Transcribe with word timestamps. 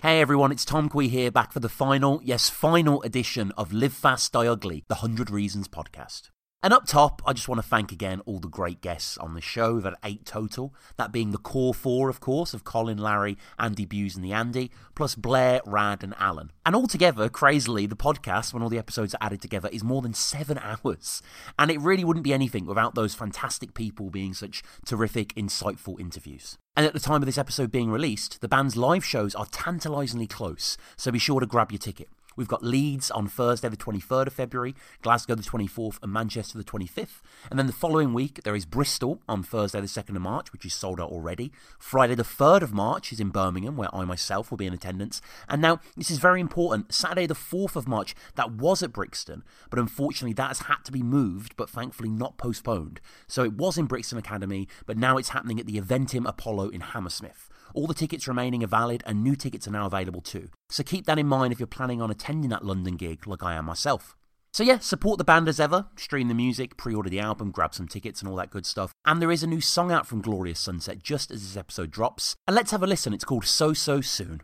Hey 0.00 0.20
everyone, 0.20 0.52
it's 0.52 0.64
Tom 0.64 0.88
Kwei 0.88 1.08
here, 1.08 1.32
back 1.32 1.52
for 1.52 1.58
the 1.58 1.68
final, 1.68 2.20
yes, 2.22 2.48
final 2.48 3.02
edition 3.02 3.50
of 3.58 3.72
Live 3.72 3.92
Fast, 3.92 4.30
Die 4.30 4.46
Ugly, 4.46 4.84
the 4.86 4.94
100 4.94 5.28
Reasons 5.28 5.66
podcast. 5.66 6.30
And 6.60 6.72
up 6.72 6.86
top, 6.86 7.22
I 7.24 7.34
just 7.34 7.48
want 7.48 7.62
to 7.62 7.66
thank 7.66 7.92
again 7.92 8.20
all 8.26 8.40
the 8.40 8.48
great 8.48 8.80
guests 8.80 9.16
on 9.16 9.34
the 9.34 9.40
show. 9.40 9.74
We've 9.74 9.84
had 9.84 9.94
eight 10.02 10.26
total, 10.26 10.74
that 10.96 11.12
being 11.12 11.30
the 11.30 11.38
core 11.38 11.72
four, 11.72 12.08
of 12.08 12.18
course, 12.18 12.52
of 12.52 12.64
Colin, 12.64 12.98
Larry, 12.98 13.38
Andy 13.60 13.84
Bews, 13.84 14.16
and 14.16 14.24
the 14.24 14.32
Andy, 14.32 14.72
plus 14.96 15.14
Blair, 15.14 15.60
Rad, 15.64 16.02
and 16.02 16.16
Alan. 16.18 16.50
And 16.66 16.74
altogether, 16.74 17.28
crazily, 17.28 17.86
the 17.86 17.94
podcast, 17.94 18.52
when 18.52 18.64
all 18.64 18.68
the 18.68 18.78
episodes 18.78 19.14
are 19.14 19.24
added 19.24 19.40
together, 19.40 19.68
is 19.68 19.84
more 19.84 20.02
than 20.02 20.14
seven 20.14 20.58
hours. 20.84 21.22
And 21.56 21.70
it 21.70 21.80
really 21.80 22.02
wouldn't 22.02 22.24
be 22.24 22.34
anything 22.34 22.66
without 22.66 22.96
those 22.96 23.14
fantastic 23.14 23.72
people 23.72 24.10
being 24.10 24.34
such 24.34 24.64
terrific, 24.84 25.32
insightful 25.36 26.00
interviews. 26.00 26.58
And 26.76 26.84
at 26.84 26.92
the 26.92 26.98
time 26.98 27.22
of 27.22 27.26
this 27.26 27.38
episode 27.38 27.70
being 27.70 27.92
released, 27.92 28.40
the 28.40 28.48
band's 28.48 28.76
live 28.76 29.04
shows 29.04 29.36
are 29.36 29.46
tantalisingly 29.46 30.26
close, 30.26 30.76
so 30.96 31.12
be 31.12 31.20
sure 31.20 31.38
to 31.38 31.46
grab 31.46 31.70
your 31.70 31.78
ticket. 31.78 32.08
We've 32.38 32.46
got 32.46 32.62
Leeds 32.62 33.10
on 33.10 33.26
Thursday, 33.26 33.68
the 33.68 33.76
23rd 33.76 34.28
of 34.28 34.32
February, 34.32 34.76
Glasgow 35.02 35.34
the 35.34 35.42
24th, 35.42 35.98
and 36.04 36.12
Manchester 36.12 36.56
the 36.56 36.62
25th. 36.62 37.20
And 37.50 37.58
then 37.58 37.66
the 37.66 37.72
following 37.72 38.14
week, 38.14 38.44
there 38.44 38.54
is 38.54 38.64
Bristol 38.64 39.20
on 39.28 39.42
Thursday, 39.42 39.80
the 39.80 39.88
2nd 39.88 40.14
of 40.14 40.22
March, 40.22 40.52
which 40.52 40.64
is 40.64 40.72
sold 40.72 41.00
out 41.00 41.10
already. 41.10 41.50
Friday, 41.80 42.14
the 42.14 42.22
3rd 42.22 42.62
of 42.62 42.72
March, 42.72 43.12
is 43.12 43.18
in 43.18 43.30
Birmingham, 43.30 43.76
where 43.76 43.92
I 43.92 44.04
myself 44.04 44.52
will 44.52 44.56
be 44.56 44.66
in 44.66 44.72
attendance. 44.72 45.20
And 45.48 45.60
now, 45.60 45.80
this 45.96 46.12
is 46.12 46.18
very 46.18 46.40
important 46.40 46.94
Saturday, 46.94 47.26
the 47.26 47.34
4th 47.34 47.74
of 47.74 47.88
March, 47.88 48.14
that 48.36 48.52
was 48.52 48.84
at 48.84 48.92
Brixton, 48.92 49.42
but 49.68 49.80
unfortunately, 49.80 50.34
that 50.34 50.46
has 50.46 50.60
had 50.60 50.84
to 50.84 50.92
be 50.92 51.02
moved, 51.02 51.56
but 51.56 51.68
thankfully 51.68 52.08
not 52.08 52.38
postponed. 52.38 53.00
So 53.26 53.42
it 53.42 53.54
was 53.54 53.76
in 53.76 53.86
Brixton 53.86 54.16
Academy, 54.16 54.68
but 54.86 54.96
now 54.96 55.16
it's 55.16 55.30
happening 55.30 55.58
at 55.58 55.66
the 55.66 55.80
Eventim 55.80 56.24
Apollo 56.24 56.68
in 56.68 56.82
Hammersmith. 56.82 57.48
All 57.74 57.86
the 57.86 57.94
tickets 57.94 58.28
remaining 58.28 58.62
are 58.64 58.68
valid 58.68 59.02
and 59.06 59.22
new 59.22 59.36
tickets 59.36 59.68
are 59.68 59.72
now 59.72 59.86
available 59.86 60.20
too. 60.20 60.48
So 60.70 60.82
keep 60.82 61.06
that 61.06 61.18
in 61.18 61.26
mind 61.26 61.52
if 61.52 61.60
you're 61.60 61.66
planning 61.66 62.02
on 62.02 62.10
attending 62.10 62.50
that 62.50 62.64
London 62.64 62.96
gig 62.96 63.26
like 63.26 63.42
I 63.42 63.54
am 63.54 63.64
myself. 63.66 64.16
So 64.52 64.64
yeah, 64.64 64.78
support 64.78 65.18
the 65.18 65.24
band 65.24 65.48
as 65.48 65.60
ever, 65.60 65.86
stream 65.96 66.28
the 66.28 66.34
music, 66.34 66.76
pre-order 66.76 67.10
the 67.10 67.20
album, 67.20 67.50
grab 67.50 67.74
some 67.74 67.86
tickets 67.86 68.20
and 68.20 68.30
all 68.30 68.36
that 68.36 68.50
good 68.50 68.66
stuff. 68.66 68.92
And 69.04 69.20
there 69.20 69.30
is 69.30 69.42
a 69.42 69.46
new 69.46 69.60
song 69.60 69.92
out 69.92 70.06
from 70.06 70.22
Glorious 70.22 70.58
Sunset 70.58 71.02
just 71.02 71.30
as 71.30 71.42
this 71.42 71.56
episode 71.56 71.90
drops. 71.90 72.34
And 72.46 72.56
let's 72.56 72.70
have 72.70 72.82
a 72.82 72.86
listen. 72.86 73.12
It's 73.12 73.24
called 73.24 73.44
So 73.44 73.72
So 73.72 74.00
Soon. 74.00 74.40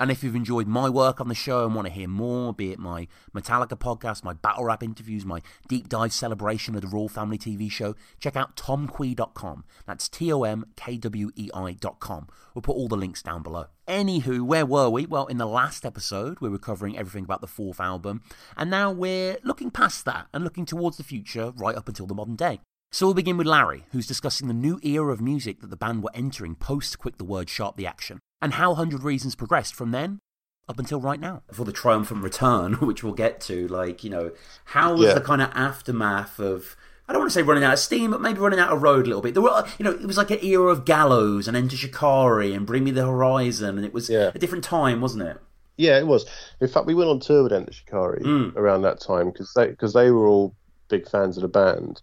And 0.00 0.10
if 0.10 0.24
you've 0.24 0.34
enjoyed 0.34 0.66
my 0.66 0.88
work 0.88 1.20
on 1.20 1.28
the 1.28 1.34
show 1.34 1.66
and 1.66 1.74
want 1.74 1.86
to 1.86 1.92
hear 1.92 2.08
more, 2.08 2.54
be 2.54 2.72
it 2.72 2.78
my 2.78 3.06
Metallica 3.34 3.78
podcast, 3.78 4.24
my 4.24 4.32
battle 4.32 4.64
rap 4.64 4.82
interviews, 4.82 5.26
my 5.26 5.42
deep 5.68 5.90
dive 5.90 6.14
celebration 6.14 6.74
of 6.74 6.80
the 6.80 6.88
Royal 6.88 7.10
Family 7.10 7.36
TV 7.36 7.70
show, 7.70 7.94
check 8.18 8.34
out 8.34 8.56
tomkwei.com. 8.56 9.64
That's 9.84 10.08
T 10.08 10.32
O 10.32 10.44
M 10.44 10.64
K 10.74 10.96
W 10.96 11.30
E 11.36 11.50
I.com. 11.52 12.28
We'll 12.54 12.62
put 12.62 12.76
all 12.76 12.88
the 12.88 12.96
links 12.96 13.22
down 13.22 13.42
below. 13.42 13.66
Anywho, 13.86 14.40
where 14.40 14.64
were 14.64 14.88
we? 14.88 15.04
Well, 15.04 15.26
in 15.26 15.36
the 15.36 15.44
last 15.44 15.84
episode, 15.84 16.40
we 16.40 16.48
were 16.48 16.58
covering 16.58 16.96
everything 16.96 17.24
about 17.24 17.42
the 17.42 17.46
fourth 17.46 17.78
album, 17.78 18.22
and 18.56 18.70
now 18.70 18.90
we're 18.90 19.36
looking 19.44 19.70
past 19.70 20.06
that 20.06 20.28
and 20.32 20.42
looking 20.42 20.64
towards 20.64 20.96
the 20.96 21.04
future 21.04 21.52
right 21.56 21.76
up 21.76 21.88
until 21.88 22.06
the 22.06 22.14
modern 22.14 22.36
day. 22.36 22.60
So 22.90 23.06
we'll 23.06 23.14
begin 23.14 23.36
with 23.36 23.46
Larry, 23.46 23.84
who's 23.92 24.06
discussing 24.06 24.48
the 24.48 24.54
new 24.54 24.80
era 24.82 25.12
of 25.12 25.20
music 25.20 25.60
that 25.60 25.70
the 25.70 25.76
band 25.76 26.02
were 26.02 26.10
entering 26.12 26.56
post 26.56 26.98
Quick 26.98 27.18
the 27.18 27.24
Word 27.24 27.48
Sharp 27.48 27.76
the 27.76 27.86
Action, 27.86 28.18
and 28.42 28.54
how 28.54 28.70
100 28.70 29.02
Reasons 29.02 29.34
progressed 29.34 29.74
from 29.74 29.90
then 29.90 30.20
up 30.68 30.78
until 30.78 31.00
right 31.00 31.20
now. 31.20 31.42
For 31.52 31.64
the 31.64 31.72
triumphant 31.72 32.22
return, 32.22 32.74
which 32.80 33.02
we'll 33.02 33.12
get 33.14 33.40
to, 33.42 33.66
like, 33.68 34.04
you 34.04 34.10
know, 34.10 34.30
how 34.66 34.92
was 34.94 35.08
Yeah. 35.08 35.14
the 35.14 35.20
kind 35.20 35.42
of 35.42 35.50
aftermath 35.54 36.38
of. 36.38 36.76
I 37.08 37.12
don't 37.12 37.22
want 37.22 37.32
to 37.32 37.34
say 37.34 37.42
running 37.42 37.64
out 37.64 37.72
of 37.72 37.80
steam, 37.80 38.12
but 38.12 38.20
maybe 38.20 38.38
running 38.38 38.60
out 38.60 38.70
of 38.72 38.82
road 38.82 39.04
a 39.04 39.08
little 39.08 39.20
bit. 39.22 39.34
There 39.34 39.42
were, 39.42 39.66
you 39.80 39.84
know, 39.84 39.90
it 39.90 40.06
was 40.06 40.16
like 40.16 40.30
an 40.30 40.44
era 40.44 40.68
of 40.70 40.84
Gallows 40.84 41.48
and 41.48 41.56
Enter 41.56 41.76
Shikari 41.76 42.54
and 42.54 42.64
Bring 42.64 42.84
Me 42.84 42.92
the 42.92 43.04
Horizon, 43.04 43.76
and 43.76 43.84
it 43.84 43.92
was 43.92 44.08
Yeah. 44.08 44.30
a 44.32 44.38
different 44.38 44.62
time, 44.62 45.00
wasn't 45.00 45.24
it? 45.24 45.36
Yeah, 45.76 45.98
it 45.98 46.06
was. 46.06 46.24
In 46.60 46.68
fact, 46.68 46.86
we 46.86 46.94
went 46.94 47.10
on 47.10 47.18
tour 47.18 47.42
with 47.42 47.52
Enter 47.52 47.72
Shikari 47.72 48.22
Mm. 48.22 48.54
around 48.54 48.82
that 48.82 49.00
time 49.00 49.32
because 49.32 49.52
they 49.54 49.66
because 49.66 49.92
they 49.92 50.12
were 50.12 50.28
all 50.28 50.54
big 50.88 51.08
fans 51.08 51.36
of 51.36 51.40
the 51.42 51.48
band 51.48 52.00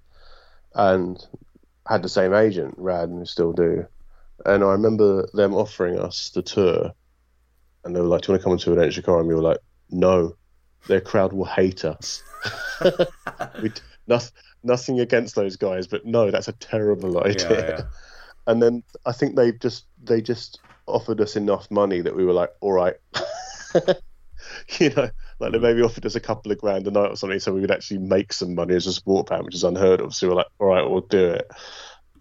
and 0.75 1.25
had 1.87 2.03
the 2.03 2.09
same 2.09 2.33
agent, 2.33 2.75
Rad, 2.77 3.07
and 3.07 3.25
still 3.29 3.53
do. 3.53 3.85
And 4.47 4.63
I 4.63 4.71
remember 4.71 5.27
them 5.33 5.53
offering 5.53 5.99
us 5.99 6.31
the 6.31 6.41
tour, 6.41 6.91
and 7.83 7.95
they 7.95 8.01
were 8.01 8.07
like, 8.07 8.21
"Do 8.21 8.31
you 8.31 8.33
want 8.33 8.41
to 8.41 8.49
come 8.49 8.57
tour 8.57 8.75
with 8.75 8.83
Enter 8.83 8.93
Shikari?" 8.93 9.19
And 9.19 9.27
we 9.27 9.35
were 9.35 9.41
like, 9.41 9.59
"No, 9.91 10.35
their 10.87 11.01
crowd 11.01 11.33
will 11.33 11.45
hate 11.45 11.85
us." 11.85 12.23
we, 13.61 13.71
nothing, 14.07 14.31
nothing 14.63 14.99
against 14.99 15.35
those 15.35 15.57
guys, 15.57 15.85
but 15.85 16.05
no, 16.05 16.31
that's 16.31 16.47
a 16.47 16.53
terrible 16.53 17.23
idea. 17.23 17.69
yeah. 17.69 17.81
And 18.47 18.63
then 18.63 18.81
I 19.05 19.11
think 19.11 19.35
they 19.35 19.51
just 19.51 19.87
they 20.01 20.21
just 20.21 20.61
offered 20.87 21.19
us 21.19 21.35
enough 21.35 21.69
money 21.69 21.99
that 21.99 22.15
we 22.15 22.23
were 22.23 22.31
like, 22.31 22.49
all 22.61 22.71
right, 22.71 22.95
you 24.79 24.89
know, 24.91 25.09
like 25.39 25.51
they 25.51 25.57
hmm. 25.57 25.63
maybe 25.63 25.81
offered 25.81 26.05
us 26.05 26.15
a 26.15 26.21
couple 26.21 26.51
of 26.51 26.57
grand 26.57 26.87
a 26.87 26.91
night 26.91 27.11
or 27.11 27.15
something, 27.15 27.39
so 27.39 27.53
we 27.53 27.61
would 27.61 27.71
actually 27.71 27.99
make 27.99 28.33
some 28.33 28.55
money 28.55 28.73
as 28.73 28.87
a 28.87 28.93
support 28.93 29.27
band, 29.27 29.43
which 29.43 29.55
is 29.55 29.63
unheard 29.63 30.01
of. 30.01 30.15
So 30.15 30.27
we 30.27 30.29
were 30.29 30.37
like, 30.37 30.47
all 30.59 30.67
right, 30.67 30.89
we'll 30.89 31.01
do 31.01 31.31
it. 31.31 31.51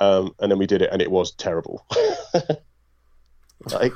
Um, 0.01 0.35
and 0.41 0.51
then 0.51 0.59
we 0.59 0.67
did 0.67 0.83
it, 0.83 0.91
and 0.93 1.01
it 1.03 1.11
was 1.11 1.33
terrible. 1.33 1.87
like, 3.73 3.93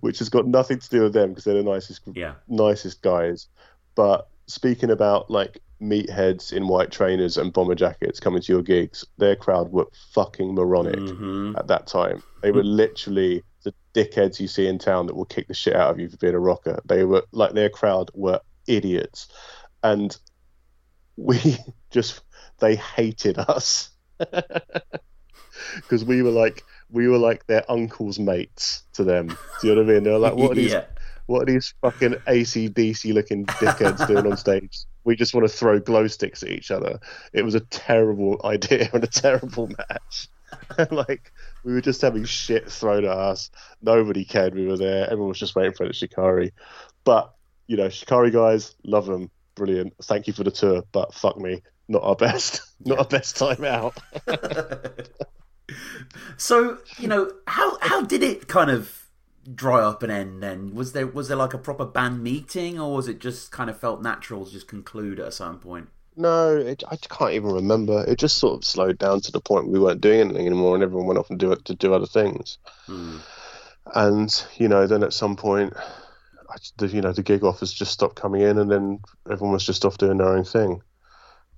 which 0.00 0.18
has 0.18 0.28
got 0.28 0.46
nothing 0.46 0.78
to 0.78 0.88
do 0.90 1.02
with 1.02 1.12
them 1.12 1.30
because 1.30 1.44
they're 1.44 1.54
the 1.54 1.62
nicest, 1.62 2.02
Yeah. 2.14 2.34
nicest 2.48 3.02
guys. 3.02 3.48
But 3.94 4.28
speaking 4.46 4.90
about 4.90 5.30
like 5.30 5.60
meatheads 5.80 6.52
in 6.52 6.68
white 6.68 6.90
trainers 6.90 7.36
and 7.38 7.52
bomber 7.52 7.74
jackets 7.74 8.20
coming 8.20 8.42
to 8.42 8.52
your 8.52 8.62
gigs, 8.62 9.04
their 9.16 9.36
crowd 9.36 9.70
were 9.72 9.86
fucking 10.12 10.54
moronic 10.54 10.96
Mhm. 10.98 11.56
at 11.58 11.68
that 11.68 11.86
time. 11.86 12.22
They 12.42 12.50
were 12.52 12.62
literally 12.64 13.42
the 13.64 13.74
dickheads 13.94 14.38
you 14.40 14.46
see 14.48 14.66
in 14.68 14.78
town 14.78 15.06
that 15.06 15.16
will 15.16 15.24
kick 15.24 15.48
the 15.48 15.54
shit 15.54 15.74
out 15.74 15.90
of 15.90 15.98
you 15.98 16.08
for 16.08 16.16
being 16.18 16.34
a 16.34 16.40
rocker. 16.40 16.80
They 16.84 17.04
were 17.04 17.24
like 17.32 17.52
their 17.54 17.70
crowd 17.70 18.10
were 18.14 18.40
idiots, 18.66 19.28
and 19.82 20.16
we 21.16 21.38
just 21.90 22.20
they 22.60 22.76
hated 22.76 23.38
us 23.38 23.90
because 25.76 26.04
we 26.04 26.22
were 26.22 26.30
like 26.30 26.64
we 26.90 27.08
were 27.08 27.18
like 27.18 27.46
their 27.46 27.70
uncle's 27.70 28.18
mates 28.18 28.82
to 28.94 29.04
them. 29.04 29.28
Do 29.60 29.68
you 29.68 29.74
know 29.74 29.82
what 29.82 29.90
I 29.90 29.94
mean? 29.94 30.04
They're 30.04 30.18
like, 30.18 30.34
what 30.34 30.52
are 30.52 30.54
these 30.54 30.72
yeah. 30.72 30.84
what 31.26 31.42
are 31.42 31.52
these 31.52 31.74
fucking 31.82 32.14
ACDC 32.26 33.12
looking 33.12 33.46
dickheads 33.46 34.06
doing 34.06 34.26
on 34.26 34.36
stage? 34.36 34.84
We 35.04 35.16
just 35.16 35.34
want 35.34 35.46
to 35.48 35.52
throw 35.52 35.78
glow 35.80 36.06
sticks 36.06 36.42
at 36.42 36.50
each 36.50 36.70
other. 36.70 37.00
It 37.32 37.44
was 37.44 37.54
a 37.54 37.60
terrible 37.60 38.40
idea 38.44 38.88
and 38.92 39.04
a 39.04 39.08
terrible 39.08 39.68
match. 39.68 40.28
like 40.90 41.32
we 41.64 41.72
were 41.72 41.80
just 41.80 42.00
having 42.00 42.24
shit 42.24 42.70
thrown 42.70 43.04
at 43.04 43.10
us. 43.10 43.50
Nobody 43.82 44.24
cared 44.24 44.54
we 44.54 44.66
were 44.66 44.76
there. 44.76 45.04
Everyone 45.04 45.28
was 45.28 45.38
just 45.38 45.54
waiting 45.54 45.74
for 45.74 45.86
the 45.86 45.92
Shikari. 45.92 46.52
But 47.04 47.32
you 47.66 47.76
know, 47.76 47.88
Shikari 47.88 48.30
guys, 48.30 48.74
love 48.84 49.06
them, 49.06 49.30
brilliant. 49.54 49.94
Thank 50.02 50.26
you 50.26 50.32
for 50.32 50.44
the 50.44 50.50
tour, 50.50 50.82
but 50.92 51.14
fuck 51.14 51.38
me, 51.38 51.62
not 51.86 52.02
our 52.02 52.16
best, 52.16 52.62
not 52.84 52.98
our 52.98 53.04
best 53.04 53.36
time 53.36 53.64
out. 53.64 53.96
So 56.36 56.78
you 56.98 57.08
know 57.08 57.30
how 57.46 57.78
how 57.80 58.02
did 58.02 58.22
it 58.22 58.48
kind 58.48 58.70
of 58.70 59.06
dry 59.54 59.80
up 59.80 60.02
and 60.02 60.12
end? 60.12 60.42
Then 60.42 60.74
was 60.74 60.92
there 60.92 61.06
was 61.06 61.28
there 61.28 61.36
like 61.36 61.54
a 61.54 61.58
proper 61.58 61.84
band 61.84 62.22
meeting, 62.22 62.78
or 62.78 62.94
was 62.94 63.08
it 63.08 63.20
just 63.20 63.50
kind 63.50 63.70
of 63.70 63.78
felt 63.78 64.02
natural 64.02 64.46
to 64.46 64.52
just 64.52 64.68
conclude 64.68 65.20
at 65.20 65.28
a 65.28 65.32
certain 65.32 65.58
point? 65.58 65.88
No, 66.16 66.56
it, 66.56 66.82
I 66.90 66.96
can't 66.96 67.32
even 67.32 67.52
remember. 67.52 68.04
It 68.06 68.18
just 68.18 68.38
sort 68.38 68.56
of 68.56 68.64
slowed 68.64 68.98
down 68.98 69.20
to 69.20 69.32
the 69.32 69.40
point 69.40 69.68
we 69.68 69.78
weren't 69.78 70.00
doing 70.00 70.20
anything 70.20 70.46
anymore, 70.46 70.74
and 70.74 70.82
everyone 70.82 71.06
went 71.06 71.18
off 71.18 71.30
and 71.30 71.38
do 71.38 71.52
it 71.52 71.64
to 71.66 71.74
do 71.74 71.94
other 71.94 72.06
things. 72.06 72.58
Hmm. 72.86 73.18
And 73.94 74.44
you 74.56 74.68
know, 74.68 74.86
then 74.86 75.02
at 75.02 75.12
some 75.12 75.36
point, 75.36 75.74
I, 75.76 76.56
the, 76.76 76.88
you 76.88 77.00
know, 77.00 77.12
the 77.12 77.22
gig 77.22 77.44
offers 77.44 77.72
just 77.72 77.92
stopped 77.92 78.16
coming 78.16 78.42
in, 78.42 78.58
and 78.58 78.70
then 78.70 79.00
everyone 79.30 79.52
was 79.52 79.64
just 79.64 79.84
off 79.84 79.98
doing 79.98 80.18
their 80.18 80.28
own 80.28 80.44
thing. 80.44 80.82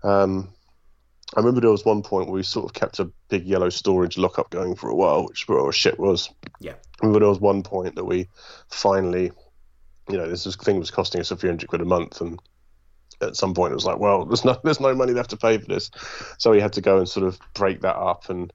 Um, 0.02 0.50
I 1.36 1.40
remember 1.40 1.60
there 1.60 1.70
was 1.70 1.84
one 1.84 2.02
point 2.02 2.26
where 2.26 2.34
we 2.34 2.42
sort 2.42 2.66
of 2.66 2.72
kept 2.72 2.98
a 2.98 3.10
big 3.28 3.46
yellow 3.46 3.68
storage 3.68 4.18
lockup 4.18 4.50
going 4.50 4.74
for 4.74 4.90
a 4.90 4.94
while, 4.94 5.26
which 5.26 5.48
where 5.48 5.60
our 5.60 5.72
shit 5.72 5.98
was. 5.98 6.28
Yeah. 6.58 6.72
I 6.72 7.06
remember 7.06 7.20
there 7.20 7.28
was 7.28 7.40
one 7.40 7.62
point 7.62 7.94
that 7.94 8.04
we 8.04 8.28
finally, 8.68 9.30
you 10.08 10.18
know, 10.18 10.28
this 10.28 10.44
was, 10.44 10.56
thing 10.56 10.78
was 10.78 10.90
costing 10.90 11.20
us 11.20 11.30
a 11.30 11.36
few 11.36 11.48
hundred 11.48 11.68
quid 11.68 11.82
a 11.82 11.84
month, 11.84 12.20
and 12.20 12.40
at 13.20 13.36
some 13.36 13.54
point 13.54 13.72
it 13.72 13.76
was 13.76 13.84
like, 13.84 13.98
well, 13.98 14.24
there's 14.24 14.44
no 14.44 14.58
there's 14.64 14.80
no 14.80 14.94
money 14.94 15.12
left 15.12 15.30
to 15.30 15.36
pay 15.36 15.58
for 15.58 15.66
this, 15.66 15.90
so 16.38 16.50
we 16.50 16.60
had 16.60 16.72
to 16.72 16.80
go 16.80 16.98
and 16.98 17.08
sort 17.08 17.26
of 17.26 17.38
break 17.54 17.82
that 17.82 17.96
up 17.96 18.28
and 18.28 18.52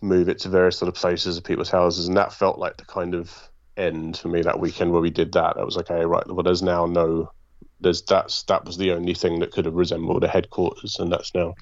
move 0.00 0.28
it 0.28 0.38
to 0.40 0.48
various 0.48 0.78
sort 0.78 0.88
of 0.88 0.94
places 0.94 1.36
of 1.36 1.44
people's 1.44 1.70
houses, 1.70 2.06
and 2.06 2.16
that 2.16 2.32
felt 2.32 2.58
like 2.58 2.76
the 2.76 2.84
kind 2.84 3.14
of 3.14 3.50
end 3.76 4.16
for 4.16 4.28
me 4.28 4.42
that 4.42 4.60
weekend 4.60 4.92
where 4.92 5.00
we 5.00 5.10
did 5.10 5.32
that. 5.32 5.56
I 5.56 5.64
was 5.64 5.76
like, 5.76 5.90
okay, 5.90 6.04
right, 6.04 6.26
well, 6.26 6.42
there's 6.42 6.62
now 6.62 6.86
no, 6.86 7.32
there's 7.80 8.02
that's 8.02 8.42
that 8.44 8.64
was 8.64 8.76
the 8.76 8.92
only 8.92 9.14
thing 9.14 9.40
that 9.40 9.52
could 9.52 9.64
have 9.66 9.74
resembled 9.74 10.24
a 10.24 10.28
headquarters, 10.28 10.98
and 10.98 11.12
that's 11.12 11.34
now 11.34 11.54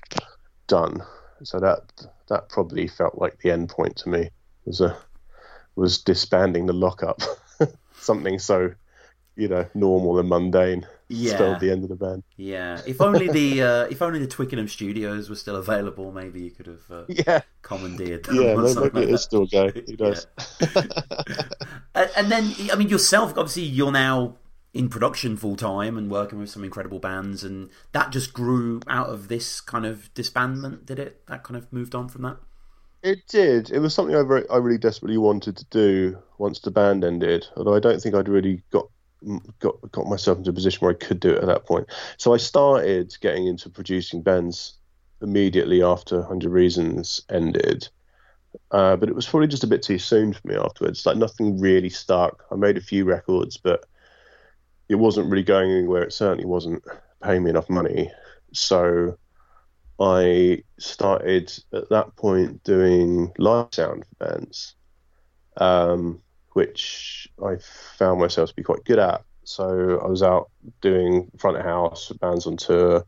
done. 0.68 1.02
So 1.44 1.60
that 1.60 1.80
that 2.28 2.48
probably 2.48 2.88
felt 2.88 3.18
like 3.18 3.38
the 3.38 3.50
end 3.50 3.68
point 3.68 3.96
to 3.98 4.08
me 4.08 4.30
was 4.64 4.80
a 4.80 4.96
was 5.76 5.98
disbanding 6.02 6.66
the 6.66 6.72
lockup, 6.72 7.20
something 7.94 8.38
so 8.38 8.72
you 9.36 9.48
know 9.48 9.66
normal 9.74 10.18
and 10.18 10.28
mundane 10.28 10.86
Yeah. 11.08 11.32
spelled 11.32 11.60
the 11.60 11.70
end 11.70 11.82
of 11.84 11.90
the 11.90 11.96
band. 11.96 12.22
Yeah, 12.36 12.80
if 12.86 13.00
only 13.00 13.28
the 13.28 13.62
uh, 13.62 13.84
if 13.84 14.02
only 14.02 14.18
the 14.18 14.26
Twickenham 14.26 14.66
studios 14.68 15.28
were 15.30 15.36
still 15.36 15.56
available, 15.56 16.10
maybe 16.12 16.42
you 16.42 16.50
could 16.50 16.66
have 16.66 16.90
uh, 16.90 17.04
Yeah, 17.08 17.42
commandeered 17.62 18.24
them 18.24 18.36
yeah, 18.36 18.54
or 18.54 18.74
maybe 18.74 18.80
like 18.80 18.94
it 18.96 19.18
still 19.18 19.46
going. 19.46 19.72
And, 21.94 22.10
and 22.16 22.32
then, 22.32 22.54
I 22.72 22.76
mean, 22.76 22.88
yourself, 22.88 23.32
obviously, 23.36 23.64
you're 23.64 23.92
now 23.92 24.36
in 24.74 24.88
production 24.88 25.36
full 25.36 25.56
time 25.56 25.98
and 25.98 26.10
working 26.10 26.38
with 26.38 26.50
some 26.50 26.64
incredible 26.64 26.98
bands, 26.98 27.44
and 27.44 27.70
that 27.92 28.10
just 28.10 28.32
grew 28.32 28.80
out 28.88 29.08
of 29.08 29.28
this 29.28 29.60
kind 29.60 29.84
of 29.84 30.12
disbandment, 30.14 30.86
did 30.86 30.98
it? 30.98 31.26
That 31.26 31.44
kind 31.44 31.56
of 31.56 31.72
moved 31.72 31.94
on 31.94 32.08
from 32.08 32.22
that? 32.22 32.38
It 33.02 33.26
did. 33.26 33.70
It 33.70 33.80
was 33.80 33.94
something 33.94 34.14
I, 34.14 34.22
very, 34.22 34.48
I 34.48 34.58
really 34.58 34.78
desperately 34.78 35.18
wanted 35.18 35.56
to 35.56 35.64
do 35.70 36.18
once 36.38 36.60
the 36.60 36.70
band 36.70 37.04
ended. 37.04 37.46
Although 37.56 37.74
I 37.74 37.80
don't 37.80 38.00
think 38.00 38.14
I'd 38.14 38.28
really 38.28 38.62
got 38.70 38.86
got 39.60 39.76
got 39.92 40.06
myself 40.06 40.38
into 40.38 40.50
a 40.50 40.54
position 40.54 40.80
where 40.80 40.92
I 40.92 41.04
could 41.04 41.20
do 41.20 41.30
it 41.30 41.38
at 41.38 41.46
that 41.46 41.66
point. 41.66 41.88
So 42.16 42.32
I 42.32 42.36
started 42.36 43.14
getting 43.20 43.46
into 43.46 43.68
producing 43.68 44.22
bands 44.22 44.78
immediately 45.20 45.82
after 45.82 46.22
Hundred 46.22 46.50
Reasons 46.50 47.22
ended. 47.28 47.88
Uh, 48.70 48.96
but 48.96 49.08
it 49.08 49.14
was 49.14 49.26
probably 49.26 49.48
just 49.48 49.64
a 49.64 49.68
bit 49.68 49.82
too 49.82 49.98
soon 49.98 50.32
for 50.32 50.46
me 50.46 50.54
afterwards. 50.54 51.04
Like 51.06 51.16
nothing 51.16 51.58
really 51.58 51.88
stuck. 51.88 52.44
I 52.50 52.56
made 52.56 52.76
a 52.76 52.82
few 52.82 53.04
records, 53.04 53.56
but 53.56 53.86
it 54.92 54.98
wasn't 54.98 55.30
really 55.30 55.42
going 55.42 55.70
anywhere. 55.70 56.02
It 56.02 56.12
certainly 56.12 56.44
wasn't 56.44 56.84
paying 57.22 57.44
me 57.44 57.50
enough 57.50 57.70
money. 57.70 58.10
So 58.52 59.16
I 59.98 60.62
started 60.78 61.50
at 61.72 61.88
that 61.88 62.14
point 62.16 62.62
doing 62.62 63.32
live 63.38 63.68
sound 63.72 64.04
for 64.04 64.26
bands, 64.26 64.74
um, 65.56 66.20
which 66.52 67.26
I 67.42 67.56
found 67.96 68.20
myself 68.20 68.50
to 68.50 68.54
be 68.54 68.62
quite 68.62 68.84
good 68.84 68.98
at. 68.98 69.24
So 69.44 69.98
I 70.04 70.06
was 70.08 70.22
out 70.22 70.50
doing 70.82 71.30
front 71.38 71.56
of 71.56 71.64
house 71.64 72.12
bands 72.20 72.46
on 72.46 72.58
tour. 72.58 73.06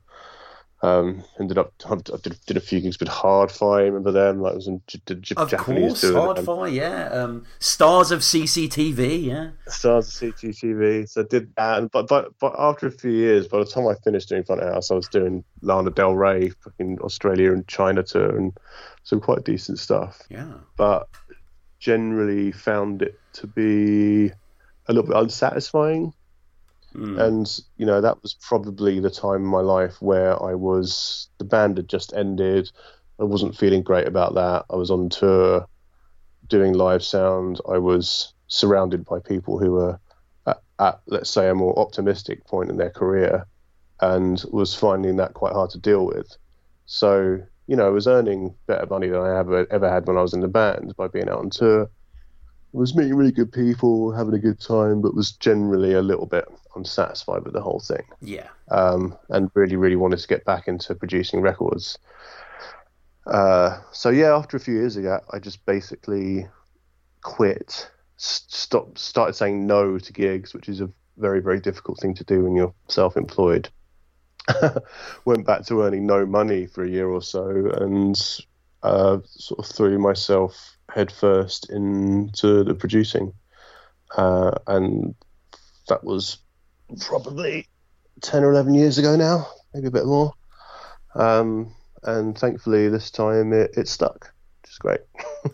Um, 0.84 1.24
ended 1.40 1.56
up 1.56 1.72
I 1.88 1.94
did, 1.94 2.38
did 2.46 2.56
a 2.58 2.60
few 2.60 2.78
gigs 2.78 3.00
with 3.00 3.08
Hard-Fi. 3.08 3.84
Remember 3.84 4.12
them? 4.12 4.42
Like 4.42 4.52
I 4.52 4.56
was 4.56 4.66
in 4.66 4.82
J- 4.86 5.00
Of 5.34 5.48
Japanese 5.48 6.02
course, 6.02 6.36
with 6.36 6.44
them. 6.44 6.74
Yeah. 6.74 7.08
Um, 7.08 7.46
stars 7.58 8.10
of 8.10 8.20
CCTV, 8.20 9.24
yeah. 9.24 9.50
Stars 9.66 10.08
of 10.08 10.34
CCTV. 10.34 11.08
So 11.08 11.22
I 11.22 11.24
did 11.24 11.54
that, 11.56 11.78
and 11.78 11.90
but, 11.90 12.06
but 12.06 12.38
but 12.38 12.54
after 12.58 12.86
a 12.86 12.90
few 12.90 13.12
years, 13.12 13.48
by 13.48 13.60
the 13.60 13.64
time 13.64 13.86
I 13.86 13.94
finished 14.04 14.28
doing 14.28 14.44
front 14.44 14.62
house, 14.62 14.90
I 14.90 14.94
was 14.94 15.08
doing 15.08 15.42
Lana 15.62 15.90
Del 15.90 16.14
Rey, 16.14 16.50
fucking 16.50 16.98
Australia 17.00 17.52
and 17.54 17.66
China 17.66 18.02
tour, 18.02 18.36
and 18.36 18.52
some 19.04 19.20
quite 19.20 19.44
decent 19.44 19.78
stuff. 19.78 20.20
Yeah. 20.28 20.52
But 20.76 21.08
generally 21.78 22.52
found 22.52 23.00
it 23.00 23.18
to 23.34 23.46
be 23.46 24.26
a 24.86 24.92
little 24.92 25.08
bit 25.08 25.16
unsatisfying, 25.16 26.12
Mm. 26.94 27.20
and 27.20 27.60
you 27.76 27.86
know 27.86 28.00
that 28.00 28.22
was 28.22 28.34
probably 28.34 29.00
the 29.00 29.10
time 29.10 29.42
in 29.42 29.46
my 29.46 29.60
life 29.60 30.00
where 30.00 30.40
I 30.40 30.54
was 30.54 31.28
the 31.38 31.44
band 31.44 31.76
had 31.76 31.88
just 31.88 32.12
ended. 32.14 32.70
I 33.18 33.24
wasn't 33.24 33.56
feeling 33.56 33.82
great 33.82 34.06
about 34.06 34.34
that. 34.34 34.64
I 34.70 34.76
was 34.76 34.90
on 34.90 35.08
tour 35.08 35.66
doing 36.48 36.74
live 36.74 37.02
sound. 37.02 37.60
I 37.68 37.78
was 37.78 38.32
surrounded 38.46 39.04
by 39.04 39.18
people 39.18 39.58
who 39.58 39.72
were 39.72 39.98
at, 40.46 40.62
at 40.78 41.00
let's 41.06 41.30
say 41.30 41.48
a 41.48 41.54
more 41.54 41.76
optimistic 41.78 42.44
point 42.46 42.70
in 42.70 42.76
their 42.76 42.90
career 42.90 43.46
and 44.00 44.44
was 44.50 44.74
finding 44.74 45.16
that 45.16 45.34
quite 45.34 45.52
hard 45.52 45.70
to 45.70 45.78
deal 45.78 46.06
with. 46.06 46.36
So, 46.86 47.40
you 47.66 47.76
know, 47.76 47.86
I 47.86 47.90
was 47.90 48.06
earning 48.06 48.54
better 48.66 48.86
money 48.86 49.08
than 49.08 49.20
I 49.20 49.38
ever 49.38 49.66
ever 49.72 49.90
had 49.90 50.06
when 50.06 50.16
I 50.16 50.22
was 50.22 50.34
in 50.34 50.40
the 50.40 50.48
band 50.48 50.94
by 50.96 51.08
being 51.08 51.28
out 51.28 51.38
on 51.38 51.50
tour. 51.50 51.90
Was 52.74 52.96
meeting 52.96 53.14
really 53.14 53.30
good 53.30 53.52
people, 53.52 54.10
having 54.10 54.34
a 54.34 54.38
good 54.38 54.58
time, 54.58 55.00
but 55.00 55.14
was 55.14 55.30
generally 55.30 55.92
a 55.94 56.02
little 56.02 56.26
bit 56.26 56.44
unsatisfied 56.74 57.44
with 57.44 57.52
the 57.52 57.60
whole 57.60 57.78
thing 57.78 58.02
Yeah. 58.20 58.48
um, 58.68 59.16
and 59.28 59.48
really, 59.54 59.76
really 59.76 59.94
wanted 59.94 60.18
to 60.18 60.26
get 60.26 60.44
back 60.44 60.66
into 60.66 60.92
producing 60.96 61.40
records. 61.40 61.98
Uh, 63.28 63.78
so 63.92 64.10
yeah, 64.10 64.36
after 64.36 64.56
a 64.56 64.60
few 64.60 64.74
years 64.74 64.96
of 64.96 65.04
that, 65.04 65.22
I 65.30 65.38
just 65.38 65.64
basically 65.64 66.48
quit, 67.22 67.88
stopped, 68.16 68.98
started 68.98 69.34
saying 69.34 69.66
no 69.68 69.96
to 69.98 70.12
gigs, 70.12 70.52
which 70.52 70.68
is 70.68 70.80
a 70.80 70.90
very, 71.16 71.40
very 71.40 71.60
difficult 71.60 72.00
thing 72.00 72.14
to 72.14 72.24
do 72.24 72.42
when 72.42 72.56
you're 72.56 72.74
self-employed. 72.88 73.68
Went 75.24 75.46
back 75.46 75.64
to 75.66 75.82
earning 75.82 76.06
no 76.06 76.26
money 76.26 76.66
for 76.66 76.82
a 76.82 76.90
year 76.90 77.08
or 77.08 77.22
so, 77.22 77.70
and 77.80 78.20
uh, 78.82 79.18
sort 79.26 79.60
of 79.60 79.66
threw 79.66 79.96
myself 79.98 80.73
headfirst 80.94 81.68
into 81.70 82.62
the 82.64 82.74
producing, 82.74 83.32
uh, 84.16 84.52
and 84.66 85.14
that 85.88 86.04
was 86.04 86.38
probably 87.00 87.66
10 88.22 88.44
or 88.44 88.52
11 88.52 88.74
years 88.74 88.96
ago 88.98 89.16
now, 89.16 89.46
maybe 89.74 89.88
a 89.88 89.90
bit 89.90 90.06
more. 90.06 90.32
Um, 91.14 91.74
and 92.04 92.36
thankfully, 92.38 92.88
this 92.88 93.10
time 93.10 93.52
it, 93.52 93.72
it 93.76 93.88
stuck, 93.88 94.32
which 94.62 94.70
is 94.70 94.78
great. 94.78 95.00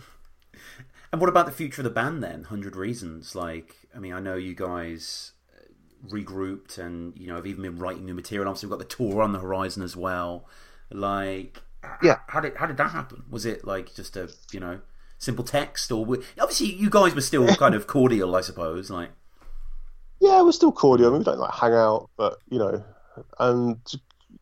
And 1.13 1.21
what 1.21 1.29
about 1.29 1.47
the 1.47 1.53
future 1.53 1.81
of 1.81 1.85
the 1.85 1.91
band 1.91 2.23
then? 2.23 2.45
Hundred 2.45 2.77
Reasons. 2.77 3.35
Like, 3.35 3.75
I 3.95 3.99
mean, 3.99 4.13
I 4.13 4.21
know 4.21 4.37
you 4.37 4.55
guys 4.55 5.33
uh, 5.53 6.07
regrouped, 6.09 6.79
and 6.79 7.17
you 7.19 7.27
know, 7.27 7.35
have 7.35 7.49
even 7.49 7.63
been 7.63 7.79
writing 7.79 8.05
new 8.05 8.15
material. 8.15 8.49
Obviously, 8.49 8.69
we've 8.69 8.79
got 8.79 8.89
the 8.89 8.95
tour 8.95 9.21
on 9.21 9.33
the 9.33 9.41
horizon 9.41 9.83
as 9.83 9.97
well. 9.97 10.49
Like, 10.93 11.63
Yeah. 12.01 12.19
how 12.29 12.39
did 12.39 12.57
how 12.57 12.67
did 12.67 12.77
that 12.77 12.93
happen? 12.93 13.25
Was 13.29 13.45
it 13.45 13.65
like 13.67 13.93
just 13.93 14.17
a 14.17 14.31
you 14.53 14.61
know 14.61 14.81
simple 15.21 15.45
text, 15.45 15.93
or 15.93 16.19
obviously 16.41 16.73
you 16.75 16.91
guys 16.91 17.15
were 17.15 17.21
still 17.21 17.47
kind 17.55 17.77
of 17.77 17.87
cordial, 17.87 18.35
I 18.35 18.41
suppose. 18.41 18.91
Like, 18.91 19.11
yeah, 20.19 20.43
we're 20.43 20.51
still 20.51 20.73
cordial. 20.73 21.09
I 21.09 21.11
mean, 21.13 21.21
we 21.21 21.25
don't 21.25 21.39
like 21.39 21.55
hang 21.55 21.75
out, 21.75 22.11
but 22.17 22.39
you 22.49 22.59
know, 22.59 22.83
and 23.39 23.79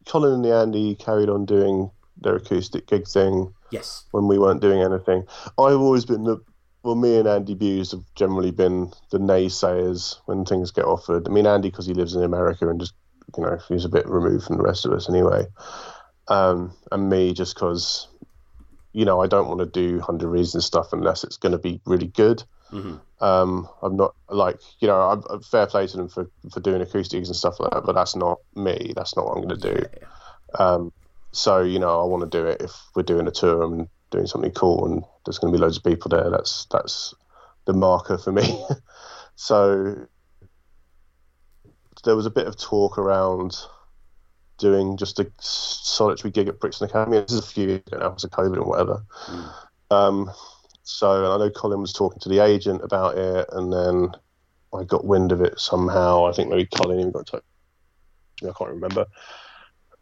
Colin 0.07 0.33
and 0.33 0.45
the 0.45 0.55
Andy 0.55 0.95
carried 0.95 1.29
on 1.29 1.45
doing 1.45 1.91
their 2.17 2.37
acoustic 2.37 2.87
gig 2.87 3.07
thing. 3.07 3.53
Yes. 3.71 4.07
When 4.13 4.29
we 4.29 4.39
weren't 4.39 4.63
doing 4.63 4.81
anything, 4.81 5.27
I've 5.59 5.81
always 5.81 6.07
been 6.07 6.25
the 6.25 6.39
well, 6.85 6.95
me 6.95 7.19
and 7.19 7.29
Andy 7.29 7.55
Bews 7.55 7.91
have 7.91 8.05
generally 8.15 8.53
been 8.53 8.93
the 9.11 9.19
naysayers 9.19 10.17
when 10.25 10.45
things 10.45 10.71
get 10.71 10.85
offered. 10.85 11.29
I 11.29 11.31
mean, 11.31 11.47
Andy 11.47 11.71
because 11.71 11.87
he 11.87 11.93
lives 11.93 12.15
in 12.15 12.23
America 12.23 12.69
and 12.69 12.81
just 12.81 12.95
you 13.37 13.43
know 13.43 13.59
he's 13.69 13.85
a 13.85 13.91
bit 13.91 14.09
removed 14.09 14.47
from 14.47 14.57
the 14.57 14.63
rest 14.63 14.87
of 14.87 14.93
us 14.93 15.09
anyway, 15.09 15.45
um, 16.29 16.73
and 16.93 17.11
me 17.11 17.35
just 17.35 17.55
because 17.55 18.07
you 18.99 19.05
know 19.05 19.23
I 19.23 19.29
don't 19.29 19.47
want 19.47 19.61
to 19.61 19.67
do 19.67 20.01
hundred 20.01 20.27
reasons 20.27 20.65
stuff 20.65 20.93
unless 20.93 21.23
it's 21.23 21.37
going 21.37 21.53
to 21.53 21.59
be 21.59 21.81
really 21.87 22.09
good. 22.09 22.43
Mm-hmm. 22.73 22.97
Um, 23.25 23.69
I'm 23.81 23.97
not 23.97 24.17
like 24.29 24.59
you 24.81 24.89
know 24.89 25.01
I'm, 25.01 25.23
I'm, 25.31 25.41
fair 25.41 25.69
play 25.69 25.87
to 25.87 25.97
them 25.97 26.09
for 26.09 26.29
for 26.51 26.59
doing 26.59 26.83
acoustics 26.83 27.29
and 27.29 27.37
stuff 27.37 27.61
like 27.61 27.71
that, 27.71 27.85
but 27.85 27.95
that's 27.95 28.17
not 28.17 28.41
me. 28.57 28.93
That's 28.97 29.17
not 29.17 29.27
what 29.27 29.37
I'm 29.37 29.47
going 29.47 29.61
to 29.61 29.75
do. 29.75 29.87
Yeah. 30.01 30.59
Um, 30.59 30.93
so 31.31 31.63
you 31.63 31.79
know 31.79 32.03
I 32.03 32.07
want 32.07 32.25
to 32.25 32.39
do 32.39 32.45
it 32.45 32.61
if 32.61 32.73
we're 32.97 33.05
doing 33.05 33.29
a 33.29 33.31
tour 33.31 33.63
and 33.63 33.89
doing 34.11 34.27
something 34.27 34.51
cool 34.51 34.85
and 34.87 35.05
there's 35.25 35.39
going 35.39 35.53
to 35.53 35.57
be 35.57 35.63
loads 35.63 35.77
of 35.77 35.85
people 35.85 36.09
there. 36.09 36.29
That's 36.29 36.67
that's 36.73 37.15
the 37.67 37.75
marker 37.75 38.19
for 38.19 38.33
me. 38.33 38.61
so 39.37 40.09
there 42.03 42.17
was 42.17 42.27
a 42.27 42.31
bit 42.31 42.49
of 42.49 42.59
talk 42.59 42.99
around 42.99 43.57
doing 44.59 44.97
just 44.97 45.19
a 45.19 45.31
solitary 45.41 46.31
gig 46.31 46.49
at 46.49 46.61
Brixton 46.61 46.89
Academy. 46.89 47.21
This 47.21 47.33
is 47.33 47.39
a 47.39 47.47
few 47.47 47.69
years 47.69 47.83
ago 47.87 47.99
now, 47.99 48.09
because 48.11 48.25
of 48.25 48.31
COVID 48.31 48.57
and 48.57 48.67
whatever. 48.67 49.03
Mm. 49.27 49.53
Um, 49.91 50.31
so 50.83 51.33
I 51.33 51.39
know 51.39 51.51
Colin 51.51 51.81
was 51.81 51.93
talking 51.93 52.21
to 52.21 52.29
the 52.29 52.41
agent 52.41 52.83
about 52.83 53.19
it, 53.19 53.49
and 53.53 53.73
then 53.73 54.11
I 54.75 54.85
got 54.85 55.05
wind 55.05 55.33
of 55.33 55.41
it 55.41 55.59
somehow. 55.59 56.27
I 56.27 56.33
think 56.33 56.51
maybe 56.51 56.67
Colin 56.67 57.01
even 57.01 57.13
got 57.13 57.27
to 57.29 57.43
I 58.43 58.53
can't 58.57 58.71
remember. 58.71 59.07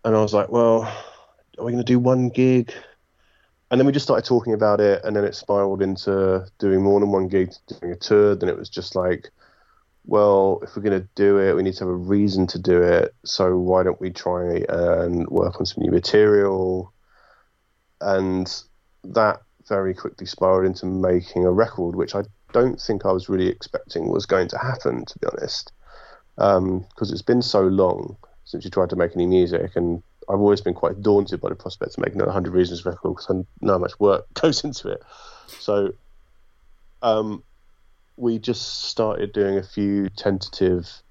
And 0.04 0.14
I 0.14 0.20
was 0.20 0.34
like, 0.34 0.50
well, 0.50 0.82
are 1.58 1.64
we 1.64 1.72
going 1.72 1.78
to 1.78 1.84
do 1.84 1.98
one 1.98 2.28
gig? 2.28 2.72
And 3.70 3.80
then 3.80 3.86
we 3.86 3.92
just 3.92 4.06
started 4.06 4.25
talking 4.25 4.52
about 4.52 4.80
it, 4.80 5.04
and 5.04 5.16
then 5.16 5.25
it 5.25 5.34
spiraled 5.34 5.82
into 5.82 6.46
doing 6.58 6.82
more 6.82 7.00
than 7.00 7.10
one 7.10 7.28
gig, 7.28 7.52
doing 7.66 7.92
a 7.92 7.96
tour. 7.96 8.36
Then 8.36 8.48
it 8.48 8.56
was 8.56 8.68
just 8.68 8.94
like, 8.94 9.30
well, 10.06 10.60
if 10.62 10.76
we're 10.76 10.82
going 10.82 11.00
to 11.00 11.08
do 11.14 11.38
it, 11.38 11.54
we 11.54 11.62
need 11.62 11.75
to 11.75 11.80
have 11.80 11.88
a 11.88 11.94
reason 11.94 12.46
to 12.48 12.58
do 12.58 12.80
it. 12.80 13.14
So 13.25 13.58
why 13.58 13.82
don't 13.82 14.00
we 14.00 14.10
try 14.10 14.64
and 14.68 15.26
work 15.28 15.58
on 15.58 15.66
some 15.66 15.82
new 15.82 15.90
material? 15.90 16.92
And 18.00 18.52
that 19.04 19.42
very 19.68 19.94
quickly 19.94 20.26
spiraled 20.26 20.64
into 20.64 20.86
making 20.86 21.44
a 21.44 21.50
record, 21.50 21.96
which 21.96 22.14
I 22.14 22.22
don't 22.52 22.80
think 22.80 23.04
I 23.04 23.12
was 23.12 23.28
really 23.28 23.48
expecting 23.48 24.08
was 24.08 24.26
going 24.26 24.48
to 24.48 24.58
happen, 24.58 25.04
to 25.04 25.18
be 25.18 25.26
honest, 25.26 25.72
because 26.36 26.56
um, 26.58 26.86
it's 27.00 27.22
been 27.22 27.42
so 27.42 27.62
long 27.62 28.16
since 28.44 28.64
you 28.64 28.70
tried 28.70 28.90
to 28.90 28.96
make 28.96 29.12
any 29.14 29.26
music, 29.26 29.72
and 29.75 30.02
I've 30.28 30.38
always 30.38 30.60
been 30.60 30.75
quite 30.75 31.02
daunted 31.02 31.40
by 31.40 31.48
the 31.48 31.56
prospect 31.56 31.98
of 31.98 32.04
making 32.04 32.20
a 32.20 32.30
Hundred 32.30 32.54
Reasons 32.54 32.84
record 32.84 33.16
because 33.16 33.26
I 33.28 33.34
know 33.60 33.72
how 33.72 33.78
much 33.78 33.98
work 33.98 34.26
goes 34.34 34.62
into 34.62 34.88
it. 34.88 35.02
So, 35.48 35.94
um, 37.02 37.42
we 38.16 38.38
just 38.38 38.85
started 38.85 39.32
doing 39.32 39.58
a 39.58 39.62
few 39.62 40.08
tentative 40.11 41.02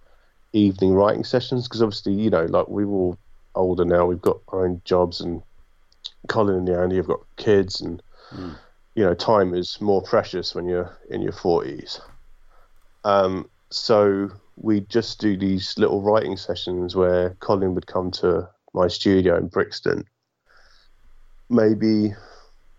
evening 0.54 0.94
writing 0.94 1.24
sessions 1.24 1.68
because 1.68 1.82
obviously, 1.82 2.14
you 2.14 2.30
know, 2.30 2.46
like 2.46 2.68
we're 2.68 2.88
all 2.88 3.18
older 3.54 3.86
now, 3.86 4.06
we've 4.06 4.22
got 4.22 4.40
our 4.50 4.66
own 4.66 4.82
jobs, 4.86 5.22
and 5.22 5.42
Colin 6.28 6.56
and 6.56 6.70
Andy 6.70 6.96
have 6.98 7.08
got 7.08 7.22
kids, 7.38 7.82
and 7.82 8.02
mm. 8.32 8.56
you 8.96 9.04
know, 9.04 9.14
time 9.14 9.54
is 9.54 9.80
more 9.80 10.02
precious 10.02 10.56
when 10.56 10.68
you're 10.68 10.98
in 11.10 11.22
your 11.22 11.34
forties. 11.34 12.00
Um, 13.04 13.50
so 13.70 14.32
we 14.58 14.82
just 14.82 15.20
do 15.20 15.38
these 15.38 15.78
little 15.78 16.02
writing 16.02 16.38
sessions 16.38 16.96
where 16.96 17.32
Colin 17.40 17.76
would 17.76 17.88
come 17.88 18.10
to 18.12 18.50
my 18.74 18.88
studio 18.88 19.38
in 19.38 19.48
Brixton, 19.48 20.06
maybe 21.50 22.14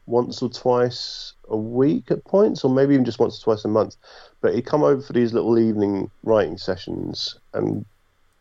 once 0.06 0.40
or 0.42 0.48
twice 0.48 1.34
a 1.48 1.56
week 1.56 2.10
at 2.10 2.24
points, 2.24 2.64
or 2.64 2.70
maybe 2.70 2.94
even 2.94 3.04
just 3.04 3.18
once 3.18 3.38
or 3.38 3.44
twice 3.44 3.64
a 3.64 3.68
month. 3.68 3.96
But 4.40 4.54
he'd 4.54 4.66
come 4.66 4.82
over 4.82 5.02
for 5.02 5.12
these 5.12 5.32
little 5.32 5.58
evening 5.58 6.10
writing 6.22 6.58
sessions, 6.58 7.38
and 7.52 7.84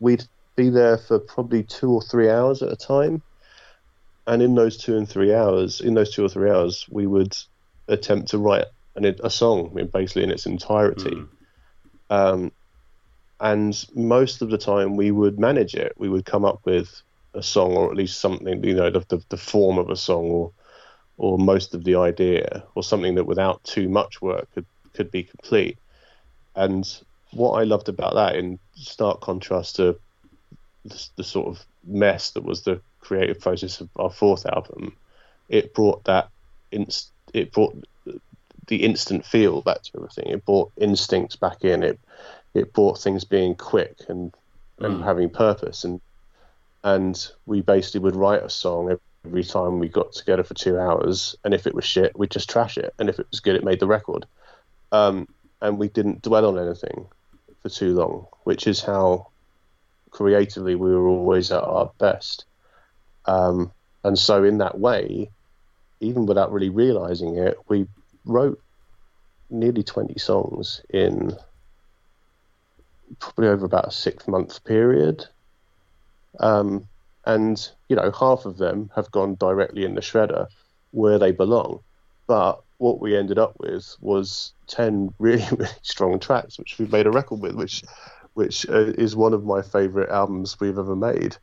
we'd 0.00 0.24
be 0.56 0.70
there 0.70 0.98
for 0.98 1.18
probably 1.18 1.62
two 1.62 1.90
or 1.90 2.02
three 2.02 2.30
hours 2.30 2.62
at 2.62 2.72
a 2.72 2.76
time. 2.76 3.22
And 4.26 4.42
in 4.42 4.54
those 4.54 4.76
two 4.76 4.96
and 4.96 5.08
three 5.08 5.32
hours, 5.34 5.80
in 5.80 5.94
those 5.94 6.12
two 6.12 6.24
or 6.24 6.28
three 6.28 6.50
hours, 6.50 6.86
we 6.90 7.06
would 7.06 7.36
attempt 7.88 8.28
to 8.30 8.38
write 8.38 8.64
an, 8.96 9.04
a 9.22 9.30
song, 9.30 9.70
basically 9.92 10.24
in 10.24 10.30
its 10.30 10.46
entirety. 10.46 11.10
Mm. 11.10 11.28
Um, 12.10 12.52
and 13.38 13.86
most 13.94 14.42
of 14.42 14.50
the 14.50 14.58
time, 14.58 14.96
we 14.96 15.10
would 15.10 15.38
manage 15.38 15.74
it. 15.74 15.92
We 15.96 16.08
would 16.08 16.24
come 16.24 16.44
up 16.44 16.60
with 16.64 17.02
a 17.34 17.42
song, 17.42 17.74
or 17.74 17.90
at 17.90 17.96
least 17.96 18.18
something, 18.18 18.64
you 18.64 18.74
know, 18.74 18.90
the, 18.90 19.04
the, 19.08 19.22
the 19.28 19.36
form 19.36 19.78
of 19.78 19.90
a 19.90 19.96
song, 19.96 20.24
or 20.30 20.52
or 21.18 21.38
most 21.38 21.74
of 21.74 21.84
the 21.84 21.96
idea, 21.96 22.64
or 22.74 22.82
something 22.82 23.14
that 23.14 23.24
without 23.24 23.62
too 23.64 23.88
much 23.88 24.20
work 24.20 24.48
could 24.54 24.66
could 24.94 25.10
be 25.10 25.22
complete. 25.22 25.78
And 26.54 26.84
what 27.32 27.60
I 27.60 27.64
loved 27.64 27.88
about 27.88 28.14
that, 28.14 28.36
in 28.36 28.58
stark 28.74 29.20
contrast 29.20 29.76
to 29.76 29.98
the, 30.84 31.08
the 31.16 31.24
sort 31.24 31.48
of 31.48 31.64
mess 31.84 32.30
that 32.32 32.44
was 32.44 32.62
the 32.62 32.80
creative 33.00 33.40
process 33.40 33.80
of 33.80 33.88
our 33.96 34.10
fourth 34.10 34.46
album, 34.46 34.96
it 35.48 35.74
brought 35.74 36.04
that 36.04 36.28
inst- 36.72 37.12
it 37.32 37.52
brought 37.52 37.76
the 38.66 38.76
instant 38.76 39.24
feel 39.24 39.62
back 39.62 39.82
to 39.82 39.90
everything. 39.96 40.26
It 40.28 40.44
brought 40.44 40.72
instincts 40.76 41.36
back 41.36 41.64
in. 41.64 41.82
It 41.82 42.00
it 42.54 42.72
brought 42.72 42.98
things 42.98 43.24
being 43.24 43.54
quick 43.54 43.96
and 44.08 44.32
and 44.78 45.00
mm. 45.00 45.04
having 45.04 45.30
purpose. 45.30 45.84
And 45.84 46.00
and 46.84 47.28
we 47.46 47.60
basically 47.60 48.00
would 48.00 48.16
write 48.16 48.42
a 48.42 48.50
song 48.50 48.90
every 49.26 49.44
time 49.44 49.78
we 49.78 49.88
got 49.88 50.12
together 50.12 50.44
for 50.44 50.54
two 50.54 50.78
hours. 50.78 51.36
And 51.44 51.52
if 51.52 51.66
it 51.66 51.74
was 51.74 51.84
shit, 51.84 52.16
we'd 52.18 52.30
just 52.30 52.48
trash 52.48 52.78
it. 52.78 52.94
And 52.98 53.08
if 53.08 53.18
it 53.18 53.26
was 53.30 53.40
good, 53.40 53.56
it 53.56 53.64
made 53.64 53.80
the 53.80 53.86
record. 53.86 54.26
Um, 54.92 55.28
and 55.60 55.78
we 55.78 55.88
didn't 55.88 56.22
dwell 56.22 56.46
on 56.46 56.64
anything 56.64 57.06
for 57.62 57.68
too 57.68 57.94
long, 57.94 58.26
which 58.44 58.66
is 58.66 58.80
how 58.82 59.28
creatively 60.10 60.76
we 60.76 60.94
were 60.94 61.08
always 61.08 61.50
at 61.50 61.62
our 61.62 61.90
best. 61.98 62.44
Um, 63.24 63.72
and 64.04 64.16
so, 64.18 64.44
in 64.44 64.58
that 64.58 64.78
way, 64.78 65.30
even 66.00 66.26
without 66.26 66.52
really 66.52 66.68
realizing 66.68 67.36
it, 67.36 67.58
we 67.68 67.86
wrote 68.24 68.60
nearly 69.50 69.82
20 69.82 70.18
songs 70.18 70.80
in 70.90 71.36
probably 73.18 73.48
over 73.48 73.66
about 73.66 73.88
a 73.88 73.90
six 73.90 74.28
month 74.28 74.62
period. 74.64 75.26
Um, 76.38 76.86
and 77.26 77.70
you 77.88 77.96
know 77.96 78.10
half 78.12 78.44
of 78.44 78.56
them 78.56 78.90
have 78.94 79.10
gone 79.10 79.34
directly 79.34 79.84
in 79.84 79.94
the 79.94 80.00
shredder 80.00 80.46
where 80.92 81.18
they 81.18 81.32
belong 81.32 81.80
but 82.26 82.62
what 82.78 83.00
we 83.00 83.16
ended 83.16 83.38
up 83.38 83.54
with 83.58 83.96
was 84.00 84.54
10 84.68 85.12
really 85.18 85.44
really 85.50 85.70
strong 85.82 86.18
tracks 86.18 86.58
which 86.58 86.78
we 86.78 86.86
made 86.86 87.06
a 87.06 87.10
record 87.10 87.40
with 87.40 87.54
which 87.54 87.82
which 88.34 88.68
uh, 88.68 88.92
is 88.98 89.16
one 89.16 89.34
of 89.34 89.44
my 89.44 89.62
favorite 89.62 90.10
albums 90.10 90.58
we've 90.60 90.78
ever 90.78 90.96
made 90.96 91.36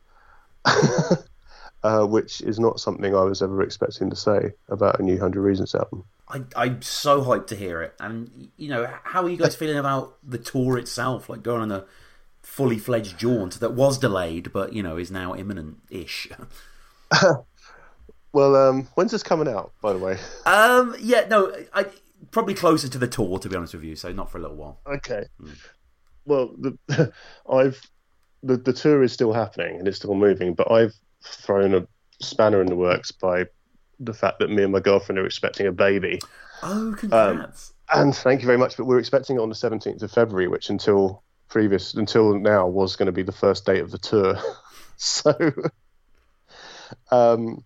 uh, 0.64 2.06
which 2.06 2.40
is 2.40 2.58
not 2.58 2.80
something 2.80 3.14
i 3.14 3.22
was 3.22 3.42
ever 3.42 3.62
expecting 3.62 4.10
to 4.10 4.16
say 4.16 4.50
about 4.68 4.98
a 4.98 5.02
new 5.02 5.14
100 5.14 5.40
reasons 5.40 5.74
album 5.74 6.04
I, 6.26 6.40
I'm 6.56 6.80
so 6.80 7.22
hyped 7.22 7.48
to 7.48 7.54
hear 7.54 7.82
it. 7.82 7.94
And, 8.00 8.48
you 8.56 8.70
know, 8.70 8.88
how 9.02 9.22
are 9.24 9.28
you 9.28 9.36
guys 9.36 9.54
feeling 9.54 9.76
about 9.76 10.16
the 10.26 10.38
tour 10.38 10.78
itself? 10.78 11.28
Like 11.28 11.42
going 11.42 11.60
on 11.60 11.70
a 11.70 11.84
fully 12.44 12.78
fledged 12.78 13.18
jaunt 13.18 13.58
that 13.60 13.72
was 13.72 13.98
delayed, 13.98 14.52
but 14.52 14.72
you 14.72 14.82
know 14.82 14.96
is 14.96 15.10
now 15.10 15.34
imminent 15.34 15.78
ish. 15.90 16.28
well, 18.32 18.56
um, 18.56 18.88
when's 18.94 19.10
this 19.10 19.22
coming 19.22 19.48
out? 19.48 19.72
By 19.82 19.92
the 19.92 19.98
way. 19.98 20.18
Um, 20.46 20.94
yeah, 21.00 21.26
no, 21.28 21.52
I 21.72 21.86
probably 22.30 22.54
closer 22.54 22.88
to 22.88 22.98
the 22.98 23.08
tour, 23.08 23.38
to 23.38 23.48
be 23.48 23.56
honest 23.56 23.74
with 23.74 23.84
you. 23.84 23.96
So 23.96 24.12
not 24.12 24.30
for 24.30 24.38
a 24.38 24.42
little 24.42 24.56
while. 24.56 24.78
Okay. 24.86 25.24
Mm. 25.42 25.56
Well, 26.26 26.54
the, 26.58 27.12
I've 27.50 27.80
the 28.42 28.56
the 28.56 28.72
tour 28.72 29.02
is 29.02 29.12
still 29.12 29.32
happening 29.32 29.78
and 29.78 29.88
it's 29.88 29.96
still 29.96 30.14
moving, 30.14 30.54
but 30.54 30.70
I've 30.70 30.94
thrown 31.22 31.74
a 31.74 31.86
spanner 32.20 32.60
in 32.60 32.66
the 32.66 32.76
works 32.76 33.10
by 33.10 33.46
the 34.00 34.14
fact 34.14 34.38
that 34.40 34.50
me 34.50 34.62
and 34.62 34.72
my 34.72 34.80
girlfriend 34.80 35.18
are 35.18 35.26
expecting 35.26 35.66
a 35.66 35.72
baby. 35.72 36.20
Oh, 36.62 36.94
congrats! 36.96 37.72
Um, 37.90 38.00
and 38.00 38.14
thank 38.14 38.42
you 38.42 38.46
very 38.46 38.58
much. 38.58 38.76
But 38.76 38.84
we're 38.84 38.98
expecting 38.98 39.36
it 39.36 39.40
on 39.40 39.48
the 39.48 39.54
seventeenth 39.54 40.02
of 40.02 40.10
February, 40.10 40.48
which 40.48 40.70
until 40.70 41.22
previous 41.54 41.94
until 41.94 42.36
now 42.36 42.66
was 42.66 42.96
going 42.96 43.06
to 43.06 43.12
be 43.12 43.22
the 43.22 43.30
first 43.30 43.64
date 43.64 43.80
of 43.80 43.92
the 43.92 43.98
tour. 43.98 44.36
so, 44.96 45.52
um, 47.12 47.62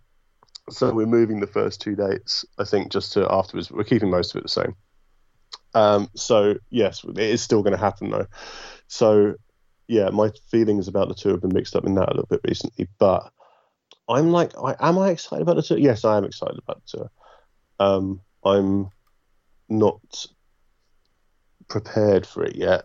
so 0.68 0.92
we're 0.92 1.06
moving 1.06 1.40
the 1.40 1.46
first 1.46 1.80
two 1.80 1.96
dates, 1.96 2.44
I 2.58 2.64
think, 2.64 2.92
just 2.92 3.14
to 3.14 3.26
afterwards. 3.32 3.70
We're 3.70 3.84
keeping 3.84 4.10
most 4.10 4.34
of 4.34 4.40
it 4.40 4.42
the 4.42 4.50
same. 4.50 4.76
Um, 5.72 6.10
so 6.14 6.56
yes, 6.68 7.02
it 7.02 7.18
is 7.18 7.40
still 7.40 7.62
going 7.62 7.72
to 7.72 7.78
happen 7.78 8.10
though. 8.10 8.26
So 8.88 9.36
yeah, 9.86 10.10
my 10.10 10.32
feelings 10.50 10.86
about 10.86 11.08
the 11.08 11.14
tour 11.14 11.32
have 11.32 11.40
been 11.40 11.54
mixed 11.54 11.74
up 11.74 11.86
in 11.86 11.94
that 11.94 12.10
a 12.10 12.12
little 12.12 12.26
bit 12.28 12.42
recently, 12.46 12.88
but 12.98 13.32
I'm 14.06 14.32
like, 14.32 14.52
I, 14.62 14.76
am 14.80 14.98
I 14.98 15.08
excited 15.08 15.40
about 15.40 15.56
the 15.56 15.62
tour? 15.62 15.78
Yes, 15.78 16.04
I 16.04 16.18
am 16.18 16.24
excited 16.24 16.58
about 16.58 16.82
the 16.84 16.98
tour. 16.98 17.10
Um, 17.80 18.20
I'm 18.44 18.90
not 19.70 20.26
prepared 21.68 22.26
for 22.26 22.44
it 22.44 22.56
yet. 22.56 22.84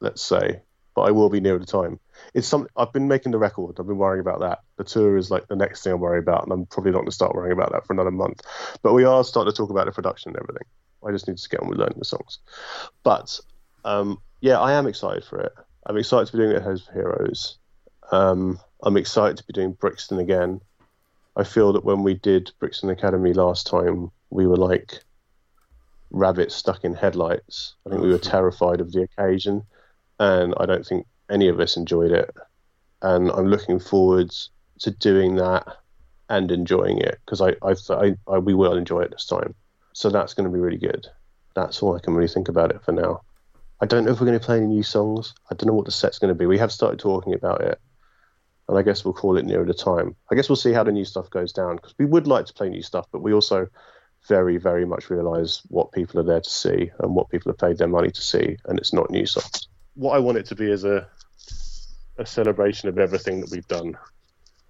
Let's 0.00 0.22
say, 0.22 0.62
but 0.94 1.02
I 1.02 1.10
will 1.10 1.28
be 1.28 1.40
near 1.40 1.58
the 1.58 1.66
time. 1.66 2.00
It's 2.34 2.48
some. 2.48 2.68
I've 2.76 2.92
been 2.92 3.08
making 3.08 3.32
the 3.32 3.38
record. 3.38 3.76
I've 3.78 3.86
been 3.86 3.98
worrying 3.98 4.20
about 4.20 4.40
that. 4.40 4.60
The 4.76 4.84
tour 4.84 5.16
is 5.16 5.30
like 5.30 5.48
the 5.48 5.56
next 5.56 5.82
thing 5.82 5.92
I'm 5.92 6.00
worried 6.00 6.22
about, 6.22 6.44
and 6.44 6.52
I'm 6.52 6.66
probably 6.66 6.92
not 6.92 6.98
going 6.98 7.08
to 7.08 7.12
start 7.12 7.34
worrying 7.34 7.52
about 7.52 7.72
that 7.72 7.86
for 7.86 7.92
another 7.92 8.10
month. 8.10 8.42
But 8.82 8.94
we 8.94 9.04
are 9.04 9.24
starting 9.24 9.52
to 9.52 9.56
talk 9.56 9.70
about 9.70 9.86
the 9.86 9.92
production 9.92 10.30
and 10.30 10.42
everything. 10.42 10.66
I 11.06 11.12
just 11.12 11.28
need 11.28 11.38
to 11.38 11.48
get 11.48 11.60
on 11.60 11.68
with 11.68 11.78
learning 11.78 11.98
the 11.98 12.04
songs. 12.04 12.38
But 13.02 13.38
um, 13.84 14.18
yeah, 14.40 14.58
I 14.58 14.72
am 14.72 14.86
excited 14.86 15.24
for 15.24 15.40
it. 15.40 15.52
I'm 15.86 15.96
excited 15.96 16.26
to 16.26 16.32
be 16.32 16.38
doing 16.38 16.56
it 16.56 16.62
for 16.62 16.92
Heroes. 16.92 17.58
Um, 18.12 18.58
I'm 18.82 18.96
excited 18.96 19.36
to 19.38 19.44
be 19.46 19.52
doing 19.52 19.72
Brixton 19.72 20.18
again. 20.18 20.60
I 21.36 21.44
feel 21.44 21.72
that 21.72 21.84
when 21.84 22.02
we 22.02 22.14
did 22.14 22.52
Brixton 22.58 22.90
Academy 22.90 23.32
last 23.32 23.66
time, 23.66 24.10
we 24.30 24.46
were 24.46 24.56
like 24.56 25.00
rabbits 26.10 26.54
stuck 26.54 26.84
in 26.84 26.94
headlights. 26.94 27.76
I 27.86 27.90
think 27.90 28.02
we 28.02 28.10
were 28.10 28.18
terrified 28.18 28.80
of 28.80 28.92
the 28.92 29.02
occasion, 29.02 29.62
and 30.20 30.54
I 30.58 30.66
don't 30.66 30.86
think 30.86 31.06
any 31.30 31.48
of 31.48 31.58
us 31.58 31.76
enjoyed 31.76 32.12
it. 32.12 32.32
And 33.02 33.30
I'm 33.30 33.46
looking 33.46 33.80
forward 33.80 34.30
to 34.80 34.90
doing 34.90 35.36
that 35.36 35.66
and 36.28 36.52
enjoying 36.52 36.98
it 36.98 37.18
because 37.24 37.40
I, 37.40 37.56
I, 37.62 37.74
I, 37.88 38.14
I, 38.28 38.38
we 38.38 38.54
will 38.54 38.76
enjoy 38.76 39.00
it 39.00 39.10
this 39.10 39.26
time. 39.26 39.54
So 39.94 40.10
that's 40.10 40.34
going 40.34 40.48
to 40.48 40.52
be 40.52 40.60
really 40.60 40.76
good. 40.76 41.06
That's 41.56 41.82
all 41.82 41.96
I 41.96 42.00
can 42.00 42.14
really 42.14 42.28
think 42.28 42.48
about 42.48 42.70
it 42.70 42.84
for 42.84 42.92
now. 42.92 43.22
I 43.80 43.86
don't 43.86 44.04
know 44.04 44.12
if 44.12 44.20
we're 44.20 44.26
going 44.26 44.38
to 44.38 44.44
play 44.44 44.58
any 44.58 44.66
new 44.66 44.82
songs. 44.82 45.32
I 45.50 45.54
don't 45.54 45.66
know 45.66 45.72
what 45.72 45.86
the 45.86 45.90
set's 45.90 46.18
going 46.18 46.28
to 46.28 46.38
be. 46.38 46.46
We 46.46 46.58
have 46.58 46.70
started 46.70 47.00
talking 47.00 47.32
about 47.32 47.62
it, 47.62 47.80
and 48.68 48.78
I 48.78 48.82
guess 48.82 49.04
we'll 49.04 49.14
call 49.14 49.38
it 49.38 49.46
nearer 49.46 49.64
the 49.64 49.72
time. 49.72 50.14
I 50.30 50.34
guess 50.34 50.50
we'll 50.50 50.56
see 50.56 50.74
how 50.74 50.84
the 50.84 50.92
new 50.92 51.06
stuff 51.06 51.30
goes 51.30 51.52
down 51.52 51.76
because 51.76 51.94
we 51.98 52.04
would 52.04 52.26
like 52.26 52.44
to 52.44 52.52
play 52.52 52.68
new 52.68 52.82
stuff, 52.82 53.06
but 53.10 53.22
we 53.22 53.32
also 53.32 53.66
very, 54.28 54.58
very 54.58 54.84
much 54.84 55.08
realise 55.08 55.62
what 55.68 55.92
people 55.92 56.20
are 56.20 56.24
there 56.24 56.42
to 56.42 56.50
see 56.50 56.90
and 56.98 57.14
what 57.14 57.30
people 57.30 57.50
have 57.50 57.58
paid 57.58 57.78
their 57.78 57.88
money 57.88 58.10
to 58.10 58.20
see, 58.20 58.58
and 58.66 58.78
it's 58.78 58.92
not 58.92 59.10
new 59.10 59.24
songs. 59.24 59.69
What 59.94 60.14
I 60.14 60.18
want 60.18 60.38
it 60.38 60.46
to 60.46 60.54
be 60.54 60.70
is 60.70 60.84
a 60.84 61.08
a 62.18 62.26
celebration 62.26 62.88
of 62.88 62.98
everything 62.98 63.40
that 63.40 63.50
we've 63.50 63.66
done, 63.66 63.96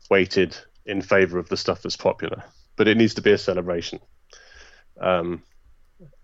weighted 0.08 0.56
in 0.86 1.02
favour 1.02 1.38
of 1.38 1.48
the 1.48 1.56
stuff 1.56 1.82
that's 1.82 1.96
popular. 1.96 2.42
But 2.76 2.88
it 2.88 2.96
needs 2.96 3.14
to 3.14 3.22
be 3.22 3.32
a 3.32 3.38
celebration, 3.38 3.98
um, 5.00 5.42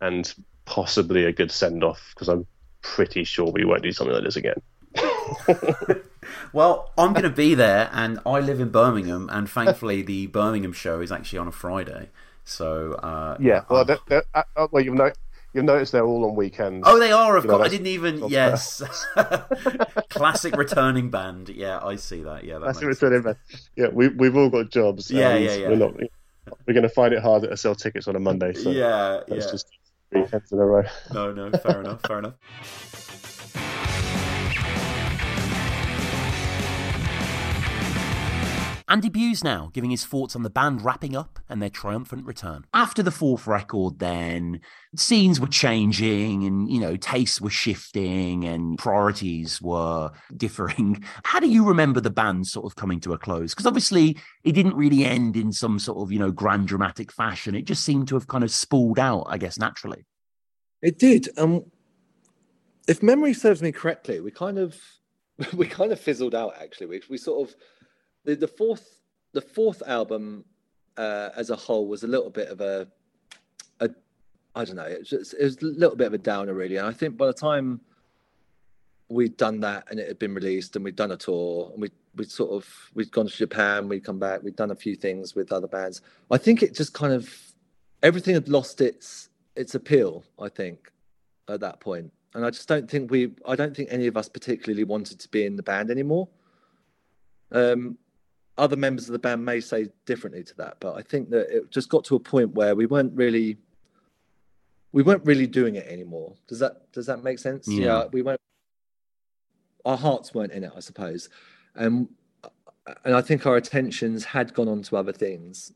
and 0.00 0.32
possibly 0.64 1.24
a 1.24 1.32
good 1.32 1.50
send 1.50 1.84
off 1.84 2.12
because 2.14 2.28
I'm 2.28 2.46
pretty 2.80 3.24
sure 3.24 3.50
we 3.50 3.64
won't 3.64 3.82
do 3.82 3.92
something 3.92 4.14
like 4.14 4.24
this 4.24 4.36
again. 4.36 4.62
well, 6.52 6.92
I'm 6.96 7.12
going 7.12 7.24
to 7.24 7.30
be 7.30 7.54
there, 7.54 7.90
and 7.92 8.20
I 8.24 8.40
live 8.40 8.60
in 8.60 8.70
Birmingham, 8.70 9.28
and 9.32 9.50
thankfully 9.50 10.02
the 10.02 10.28
Birmingham 10.28 10.72
show 10.72 11.00
is 11.00 11.12
actually 11.12 11.40
on 11.40 11.48
a 11.48 11.52
Friday. 11.52 12.10
So 12.44 12.92
uh, 12.94 13.36
yeah, 13.40 13.64
well, 13.68 13.84
they're, 13.84 13.98
they're, 14.06 14.24
uh, 14.32 14.44
uh, 14.54 14.68
well, 14.70 14.82
you've 14.82 14.94
no, 14.94 15.10
you've 15.56 15.64
noticed 15.64 15.92
they're 15.92 16.04
all 16.04 16.24
on 16.24 16.36
weekends. 16.36 16.86
Oh, 16.86 16.98
they 16.98 17.10
are. 17.10 17.36
Of 17.36 17.44
you 17.44 17.50
course, 17.50 17.60
know, 17.60 17.64
I 17.64 17.68
didn't 17.68 17.88
even. 17.88 18.28
Yes, 18.28 18.82
classic 20.10 20.56
returning 20.56 21.10
band. 21.10 21.48
Yeah, 21.48 21.80
I 21.82 21.96
see 21.96 22.22
that. 22.22 22.44
Yeah, 22.44 22.58
that 22.58 22.64
classic 22.64 22.88
returning 22.88 23.22
band. 23.22 23.36
Yeah, 23.74 23.88
we 23.88 24.08
we've 24.08 24.36
all 24.36 24.50
got 24.50 24.70
jobs. 24.70 25.10
Yeah, 25.10 25.36
yeah, 25.36 25.54
yeah. 25.54 25.68
We're 25.68 25.76
not. 25.76 25.94
We're 26.66 26.74
going 26.74 26.82
to 26.84 26.88
find 26.88 27.12
it 27.12 27.20
harder 27.20 27.48
to 27.48 27.56
sell 27.56 27.74
tickets 27.74 28.06
on 28.06 28.14
a 28.14 28.20
Monday. 28.20 28.52
So 28.52 28.70
yeah, 28.70 29.22
yeah. 29.26 29.36
just 29.36 29.66
three 30.10 30.22
weekends 30.22 30.52
in 30.52 30.58
a 30.58 30.64
row. 30.64 30.84
No, 31.12 31.32
no, 31.32 31.50
fair 31.58 31.80
enough, 31.80 32.02
fair 32.02 32.18
enough. 32.20 33.32
Andy 38.88 39.08
Bews 39.08 39.42
now 39.42 39.70
giving 39.72 39.90
his 39.90 40.06
thoughts 40.06 40.36
on 40.36 40.44
the 40.44 40.50
band 40.50 40.84
wrapping 40.84 41.16
up 41.16 41.40
and 41.48 41.60
their 41.60 41.70
triumphant 41.70 42.24
return. 42.24 42.64
After 42.72 43.02
the 43.02 43.10
fourth 43.10 43.48
record, 43.48 43.98
then 43.98 44.60
scenes 44.94 45.40
were 45.40 45.48
changing 45.48 46.44
and, 46.44 46.70
you 46.70 46.78
know, 46.78 46.96
tastes 46.96 47.40
were 47.40 47.50
shifting 47.50 48.44
and 48.44 48.78
priorities 48.78 49.60
were 49.60 50.12
differing. 50.36 51.02
How 51.24 51.40
do 51.40 51.48
you 51.48 51.64
remember 51.64 52.00
the 52.00 52.10
band 52.10 52.46
sort 52.46 52.64
of 52.64 52.76
coming 52.76 53.00
to 53.00 53.12
a 53.12 53.18
close? 53.18 53.54
Because 53.54 53.66
obviously 53.66 54.18
it 54.44 54.52
didn't 54.52 54.76
really 54.76 55.04
end 55.04 55.36
in 55.36 55.50
some 55.50 55.80
sort 55.80 55.98
of, 55.98 56.12
you 56.12 56.20
know, 56.20 56.30
grand 56.30 56.68
dramatic 56.68 57.10
fashion. 57.10 57.56
It 57.56 57.64
just 57.64 57.82
seemed 57.82 58.06
to 58.08 58.14
have 58.14 58.28
kind 58.28 58.44
of 58.44 58.52
spooled 58.52 59.00
out, 59.00 59.24
I 59.28 59.38
guess, 59.38 59.58
naturally. 59.58 60.06
It 60.80 61.00
did. 61.00 61.28
Um, 61.36 61.64
if 62.86 63.02
memory 63.02 63.34
serves 63.34 63.62
me 63.62 63.72
correctly, 63.72 64.20
we 64.20 64.30
kind 64.30 64.58
of 64.58 64.80
we 65.54 65.66
kind 65.66 65.90
of 65.90 66.00
fizzled 66.00 66.36
out 66.36 66.54
actually. 66.60 66.86
We, 66.86 67.02
we 67.10 67.18
sort 67.18 67.48
of 67.48 67.56
the, 68.26 68.36
the 68.36 68.48
fourth 68.48 69.00
the 69.32 69.40
fourth 69.40 69.82
album 69.86 70.44
uh, 70.96 71.30
as 71.36 71.50
a 71.50 71.56
whole 71.56 71.86
was 71.86 72.02
a 72.02 72.06
little 72.06 72.30
bit 72.30 72.48
of 72.48 72.60
a, 72.60 72.86
a 73.80 73.90
I 74.54 74.64
don't 74.64 74.76
know, 74.76 74.82
it 74.82 75.08
was, 75.10 75.32
it 75.32 75.44
was 75.44 75.62
a 75.62 75.66
little 75.66 75.96
bit 75.96 76.08
of 76.08 76.14
a 76.14 76.18
downer 76.18 76.54
really. 76.54 76.76
And 76.76 76.86
I 76.86 76.92
think 76.92 77.16
by 77.16 77.26
the 77.26 77.32
time 77.32 77.80
we'd 79.08 79.36
done 79.36 79.60
that 79.60 79.84
and 79.90 80.00
it 80.00 80.08
had 80.08 80.18
been 80.18 80.34
released 80.34 80.74
and 80.74 80.84
we'd 80.84 80.96
done 80.96 81.12
a 81.12 81.16
tour 81.16 81.70
and 81.72 81.80
we 81.80 81.90
we 82.16 82.24
sort 82.24 82.50
of 82.50 82.90
we'd 82.94 83.12
gone 83.12 83.28
to 83.28 83.36
Japan, 83.36 83.88
we'd 83.88 84.04
come 84.04 84.18
back, 84.18 84.42
we'd 84.42 84.56
done 84.56 84.70
a 84.70 84.76
few 84.76 84.96
things 84.96 85.34
with 85.34 85.52
other 85.52 85.68
bands. 85.68 86.00
I 86.30 86.38
think 86.38 86.62
it 86.62 86.74
just 86.74 86.92
kind 86.92 87.12
of 87.12 87.32
everything 88.02 88.34
had 88.34 88.48
lost 88.48 88.80
its 88.80 89.28
its 89.54 89.74
appeal. 89.74 90.24
I 90.40 90.48
think 90.48 90.90
at 91.48 91.60
that 91.60 91.78
point, 91.80 92.12
and 92.34 92.44
I 92.44 92.50
just 92.50 92.66
don't 92.66 92.90
think 92.90 93.10
we 93.10 93.32
I 93.46 93.54
don't 93.54 93.76
think 93.76 93.90
any 93.92 94.08
of 94.08 94.16
us 94.16 94.28
particularly 94.28 94.84
wanted 94.84 95.20
to 95.20 95.28
be 95.28 95.44
in 95.44 95.56
the 95.56 95.62
band 95.62 95.90
anymore. 95.90 96.28
Um, 97.52 97.98
other 98.58 98.76
members 98.76 99.08
of 99.08 99.12
the 99.12 99.18
band 99.18 99.44
may 99.44 99.60
say 99.60 99.88
differently 100.06 100.42
to 100.44 100.56
that, 100.56 100.76
but 100.80 100.96
I 100.96 101.02
think 101.02 101.30
that 101.30 101.48
it 101.54 101.70
just 101.70 101.88
got 101.88 102.04
to 102.04 102.16
a 102.16 102.20
point 102.20 102.54
where 102.54 102.74
we 102.74 102.86
weren't 102.86 103.12
really 103.14 103.58
we 104.92 105.02
weren't 105.02 105.24
really 105.26 105.46
doing 105.46 105.76
it 105.76 105.86
anymore. 105.88 106.34
Does 106.48 106.58
that 106.60 106.90
does 106.92 107.06
that 107.06 107.22
make 107.22 107.38
sense? 107.38 107.68
Yeah, 107.68 107.84
yeah 107.84 108.04
we 108.12 108.22
weren't 108.22 108.40
our 109.84 109.96
hearts 109.96 110.34
weren't 110.34 110.52
in 110.52 110.64
it, 110.64 110.72
I 110.74 110.80
suppose. 110.80 111.28
And 111.74 112.08
and 113.04 113.14
I 113.14 113.20
think 113.20 113.46
our 113.46 113.56
attentions 113.56 114.24
had 114.24 114.54
gone 114.54 114.68
on 114.68 114.82
to 114.82 114.96
other 114.96 115.12
things. 115.12 115.72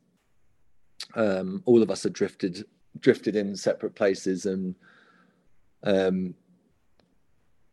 Um, 1.14 1.62
all 1.66 1.82
of 1.82 1.90
us 1.90 2.02
had 2.02 2.12
drifted 2.12 2.64
drifted 2.98 3.36
in 3.36 3.54
separate 3.54 3.94
places 3.94 4.46
and 4.46 4.74
um 5.84 6.34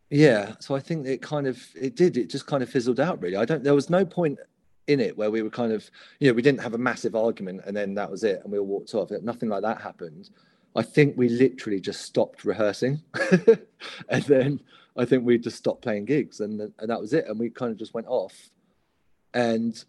yeah 0.10 0.54
so 0.60 0.76
i 0.76 0.80
think 0.80 1.06
it 1.08 1.22
kind 1.22 1.48
of 1.48 1.62
it 1.76 1.96
did 1.96 2.18
it 2.18 2.30
just 2.30 2.46
kind 2.46 2.62
of 2.62 2.70
fizzled 2.70 3.00
out 3.00 3.20
really 3.22 3.36
i 3.36 3.44
don't 3.44 3.64
there 3.64 3.74
was 3.74 3.90
no 3.90 4.06
point 4.06 4.38
in 4.88 5.00
it 5.00 5.18
where 5.18 5.30
we 5.30 5.42
were 5.42 5.50
kind 5.50 5.72
of 5.72 5.90
you 6.20 6.28
know 6.28 6.34
we 6.34 6.42
didn't 6.42 6.62
have 6.62 6.74
a 6.74 6.78
massive 6.78 7.16
argument 7.16 7.62
and 7.66 7.76
then 7.76 7.94
that 7.94 8.10
was 8.10 8.24
it 8.24 8.42
and 8.44 8.52
we 8.52 8.58
all 8.58 8.66
walked 8.66 8.94
off. 8.96 9.12
Nothing 9.22 9.50
like 9.50 9.62
that 9.62 9.82
happened. 9.82 10.30
I 10.76 10.82
think 10.82 11.18
we 11.18 11.30
literally 11.30 11.80
just 11.80 12.02
stopped 12.02 12.46
rehearsing 12.46 13.02
and 14.10 14.24
then 14.24 14.60
i 14.96 15.06
think 15.06 15.24
we 15.24 15.38
just 15.38 15.58
stopped 15.58 15.82
playing 15.82 16.06
gigs 16.06 16.40
and, 16.40 16.62
and 16.62 16.90
that 16.90 17.00
was 17.00 17.14
it 17.14 17.26
and 17.28 17.40
we 17.40 17.50
kind 17.50 17.72
of 17.72 17.78
just 17.78 17.94
went 17.94 18.08
off. 18.08 18.50
And 19.34 19.84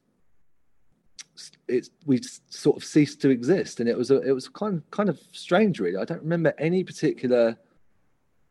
it's 1.69 1.91
we 2.05 2.21
sort 2.49 2.77
of 2.77 2.85
ceased 2.85 3.23
to 3.23 3.31
exist 3.31 3.81
and 3.81 3.89
it 3.89 3.97
was 3.97 4.11
a, 4.11 4.21
it 4.23 4.33
was 4.33 4.49
kind 4.49 4.79
of, 4.79 4.91
kind 4.91 5.09
of 5.09 5.21
strange 5.33 5.79
really. 5.79 5.97
I 5.97 6.05
don't 6.05 6.23
remember 6.23 6.53
any 6.59 6.83
particular 6.83 7.57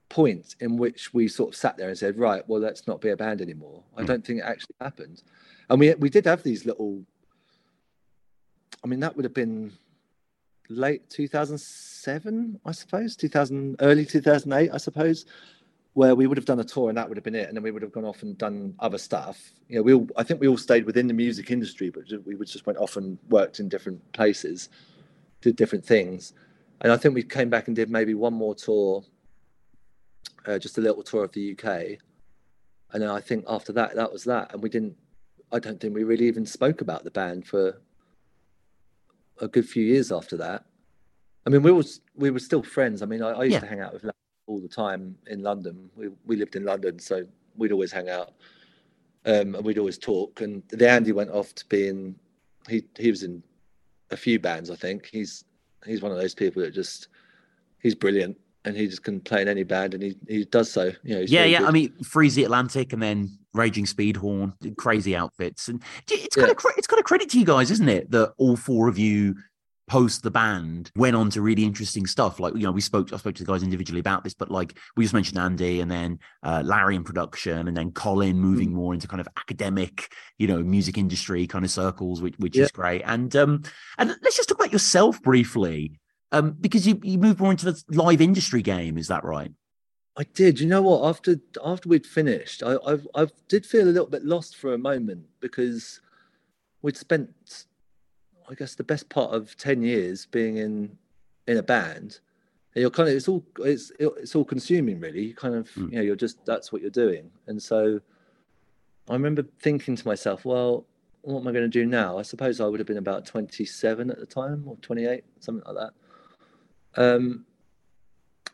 point 0.09 0.55
in 0.61 0.77
which 0.77 1.13
we 1.13 1.27
sort 1.27 1.49
of 1.49 1.55
sat 1.55 1.75
there 1.75 1.89
and 1.89 1.97
said 1.97 2.17
right 2.17 2.41
well 2.47 2.61
let's 2.61 2.87
not 2.87 3.01
be 3.01 3.09
a 3.09 3.17
band 3.17 3.41
anymore. 3.41 3.83
I 3.97 4.01
hmm. 4.01 4.07
don't 4.07 4.25
think 4.25 4.39
it 4.39 4.45
actually 4.45 4.75
happened 4.79 5.21
and 5.69 5.79
we 5.79 5.93
we 5.95 6.09
did 6.09 6.25
have 6.25 6.43
these 6.43 6.65
little. 6.65 7.03
I 8.83 8.87
mean, 8.87 8.99
that 8.99 9.15
would 9.15 9.25
have 9.25 9.33
been 9.33 9.73
late 10.69 11.09
2007, 11.09 12.59
I 12.65 12.71
suppose, 12.71 13.15
2000, 13.15 13.77
early 13.79 14.05
2008, 14.05 14.69
I 14.71 14.77
suppose, 14.77 15.25
where 15.93 16.15
we 16.15 16.27
would 16.27 16.37
have 16.37 16.45
done 16.45 16.59
a 16.59 16.63
tour 16.63 16.89
and 16.89 16.97
that 16.97 17.07
would 17.07 17.17
have 17.17 17.23
been 17.23 17.35
it, 17.35 17.47
and 17.47 17.55
then 17.55 17.63
we 17.63 17.71
would 17.71 17.81
have 17.81 17.91
gone 17.91 18.05
off 18.05 18.21
and 18.21 18.37
done 18.37 18.75
other 18.79 18.97
stuff. 18.97 19.51
You 19.67 19.77
know, 19.77 19.83
we 19.83 19.93
all, 19.93 20.07
I 20.15 20.23
think 20.23 20.39
we 20.39 20.47
all 20.47 20.57
stayed 20.57 20.85
within 20.85 21.07
the 21.07 21.13
music 21.13 21.51
industry, 21.51 21.89
but 21.89 22.03
we 22.25 22.35
just 22.45 22.65
went 22.65 22.77
off 22.77 22.97
and 22.97 23.17
worked 23.29 23.59
in 23.59 23.69
different 23.69 24.11
places, 24.11 24.69
did 25.41 25.55
different 25.55 25.85
things, 25.85 26.33
and 26.81 26.91
I 26.91 26.97
think 26.97 27.15
we 27.15 27.23
came 27.23 27.49
back 27.49 27.67
and 27.67 27.75
did 27.75 27.89
maybe 27.89 28.13
one 28.13 28.33
more 28.33 28.53
tour, 28.53 29.03
uh, 30.45 30.59
just 30.59 30.77
a 30.77 30.81
little 30.81 31.03
tour 31.03 31.23
of 31.23 31.31
the 31.31 31.53
UK, 31.57 31.99
and 32.93 33.01
then 33.01 33.09
I 33.09 33.19
think 33.19 33.45
after 33.47 33.73
that, 33.73 33.95
that 33.95 34.11
was 34.11 34.23
that, 34.25 34.53
and 34.53 34.61
we 34.61 34.69
didn't 34.69 34.95
I 35.51 35.59
don't 35.59 35.79
think 35.79 35.95
we 35.95 36.03
really 36.03 36.27
even 36.27 36.45
spoke 36.45 36.81
about 36.81 37.03
the 37.03 37.11
band 37.11 37.47
for 37.47 37.79
a 39.39 39.47
good 39.47 39.67
few 39.67 39.83
years 39.83 40.11
after 40.11 40.37
that. 40.37 40.65
I 41.45 41.49
mean, 41.49 41.63
we 41.63 41.71
was 41.71 42.01
we 42.15 42.29
were 42.29 42.39
still 42.39 42.63
friends. 42.63 43.01
I 43.01 43.05
mean, 43.05 43.21
I, 43.21 43.29
I 43.29 43.43
used 43.43 43.53
yeah. 43.53 43.59
to 43.61 43.67
hang 43.67 43.79
out 43.79 43.93
with 43.93 44.05
all 44.47 44.59
the 44.59 44.67
time 44.67 45.17
in 45.27 45.41
London. 45.43 45.89
We 45.95 46.09
we 46.25 46.35
lived 46.35 46.55
in 46.55 46.65
London, 46.65 46.99
so 46.99 47.25
we'd 47.55 47.71
always 47.71 47.91
hang 47.91 48.09
out, 48.09 48.33
um, 49.25 49.55
and 49.55 49.63
we'd 49.63 49.77
always 49.77 49.97
talk. 49.97 50.41
And 50.41 50.63
the 50.69 50.89
Andy 50.89 51.13
went 51.13 51.31
off 51.31 51.55
to 51.55 51.65
be 51.67 51.87
in. 51.87 52.15
He 52.67 52.83
he 52.97 53.09
was 53.09 53.23
in 53.23 53.41
a 54.11 54.17
few 54.17 54.39
bands. 54.39 54.69
I 54.69 54.75
think 54.75 55.05
he's 55.05 55.45
he's 55.85 56.01
one 56.01 56.11
of 56.11 56.17
those 56.17 56.35
people 56.35 56.61
that 56.63 56.73
just 56.73 57.07
he's 57.79 57.95
brilliant 57.95 58.37
and 58.67 58.77
he 58.77 58.87
just 58.87 59.03
can 59.03 59.19
play 59.19 59.41
in 59.41 59.47
any 59.47 59.63
band, 59.63 59.93
and 59.93 60.03
he 60.03 60.15
he 60.27 60.45
does 60.45 60.71
so. 60.71 60.91
You 61.03 61.15
know, 61.15 61.25
yeah, 61.27 61.45
yeah. 61.45 61.59
Good. 61.59 61.67
I 61.67 61.71
mean, 61.71 62.03
Freeze 62.03 62.35
the 62.35 62.43
Atlantic, 62.43 62.93
and 62.93 63.01
then 63.01 63.37
Raging 63.53 63.85
Speedhorn, 63.85 64.53
crazy 64.77 65.15
outfits, 65.15 65.67
and 65.67 65.81
it's 66.09 66.35
kind 66.35 66.47
yeah. 66.47 66.51
of 66.51 66.63
it's 66.77 66.87
kind 66.87 66.99
of 66.99 67.05
credit 67.05 67.29
to 67.31 67.39
you 67.39 67.45
guys, 67.45 67.71
isn't 67.71 67.89
it? 67.89 68.11
That 68.11 68.33
all 68.37 68.55
four 68.55 68.87
of 68.87 68.97
you 68.97 69.35
post 69.87 70.21
the 70.21 70.31
band 70.31 70.91
went 70.95 71.15
on 71.15 71.29
to 71.29 71.41
really 71.41 71.63
interesting 71.63 72.05
stuff. 72.05 72.39
Like, 72.39 72.53
you 72.55 72.63
know, 72.63 72.71
we 72.71 72.81
spoke, 72.81 73.13
I 73.13 73.17
spoke 73.17 73.35
to 73.35 73.43
the 73.45 73.51
guys 73.51 73.63
individually 73.63 74.01
about 74.01 74.23
this, 74.23 74.33
but 74.33 74.51
like 74.51 74.77
we 74.97 75.05
just 75.05 75.13
mentioned 75.13 75.39
Andy 75.39 75.79
and 75.79 75.89
then 75.89 76.19
uh, 76.43 76.61
Larry 76.65 76.97
in 76.97 77.05
production 77.05 77.69
and 77.69 77.77
then 77.77 77.91
Colin 77.91 78.37
moving 78.37 78.71
mm. 78.71 78.73
more 78.73 78.93
into 78.93 79.07
kind 79.07 79.21
of 79.21 79.29
academic, 79.37 80.11
you 80.37 80.47
know, 80.47 80.61
music 80.61 80.97
industry 80.97 81.47
kind 81.47 81.63
of 81.63 81.71
circles, 81.71 82.21
which, 82.21 82.35
which 82.37 82.57
yeah. 82.57 82.65
is 82.65 82.71
great. 82.71 83.01
And, 83.05 83.33
um, 83.37 83.63
and 83.97 84.09
let's 84.21 84.35
just 84.35 84.49
talk 84.49 84.59
about 84.59 84.73
yourself 84.73 85.21
briefly, 85.21 85.99
um, 86.31 86.51
because 86.59 86.87
you, 86.87 86.99
you 87.03 87.17
moved 87.17 87.39
more 87.39 87.51
into 87.51 87.65
the 87.65 87.83
live 87.89 88.21
industry 88.21 88.61
game. 88.61 88.97
Is 88.97 89.07
that 89.07 89.23
right? 89.23 89.51
I 90.17 90.23
did. 90.33 90.59
You 90.59 90.67
know 90.67 90.81
what? 90.81 91.07
After 91.07 91.39
after 91.63 91.89
we'd 91.89 92.05
finished, 92.05 92.63
I 92.63 92.75
I, 92.85 92.97
I 93.15 93.27
did 93.47 93.65
feel 93.65 93.83
a 93.83 93.91
little 93.91 94.07
bit 94.09 94.25
lost 94.25 94.57
for 94.57 94.73
a 94.73 94.77
moment 94.77 95.25
because 95.39 96.01
we'd 96.81 96.97
spent 96.97 97.65
I 98.49 98.53
guess 98.53 98.75
the 98.75 98.83
best 98.83 99.09
part 99.09 99.33
of 99.33 99.55
10 99.57 99.81
years 99.81 100.25
being 100.25 100.57
in 100.57 100.97
in 101.47 101.57
a 101.57 101.63
band 101.63 102.19
and 102.75 102.81
you're 102.81 102.91
kind 102.91 103.09
of 103.09 103.15
it's 103.15 103.27
all 103.27 103.43
it's 103.59 103.91
it's 103.99 104.35
all 104.35 104.45
consuming 104.45 104.99
really 104.99 105.25
you 105.25 105.33
kind 105.33 105.55
of 105.55 105.69
mm. 105.71 105.91
you 105.91 105.97
know 105.97 106.01
you're 106.01 106.15
just 106.15 106.45
that's 106.45 106.71
what 106.71 106.81
you're 106.81 106.91
doing 106.91 107.29
and 107.47 107.61
so 107.61 107.99
I 109.09 109.13
remember 109.13 109.43
thinking 109.59 109.95
to 109.95 110.07
myself 110.07 110.45
well 110.45 110.85
what 111.21 111.41
am 111.41 111.47
I 111.47 111.51
going 111.51 111.63
to 111.63 111.69
do 111.69 111.85
now 111.85 112.17
I 112.17 112.21
suppose 112.21 112.61
I 112.61 112.67
would 112.67 112.79
have 112.79 112.87
been 112.87 112.97
about 112.97 113.25
27 113.25 114.11
at 114.11 114.19
the 114.19 114.25
time 114.25 114.63
or 114.65 114.75
28 114.77 115.23
something 115.39 115.63
like 115.65 115.75
that 115.75 115.93
um 116.95 117.45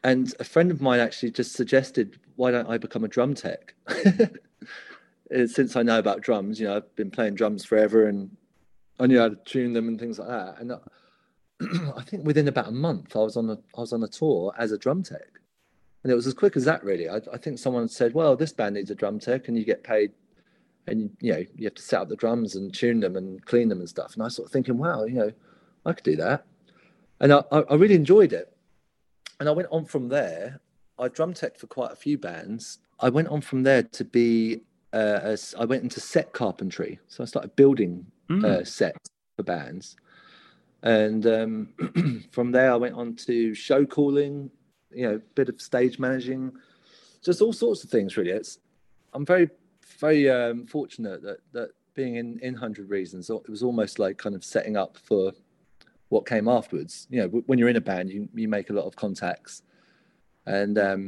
and 0.03 0.33
a 0.39 0.43
friend 0.43 0.71
of 0.71 0.81
mine 0.81 0.99
actually 0.99 1.31
just 1.31 1.53
suggested 1.53 2.19
why 2.35 2.51
don't 2.51 2.69
I 2.69 2.77
become 2.77 3.03
a 3.03 3.07
drum 3.07 3.35
tech 3.35 3.73
since 5.47 5.75
I 5.75 5.83
know 5.83 5.99
about 5.99 6.21
drums 6.21 6.59
you 6.59 6.67
know 6.67 6.77
I've 6.77 6.95
been 6.95 7.11
playing 7.11 7.35
drums 7.35 7.63
forever 7.63 8.07
and 8.07 8.35
I 8.99 9.07
knew 9.07 9.19
how 9.19 9.29
to 9.29 9.37
tune 9.45 9.73
them 9.73 9.87
and 9.87 9.99
things 9.99 10.19
like 10.19 10.29
that. 10.29 10.59
And 10.59 10.71
I 11.97 12.01
think 12.03 12.25
within 12.25 12.47
about 12.47 12.67
a 12.67 12.71
month, 12.71 13.15
I 13.15 13.19
was 13.19 13.37
on 13.37 13.49
a 13.49 13.57
I 13.77 13.81
was 13.81 13.93
on 13.93 14.03
a 14.03 14.07
tour 14.07 14.53
as 14.57 14.71
a 14.71 14.77
drum 14.77 15.03
tech, 15.03 15.39
and 16.03 16.11
it 16.11 16.15
was 16.15 16.27
as 16.27 16.33
quick 16.33 16.55
as 16.55 16.65
that. 16.65 16.83
Really, 16.83 17.09
I, 17.09 17.19
I 17.31 17.37
think 17.37 17.59
someone 17.59 17.87
said, 17.87 18.13
"Well, 18.13 18.35
this 18.35 18.53
band 18.53 18.75
needs 18.75 18.91
a 18.91 18.95
drum 18.95 19.19
tech, 19.19 19.47
and 19.47 19.57
you 19.57 19.65
get 19.65 19.83
paid, 19.83 20.11
and 20.87 21.11
you 21.19 21.33
know 21.33 21.43
you 21.55 21.65
have 21.65 21.75
to 21.75 21.81
set 21.81 22.01
up 22.01 22.09
the 22.09 22.15
drums 22.15 22.55
and 22.55 22.73
tune 22.73 22.99
them 22.99 23.15
and 23.15 23.43
clean 23.45 23.69
them 23.69 23.79
and 23.79 23.89
stuff." 23.89 24.13
And 24.13 24.23
I 24.23 24.27
sort 24.27 24.47
of 24.47 24.51
thinking, 24.51 24.77
"Wow, 24.77 25.05
you 25.05 25.15
know, 25.15 25.31
I 25.85 25.93
could 25.93 26.03
do 26.03 26.15
that," 26.17 26.45
and 27.23 27.31
I, 27.31 27.41
I 27.51 27.75
really 27.75 27.95
enjoyed 27.95 28.33
it. 28.33 28.53
And 29.39 29.47
I 29.47 29.53
went 29.53 29.69
on 29.71 29.85
from 29.85 30.09
there. 30.09 30.59
I 30.99 31.07
drum 31.07 31.33
tech 31.33 31.57
for 31.57 31.67
quite 31.67 31.91
a 31.91 31.95
few 31.95 32.17
bands. 32.17 32.79
I 32.99 33.09
went 33.09 33.29
on 33.29 33.39
from 33.39 33.63
there 33.63 33.83
to 33.83 34.03
be 34.03 34.61
uh, 34.91 35.19
as 35.23 35.55
I 35.57 35.63
went 35.63 35.83
into 35.83 36.01
set 36.01 36.33
carpentry. 36.33 36.99
So 37.07 37.23
I 37.23 37.25
started 37.25 37.55
building 37.55 38.05
mm. 38.29 38.43
uh, 38.43 38.65
sets 38.65 39.09
for 39.37 39.43
bands. 39.43 39.95
And 40.83 41.25
um, 41.25 42.25
from 42.31 42.51
there, 42.51 42.73
I 42.73 42.75
went 42.75 42.95
on 42.95 43.15
to 43.15 43.55
show 43.55 43.85
calling, 43.85 44.51
you 44.91 45.07
know, 45.07 45.15
a 45.15 45.19
bit 45.19 45.47
of 45.47 45.61
stage 45.61 45.97
managing, 45.99 46.51
just 47.23 47.41
all 47.41 47.53
sorts 47.53 47.85
of 47.85 47.89
things. 47.89 48.17
Really, 48.17 48.31
it's 48.31 48.59
I'm 49.13 49.25
very, 49.25 49.49
very 49.97 50.29
um, 50.29 50.67
fortunate 50.67 51.23
that 51.23 51.37
that 51.53 51.69
being 51.93 52.17
in 52.17 52.37
in 52.39 52.53
Hundred 52.53 52.89
Reasons, 52.89 53.29
it 53.29 53.49
was 53.49 53.63
almost 53.63 53.97
like 53.97 54.17
kind 54.17 54.35
of 54.35 54.43
setting 54.43 54.75
up 54.75 54.97
for 54.97 55.31
what 56.13 56.25
came 56.25 56.47
afterwards. 56.47 57.07
You 57.09 57.21
know, 57.21 57.27
when 57.47 57.57
you're 57.59 57.73
in 57.75 57.81
a 57.83 57.87
band, 57.91 58.09
you 58.09 58.29
you 58.41 58.47
make 58.47 58.69
a 58.69 58.73
lot 58.73 58.85
of 58.85 58.95
contacts, 58.95 59.63
and 60.45 60.75
um, 60.77 61.03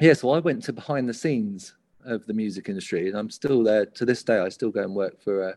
yeah, 0.00 0.14
so 0.14 0.30
I 0.30 0.38
went 0.48 0.62
to 0.64 0.72
behind 0.72 1.08
the 1.08 1.14
scenes 1.14 1.74
of 2.04 2.24
the 2.26 2.34
music 2.42 2.68
industry, 2.68 3.08
and 3.08 3.16
I'm 3.18 3.30
still 3.30 3.62
there 3.62 3.86
to 3.98 4.04
this 4.04 4.22
day. 4.22 4.38
I 4.38 4.48
still 4.48 4.70
go 4.70 4.82
and 4.82 4.94
work 4.94 5.20
for. 5.20 5.50
Uh, 5.50 5.56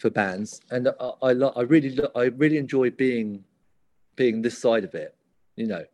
for 0.00 0.08
bands, 0.08 0.62
and 0.70 0.88
I, 0.88 1.28
I, 1.28 1.30
I 1.60 1.62
really, 1.74 1.90
I 2.14 2.24
really 2.42 2.56
enjoy 2.56 2.88
being, 2.88 3.44
being 4.16 4.40
this 4.40 4.56
side 4.56 4.82
of 4.82 4.94
it. 4.94 5.14
You 5.56 5.66
know, 5.66 5.84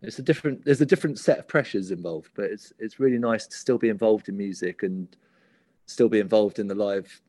it's 0.00 0.18
a 0.18 0.22
different, 0.22 0.64
there's 0.64 0.80
a 0.80 0.86
different 0.86 1.18
set 1.18 1.38
of 1.40 1.46
pressures 1.46 1.90
involved, 1.90 2.30
but 2.34 2.46
it's 2.46 2.72
it's 2.78 2.98
really 2.98 3.18
nice 3.18 3.46
to 3.46 3.56
still 3.64 3.76
be 3.76 3.90
involved 3.90 4.30
in 4.30 4.36
music 4.38 4.82
and 4.82 5.14
still 5.84 6.08
be 6.08 6.20
involved 6.20 6.58
in 6.58 6.68
the 6.68 6.74
live, 6.74 7.20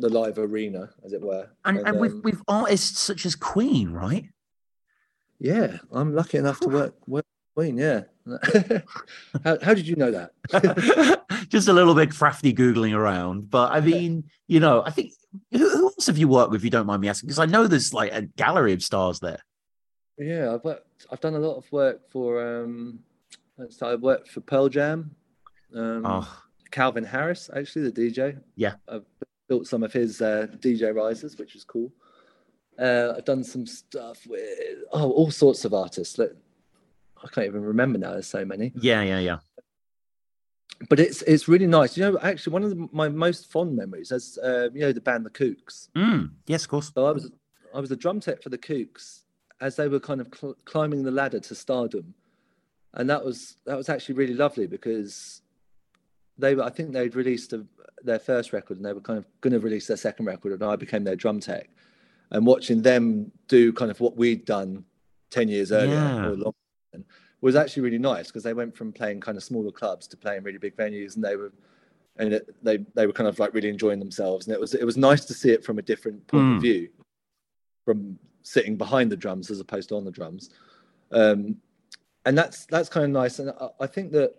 the 0.00 0.08
live 0.08 0.38
arena, 0.38 0.90
as 1.04 1.12
it 1.12 1.20
were. 1.20 1.48
And, 1.64 1.78
and, 1.78 1.86
and 1.86 1.96
um, 1.96 2.00
with 2.00 2.24
with 2.24 2.42
artists 2.48 2.98
such 2.98 3.26
as 3.26 3.34
Queen, 3.34 3.90
right? 3.90 4.26
Yeah, 5.38 5.78
I'm 5.92 6.14
lucky 6.14 6.38
enough 6.38 6.60
to 6.60 6.68
work 6.68 6.94
work 7.06 7.26
Queen. 7.54 7.76
Yeah. 7.76 8.02
how, 9.44 9.58
how 9.62 9.74
did 9.74 9.88
you 9.88 9.96
know 9.96 10.10
that? 10.10 11.22
Just 11.48 11.68
a 11.68 11.72
little 11.72 11.94
bit 11.94 12.14
crafty 12.14 12.52
googling 12.52 12.94
around, 12.94 13.50
but 13.50 13.72
I 13.72 13.80
mean, 13.80 14.24
you 14.46 14.60
know, 14.60 14.82
I 14.84 14.90
think 14.90 15.12
who 15.50 15.86
else 15.86 16.06
have 16.06 16.18
you 16.18 16.28
worked 16.28 16.50
with? 16.50 16.60
If 16.60 16.64
you 16.64 16.70
don't 16.70 16.86
mind 16.86 17.00
me 17.02 17.08
asking, 17.08 17.28
because 17.28 17.38
I 17.38 17.46
know 17.46 17.66
there's 17.66 17.92
like 17.94 18.12
a 18.12 18.22
gallery 18.22 18.72
of 18.72 18.82
stars 18.82 19.20
there. 19.20 19.40
Yeah, 20.18 20.54
I've 20.54 20.64
worked, 20.64 21.06
I've 21.10 21.20
done 21.20 21.34
a 21.34 21.38
lot 21.38 21.56
of 21.56 21.70
work 21.72 22.08
for. 22.10 22.62
um 22.62 23.00
So 23.70 23.88
I 23.88 23.94
worked 23.94 24.28
for 24.28 24.40
Pearl 24.40 24.68
Jam. 24.68 25.14
Um, 25.74 26.02
oh. 26.04 26.42
Calvin 26.70 27.04
Harris, 27.04 27.50
actually, 27.54 27.90
the 27.90 27.92
DJ. 27.92 28.38
Yeah, 28.56 28.74
I've 28.88 29.04
built 29.50 29.66
some 29.66 29.82
of 29.82 29.92
his 29.92 30.22
uh, 30.22 30.46
DJ 30.58 30.94
risers, 30.94 31.36
which 31.36 31.54
is 31.56 31.64
cool. 31.64 31.92
Uh, 32.78 33.14
I've 33.16 33.24
done 33.26 33.44
some 33.44 33.66
stuff 33.66 34.26
with 34.26 34.48
oh, 34.92 35.10
all 35.10 35.30
sorts 35.30 35.66
of 35.66 35.74
artists. 35.74 36.16
Like, 36.16 36.34
I 37.22 37.28
can't 37.28 37.46
even 37.46 37.62
remember 37.62 37.98
now. 37.98 38.12
There's 38.12 38.26
so 38.26 38.44
many. 38.46 38.72
Yeah, 38.74 39.02
yeah, 39.02 39.18
yeah 39.18 39.38
but 40.88 40.98
it's 40.98 41.22
it's 41.22 41.46
really 41.46 41.66
nice. 41.66 41.96
You 41.96 42.04
know, 42.04 42.18
actually, 42.22 42.52
one 42.52 42.62
of 42.62 42.70
the, 42.70 42.88
my 42.92 43.08
most 43.08 43.50
fond 43.50 43.76
memories 43.76 44.12
is 44.12 44.38
uh, 44.38 44.68
you 44.72 44.80
know 44.80 44.92
the 44.92 45.00
band 45.00 45.26
the 45.26 45.30
Kooks. 45.30 45.88
Mm, 45.94 46.30
yes, 46.46 46.64
of 46.64 46.70
course. 46.70 46.90
So 46.94 47.06
I 47.06 47.12
was 47.12 47.30
I 47.74 47.80
was 47.80 47.90
a 47.90 47.96
drum 47.96 48.20
tech 48.20 48.42
for 48.42 48.48
the 48.48 48.58
Kooks 48.58 49.24
as 49.60 49.76
they 49.76 49.88
were 49.88 50.00
kind 50.00 50.20
of 50.20 50.28
cl- 50.34 50.56
climbing 50.64 51.02
the 51.02 51.10
ladder 51.10 51.40
to 51.40 51.54
stardom, 51.54 52.14
and 52.94 53.10
that 53.10 53.22
was 53.22 53.58
that 53.66 53.76
was 53.76 53.88
actually 53.88 54.14
really 54.14 54.34
lovely 54.34 54.66
because 54.66 55.42
they 56.40 56.54
were 56.54 56.62
I 56.62 56.70
think 56.70 56.92
they'd 56.92 57.14
released 57.14 57.52
a, 57.52 57.64
their 58.02 58.18
first 58.18 58.52
record 58.52 58.76
and 58.76 58.86
they 58.86 58.92
were 58.92 59.00
kind 59.00 59.18
of 59.18 59.26
going 59.40 59.52
to 59.52 59.60
release 59.60 59.86
their 59.86 59.96
second 59.96 60.26
record, 60.26 60.52
and 60.52 60.62
I 60.62 60.76
became 60.76 61.04
their 61.04 61.16
drum 61.16 61.40
tech, 61.40 61.70
and 62.30 62.46
watching 62.46 62.82
them 62.82 63.30
do 63.48 63.72
kind 63.72 63.90
of 63.90 64.00
what 64.00 64.16
we'd 64.16 64.44
done 64.44 64.84
ten 65.30 65.48
years 65.48 65.72
earlier 65.72 66.34
yeah. 66.34 67.00
was 67.40 67.56
actually 67.56 67.82
really 67.82 67.98
nice 67.98 68.26
because 68.26 68.42
they 68.42 68.52
went 68.52 68.76
from 68.76 68.92
playing 68.92 69.20
kind 69.20 69.38
of 69.38 69.44
smaller 69.44 69.70
clubs 69.70 70.06
to 70.08 70.16
playing 70.16 70.42
really 70.42 70.58
big 70.58 70.76
venues, 70.76 71.14
and 71.14 71.24
they 71.24 71.36
were 71.36 71.52
and 72.16 72.34
it, 72.34 72.54
they 72.62 72.78
they 72.94 73.06
were 73.06 73.12
kind 73.12 73.28
of 73.28 73.38
like 73.38 73.54
really 73.54 73.68
enjoying 73.68 73.98
themselves, 73.98 74.46
and 74.46 74.54
it 74.54 74.60
was 74.60 74.74
it 74.74 74.84
was 74.84 74.96
nice 74.96 75.24
to 75.24 75.34
see 75.34 75.50
it 75.50 75.64
from 75.64 75.78
a 75.78 75.82
different 75.82 76.26
point 76.26 76.44
mm. 76.44 76.50
of 76.50 76.56
hmm. 76.56 76.60
view, 76.60 76.88
from 77.84 78.18
sitting 78.42 78.76
behind 78.76 79.10
the 79.10 79.16
drums 79.16 79.50
as 79.50 79.60
opposed 79.60 79.88
to 79.88 79.96
on 79.96 80.04
the 80.04 80.10
drums, 80.10 80.50
um, 81.12 81.56
and 82.26 82.36
that's 82.36 82.66
that's 82.66 82.88
kind 82.88 83.04
of 83.04 83.10
nice, 83.10 83.38
and 83.38 83.50
I, 83.50 83.68
I 83.80 83.86
think 83.86 84.12
that 84.12 84.34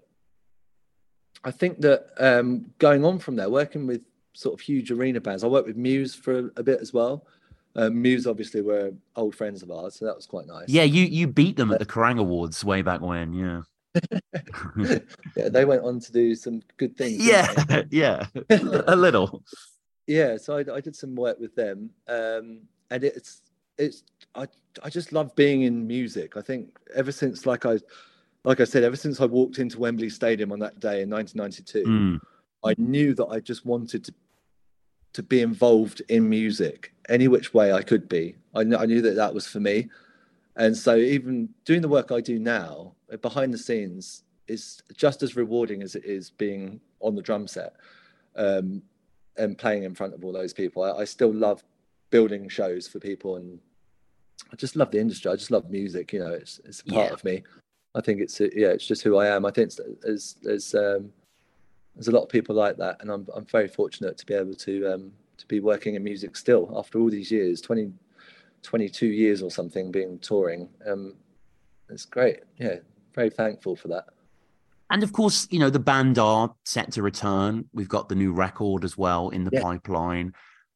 I 1.43 1.51
think 1.51 1.81
that 1.81 2.07
um, 2.17 2.71
going 2.77 3.03
on 3.03 3.19
from 3.19 3.35
there, 3.35 3.49
working 3.49 3.87
with 3.87 4.05
sort 4.33 4.53
of 4.53 4.61
huge 4.61 4.91
arena 4.91 5.19
bands, 5.19 5.43
I 5.43 5.47
worked 5.47 5.67
with 5.67 5.77
Muse 5.77 6.13
for 6.13 6.51
a, 6.55 6.63
bit 6.63 6.79
as 6.79 6.93
well, 6.93 7.25
uh, 7.75 7.89
Muse 7.89 8.27
obviously 8.27 8.61
were 8.61 8.93
old 9.15 9.35
friends 9.35 9.63
of 9.63 9.71
ours, 9.71 9.95
so 9.95 10.05
that 10.05 10.15
was 10.15 10.25
quite 10.25 10.47
nice. 10.47 10.67
Yeah, 10.67 10.83
you 10.83 11.05
you 11.05 11.27
beat 11.27 11.55
them 11.55 11.71
at 11.71 11.79
the 11.79 11.85
Kerrang 11.85 12.19
Awards 12.19 12.63
way 12.63 12.81
back 12.81 13.01
when. 13.01 13.33
Yeah. 13.33 13.61
yeah, 15.35 15.49
they 15.49 15.65
went 15.65 15.83
on 15.83 15.99
to 15.99 16.11
do 16.11 16.35
some 16.35 16.61
good 16.77 16.95
things. 16.95 17.25
Yeah, 17.25 17.83
yeah, 17.89 18.25
a 18.49 18.95
little. 18.95 19.43
Yeah, 20.07 20.37
so 20.37 20.57
I, 20.57 20.75
I, 20.75 20.81
did 20.81 20.95
some 20.95 21.15
work 21.15 21.39
with 21.39 21.55
them, 21.55 21.89
um, 22.07 22.61
and 22.89 23.03
it's 23.03 23.41
it's 23.77 24.03
I 24.35 24.47
I 24.83 24.89
just 24.89 25.11
love 25.11 25.35
being 25.35 25.63
in 25.63 25.87
music. 25.87 26.37
I 26.37 26.41
think 26.41 26.77
ever 26.95 27.11
since 27.11 27.45
like 27.45 27.65
I 27.65 27.79
like 28.43 28.59
I 28.59 28.63
said, 28.63 28.83
ever 28.83 28.95
since 28.95 29.21
I 29.21 29.25
walked 29.25 29.59
into 29.59 29.79
Wembley 29.79 30.09
Stadium 30.09 30.51
on 30.51 30.59
that 30.59 30.79
day 30.79 31.01
in 31.01 31.09
1992, 31.09 31.83
mm. 31.83 32.19
I 32.63 32.75
knew 32.77 33.13
that 33.15 33.27
I 33.27 33.39
just 33.39 33.65
wanted 33.65 34.03
to 34.05 34.13
to 35.13 35.23
be 35.23 35.41
involved 35.41 36.01
in 36.07 36.29
music 36.29 36.93
any 37.09 37.27
which 37.27 37.53
way 37.53 37.73
I 37.73 37.81
could 37.81 38.07
be. 38.07 38.35
I, 38.55 38.63
kn- 38.63 38.79
I 38.79 38.85
knew 38.85 39.01
that 39.01 39.15
that 39.15 39.33
was 39.33 39.45
for 39.45 39.59
me. 39.59 39.89
And 40.55 40.75
so, 40.75 40.95
even 40.95 41.49
doing 41.65 41.81
the 41.81 41.87
work 41.89 42.11
I 42.11 42.21
do 42.21 42.39
now 42.39 42.93
uh, 43.11 43.17
behind 43.17 43.53
the 43.53 43.57
scenes 43.57 44.23
is 44.47 44.81
just 44.95 45.23
as 45.23 45.35
rewarding 45.35 45.81
as 45.81 45.95
it 45.95 46.05
is 46.05 46.29
being 46.29 46.79
on 46.99 47.15
the 47.15 47.21
drum 47.21 47.47
set 47.47 47.75
um, 48.35 48.81
and 49.37 49.57
playing 49.57 49.83
in 49.83 49.95
front 49.95 50.13
of 50.13 50.23
all 50.23 50.33
those 50.33 50.53
people. 50.53 50.83
I, 50.83 51.01
I, 51.01 51.03
still 51.05 51.33
love 51.33 51.63
building 52.09 52.49
shows 52.49 52.87
for 52.87 52.99
people, 52.99 53.37
and 53.37 53.59
I 54.51 54.55
just 54.57 54.75
love 54.75 54.91
the 54.91 54.99
industry. 54.99 55.31
I 55.31 55.35
just 55.35 55.51
love 55.51 55.69
music. 55.69 56.11
You 56.11 56.19
know, 56.19 56.31
it's 56.31 56.59
it's 56.65 56.81
a 56.81 56.85
part 56.85 57.07
yeah. 57.07 57.13
of 57.13 57.23
me. 57.23 57.43
I 57.93 58.01
think 58.01 58.21
it's 58.21 58.39
yeah, 58.39 58.69
it's 58.69 58.87
just 58.87 59.01
who 59.01 59.17
I 59.17 59.27
am. 59.27 59.45
I 59.45 59.51
think 59.51 59.71
there's 60.01 60.35
there's 60.41 60.73
um, 60.75 61.11
there's 61.95 62.07
a 62.07 62.11
lot 62.11 62.23
of 62.23 62.29
people 62.29 62.55
like 62.55 62.77
that, 62.77 62.97
and 63.01 63.11
I'm 63.11 63.27
I'm 63.35 63.45
very 63.45 63.67
fortunate 63.67 64.17
to 64.17 64.25
be 64.25 64.33
able 64.33 64.55
to 64.55 64.93
um, 64.93 65.11
to 65.37 65.47
be 65.47 65.59
working 65.59 65.95
in 65.95 66.03
music 66.03 66.35
still 66.35 66.71
after 66.75 66.99
all 66.99 67.09
these 67.09 67.31
years 67.31 67.61
20 67.61 67.91
22 68.61 69.07
years 69.07 69.41
or 69.41 69.49
something 69.49 69.91
being 69.91 70.19
touring 70.19 70.69
um 70.85 71.15
it's 71.89 72.05
great 72.05 72.41
yeah 72.57 72.75
very 73.15 73.31
thankful 73.31 73.75
for 73.75 73.87
that 73.87 74.05
and 74.91 75.01
of 75.01 75.11
course 75.13 75.47
you 75.49 75.57
know 75.57 75.71
the 75.71 75.79
band 75.79 76.19
are 76.19 76.53
set 76.63 76.91
to 76.91 77.01
return 77.01 77.65
we've 77.73 77.89
got 77.89 78.07
the 78.07 78.13
new 78.13 78.31
record 78.31 78.83
as 78.83 78.95
well 78.95 79.29
in 79.29 79.43
the 79.43 79.49
yeah. 79.51 79.61
pipeline 79.61 80.31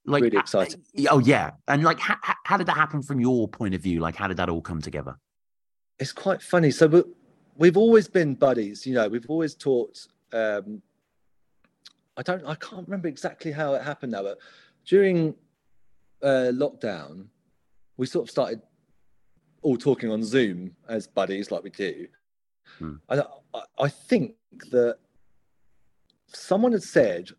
Like, 0.05 0.23
really 0.23 0.37
uh, 0.37 0.41
exciting. 0.41 0.81
uh, 0.99 1.03
oh 1.09 1.19
yeah, 1.19 1.51
and 1.67 1.83
like, 1.83 1.99
how, 1.99 2.17
how 2.43 2.57
did 2.57 2.67
that 2.67 2.77
happen 2.77 3.01
from 3.01 3.19
your 3.19 3.47
point 3.47 3.73
of 3.73 3.81
view? 3.81 3.99
Like, 3.99 4.15
how 4.15 4.27
did 4.27 4.37
that 4.37 4.49
all 4.49 4.61
come 4.61 4.81
together? 4.81 5.17
It's 5.99 6.11
quite 6.11 6.41
funny. 6.41 6.71
So 6.71 6.87
we, 6.87 7.03
we've 7.55 7.77
always 7.77 8.07
been 8.07 8.35
buddies. 8.35 8.85
You 8.85 8.95
know, 8.95 9.07
we've 9.07 9.29
always 9.29 9.55
talked. 9.55 10.07
Um, 10.33 10.81
I 12.17 12.21
don't. 12.21 12.45
I 12.45 12.55
can't 12.55 12.87
remember 12.87 13.07
exactly 13.07 13.51
how 13.51 13.73
it 13.73 13.83
happened 13.83 14.11
now, 14.11 14.23
but 14.23 14.37
during 14.85 15.35
uh, 16.21 16.51
lockdown, 16.53 17.25
we 17.97 18.05
sort 18.05 18.25
of 18.25 18.31
started 18.31 18.61
all 19.61 19.77
talking 19.77 20.11
on 20.11 20.23
Zoom 20.23 20.75
as 20.87 21.07
buddies, 21.07 21.51
like 21.51 21.63
we 21.63 21.71
do. 21.71 22.07
Hmm. 22.77 22.95
And 23.09 23.23
I, 23.53 23.61
I 23.79 23.87
think 23.89 24.35
that 24.71 24.97
someone 26.27 26.71
had 26.71 26.83
said, 26.83 27.29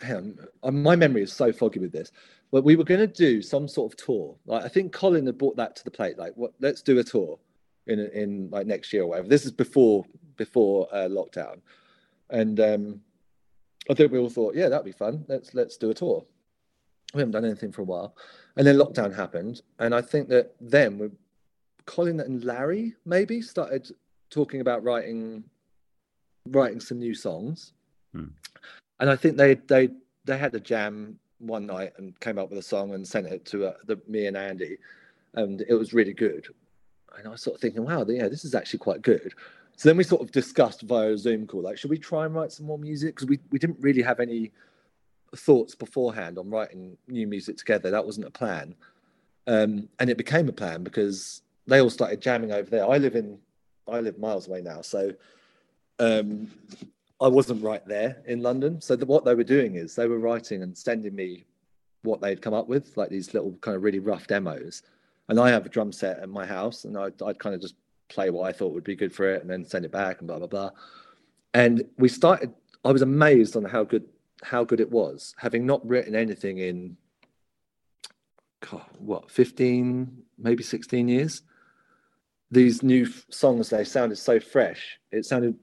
hang 0.00 0.38
on, 0.62 0.82
my 0.82 0.96
memory 0.96 1.22
is 1.22 1.32
so 1.32 1.52
foggy 1.52 1.78
with 1.78 1.92
this, 1.92 2.10
but 2.52 2.64
we 2.64 2.76
were 2.76 2.84
going 2.84 3.00
to 3.00 3.06
do 3.06 3.42
some 3.42 3.66
sort 3.66 3.92
of 3.92 3.96
tour. 3.96 4.36
Like 4.46 4.64
I 4.64 4.68
think 4.68 4.92
Colin 4.92 5.26
had 5.26 5.38
brought 5.38 5.56
that 5.56 5.74
to 5.76 5.84
the 5.84 5.90
plate. 5.90 6.18
Like, 6.18 6.34
what? 6.36 6.52
Let's 6.60 6.82
do 6.82 6.98
a 6.98 7.04
tour 7.04 7.38
in 7.86 7.98
in 7.98 8.50
like 8.50 8.66
next 8.66 8.92
year 8.92 9.02
or 9.02 9.08
whatever. 9.08 9.26
This 9.26 9.44
is 9.44 9.50
before 9.50 10.04
before 10.36 10.86
uh, 10.92 11.08
lockdown, 11.08 11.60
and 12.30 12.60
um, 12.60 13.00
I 13.90 13.94
think 13.94 14.12
we 14.12 14.18
all 14.18 14.30
thought, 14.30 14.54
yeah, 14.54 14.68
that'd 14.68 14.84
be 14.84 14.92
fun. 14.92 15.24
Let's 15.28 15.54
let's 15.54 15.76
do 15.76 15.90
a 15.90 15.94
tour. 15.94 16.24
We 17.14 17.20
haven't 17.20 17.32
done 17.32 17.44
anything 17.44 17.72
for 17.72 17.82
a 17.82 17.86
while, 17.86 18.14
and 18.56 18.66
then 18.66 18.76
lockdown 18.76 19.14
happened, 19.14 19.62
and 19.78 19.94
I 19.94 20.02
think 20.02 20.28
that 20.28 20.54
then 20.60 20.98
we, 20.98 21.10
Colin 21.86 22.20
and 22.20 22.44
Larry 22.44 22.94
maybe 23.04 23.42
started 23.42 23.90
talking 24.30 24.60
about 24.60 24.84
writing 24.84 25.44
writing 26.48 26.80
some 26.80 26.98
new 26.98 27.14
songs, 27.14 27.72
Hmm. 28.12 28.28
and 29.00 29.08
I 29.08 29.16
think 29.16 29.36
they 29.38 29.54
they 29.54 29.88
they 30.24 30.36
had 30.36 30.54
a 30.54 30.60
jam 30.60 31.18
one 31.42 31.66
night 31.66 31.92
and 31.98 32.18
came 32.20 32.38
up 32.38 32.48
with 32.48 32.58
a 32.58 32.62
song 32.62 32.94
and 32.94 33.06
sent 33.06 33.26
it 33.26 33.44
to 33.46 33.66
uh, 33.66 33.74
the, 33.86 34.00
me 34.08 34.26
and 34.26 34.36
Andy, 34.36 34.78
and 35.34 35.62
it 35.68 35.74
was 35.74 35.92
really 35.92 36.14
good. 36.14 36.46
And 37.16 37.26
I 37.26 37.30
was 37.30 37.42
sort 37.42 37.56
of 37.56 37.60
thinking, 37.60 37.84
wow, 37.84 38.04
yeah, 38.08 38.28
this 38.28 38.44
is 38.44 38.54
actually 38.54 38.78
quite 38.78 39.02
good. 39.02 39.34
So 39.76 39.88
then 39.88 39.96
we 39.96 40.04
sort 40.04 40.22
of 40.22 40.30
discussed 40.30 40.82
via 40.82 41.12
a 41.12 41.18
Zoom 41.18 41.46
call, 41.46 41.62
like, 41.62 41.78
should 41.78 41.90
we 41.90 41.98
try 41.98 42.24
and 42.24 42.34
write 42.34 42.52
some 42.52 42.66
more 42.66 42.78
music? 42.78 43.14
Because 43.14 43.28
we, 43.28 43.38
we 43.50 43.58
didn't 43.58 43.80
really 43.80 44.02
have 44.02 44.20
any 44.20 44.52
thoughts 45.34 45.74
beforehand 45.74 46.38
on 46.38 46.50
writing 46.50 46.96
new 47.08 47.26
music 47.26 47.56
together. 47.56 47.90
That 47.90 48.04
wasn't 48.04 48.26
a 48.26 48.30
plan. 48.30 48.74
Um, 49.46 49.88
and 49.98 50.08
it 50.08 50.16
became 50.16 50.48
a 50.48 50.52
plan 50.52 50.82
because 50.82 51.42
they 51.66 51.80
all 51.80 51.90
started 51.90 52.20
jamming 52.20 52.52
over 52.52 52.70
there. 52.70 52.88
I 52.88 52.98
live 52.98 53.16
in, 53.16 53.38
I 53.88 54.00
live 54.00 54.18
miles 54.18 54.46
away 54.46 54.60
now. 54.60 54.82
So 54.82 55.12
um, 55.98 56.50
I 57.22 57.28
wasn't 57.28 57.62
right 57.62 57.86
there 57.86 58.22
in 58.26 58.42
London. 58.42 58.80
So 58.80 58.96
the, 58.96 59.06
what 59.06 59.24
they 59.24 59.34
were 59.34 59.44
doing 59.44 59.76
is 59.76 59.94
they 59.94 60.08
were 60.08 60.18
writing 60.18 60.62
and 60.62 60.76
sending 60.76 61.14
me 61.14 61.44
what 62.02 62.20
they'd 62.20 62.42
come 62.42 62.54
up 62.54 62.68
with, 62.68 62.96
like 62.96 63.10
these 63.10 63.32
little 63.32 63.52
kind 63.60 63.76
of 63.76 63.82
really 63.82 64.00
rough 64.00 64.26
demos. 64.26 64.82
And 65.28 65.38
I 65.38 65.50
have 65.50 65.64
a 65.64 65.68
drum 65.68 65.92
set 65.92 66.18
at 66.18 66.28
my 66.28 66.44
house, 66.44 66.84
and 66.84 66.98
I'd, 66.98 67.22
I'd 67.22 67.38
kind 67.38 67.54
of 67.54 67.60
just 67.60 67.76
play 68.08 68.30
what 68.30 68.48
I 68.48 68.52
thought 68.52 68.74
would 68.74 68.84
be 68.84 68.96
good 68.96 69.14
for 69.14 69.32
it, 69.32 69.40
and 69.40 69.48
then 69.48 69.64
send 69.64 69.84
it 69.84 69.92
back, 69.92 70.18
and 70.18 70.26
blah 70.26 70.38
blah 70.38 70.48
blah. 70.48 70.70
And 71.54 71.84
we 71.96 72.08
started. 72.08 72.52
I 72.84 72.90
was 72.90 73.02
amazed 73.02 73.56
on 73.56 73.64
how 73.64 73.84
good 73.84 74.06
how 74.42 74.64
good 74.64 74.80
it 74.80 74.90
was, 74.90 75.34
having 75.38 75.64
not 75.64 75.86
written 75.86 76.16
anything 76.16 76.58
in 76.58 76.96
God, 78.68 78.84
what 78.98 79.30
fifteen, 79.30 80.24
maybe 80.36 80.64
sixteen 80.64 81.06
years. 81.06 81.42
These 82.50 82.82
new 82.82 83.04
f- 83.04 83.24
songs 83.30 83.70
they 83.70 83.84
sounded 83.84 84.16
so 84.16 84.40
fresh. 84.40 84.98
It 85.12 85.24
sounded 85.24 85.54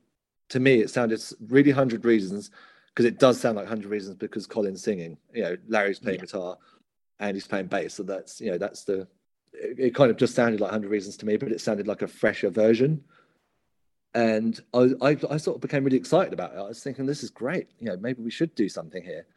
to 0.49 0.59
me, 0.59 0.81
it 0.81 0.89
sounded 0.89 1.21
really 1.47 1.71
hundred 1.71 2.05
reasons 2.05 2.51
because 2.87 3.05
it 3.05 3.19
does 3.19 3.39
sound 3.39 3.55
like 3.55 3.67
hundred 3.67 3.89
reasons 3.89 4.15
because 4.15 4.45
Colin's 4.47 4.83
singing. 4.83 5.17
You 5.33 5.43
know, 5.43 5.57
Larry's 5.67 5.99
playing 5.99 6.19
Yeah. 6.19 6.25
guitar, 6.25 6.57
and 7.19 7.35
he's 7.35 7.47
playing 7.47 7.67
bass. 7.67 7.93
So 7.93 8.03
that's 8.03 8.41
you 8.41 8.51
know 8.51 8.57
that's 8.57 8.83
the. 8.83 9.07
It, 9.53 9.79
it 9.79 9.95
kind 9.95 10.11
of 10.11 10.17
just 10.17 10.35
sounded 10.35 10.59
like 10.61 10.71
hundred 10.71 10.89
reasons 10.91 11.17
to 11.17 11.25
me, 11.25 11.37
but 11.37 11.51
it 11.51 11.61
sounded 11.61 11.87
like 11.87 12.01
a 12.01 12.07
fresher 12.07 12.49
version. 12.49 13.03
And 14.15 14.59
I, 14.73 14.89
I, 15.01 15.17
I 15.29 15.37
sort 15.37 15.55
of 15.57 15.61
became 15.61 15.83
really 15.83 15.97
excited 15.97 16.33
about 16.33 16.53
it. 16.53 16.57
I 16.57 16.63
was 16.63 16.81
thinking, 16.83 17.05
this 17.05 17.23
is 17.23 17.29
great. 17.29 17.67
You 17.79 17.87
know, 17.87 17.97
maybe 17.97 18.23
we 18.23 18.31
should 18.31 18.55
do 18.55 18.67
something 18.67 19.03
here. 19.03 19.27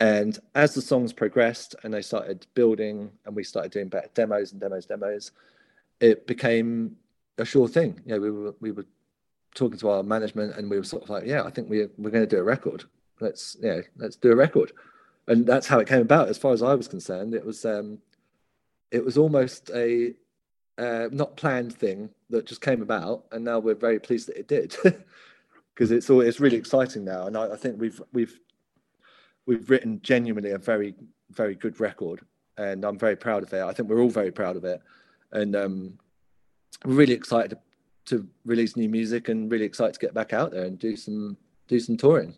And 0.00 0.38
as 0.54 0.74
the 0.74 0.80
songs 0.80 1.12
progressed 1.12 1.76
and 1.84 1.92
they 1.92 2.00
started 2.02 2.46
building, 2.54 3.12
and 3.26 3.36
we 3.36 3.44
started 3.44 3.70
doing 3.70 3.88
better 3.88 4.08
demos 4.14 4.52
and 4.52 4.60
demos, 4.60 4.86
demos, 4.86 5.32
it 6.00 6.26
became 6.26 6.96
a 7.38 7.44
sure 7.44 7.68
thing. 7.68 8.00
You 8.06 8.14
know, 8.14 8.20
we 8.20 8.30
were 8.30 8.54
we 8.60 8.70
were 8.72 8.86
talking 9.54 9.78
to 9.78 9.90
our 9.90 10.02
management, 10.02 10.56
and 10.56 10.70
we 10.70 10.78
were 10.78 10.84
sort 10.84 11.02
of 11.02 11.10
like, 11.10 11.24
yeah, 11.26 11.42
I 11.42 11.50
think 11.50 11.68
we 11.68 11.86
we're 11.98 12.10
going 12.10 12.26
to 12.26 12.36
do 12.36 12.38
a 12.38 12.44
record. 12.44 12.84
Let's 13.20 13.56
yeah, 13.60 13.80
let's 13.96 14.16
do 14.16 14.32
a 14.32 14.36
record, 14.36 14.72
and 15.26 15.46
that's 15.46 15.66
how 15.66 15.78
it 15.78 15.88
came 15.88 16.00
about. 16.00 16.28
As 16.28 16.38
far 16.38 16.52
as 16.52 16.62
I 16.62 16.74
was 16.74 16.88
concerned, 16.88 17.34
it 17.34 17.44
was 17.44 17.64
um, 17.64 17.98
it 18.90 19.04
was 19.04 19.18
almost 19.18 19.70
a 19.74 20.14
uh, 20.78 21.08
not 21.12 21.36
planned 21.36 21.74
thing 21.74 22.10
that 22.30 22.46
just 22.46 22.60
came 22.60 22.82
about, 22.82 23.24
and 23.32 23.44
now 23.44 23.58
we're 23.58 23.74
very 23.74 24.00
pleased 24.00 24.28
that 24.28 24.38
it 24.38 24.48
did, 24.48 24.76
because 25.74 25.90
it's 25.90 26.08
all 26.10 26.20
it's 26.20 26.40
really 26.40 26.56
exciting 26.56 27.04
now, 27.04 27.26
and 27.26 27.36
I, 27.36 27.52
I 27.52 27.56
think 27.56 27.80
we've 27.80 28.00
we've 28.12 28.38
we've 29.46 29.68
written 29.68 30.00
genuinely 30.02 30.50
a 30.50 30.58
very 30.58 30.94
very 31.30 31.54
good 31.54 31.78
record, 31.80 32.20
and 32.56 32.84
I'm 32.84 32.98
very 32.98 33.16
proud 33.16 33.42
of 33.42 33.52
it. 33.52 33.62
I 33.62 33.72
think 33.72 33.88
we're 33.88 34.00
all 34.00 34.10
very 34.10 34.32
proud 34.32 34.56
of 34.56 34.64
it, 34.64 34.80
and 35.32 35.54
um, 35.54 35.98
we're 36.84 36.94
really 36.94 37.14
excited 37.14 37.56
to, 38.06 38.26
release 38.44 38.76
new 38.76 38.88
music, 38.88 39.28
and 39.28 39.50
really 39.50 39.64
excited 39.64 39.94
to 39.94 40.00
get 40.00 40.14
back 40.14 40.32
out 40.32 40.50
there 40.50 40.64
and 40.64 40.78
do 40.78 40.96
some 40.96 41.36
do 41.68 41.78
some 41.78 41.96
touring 41.96 42.34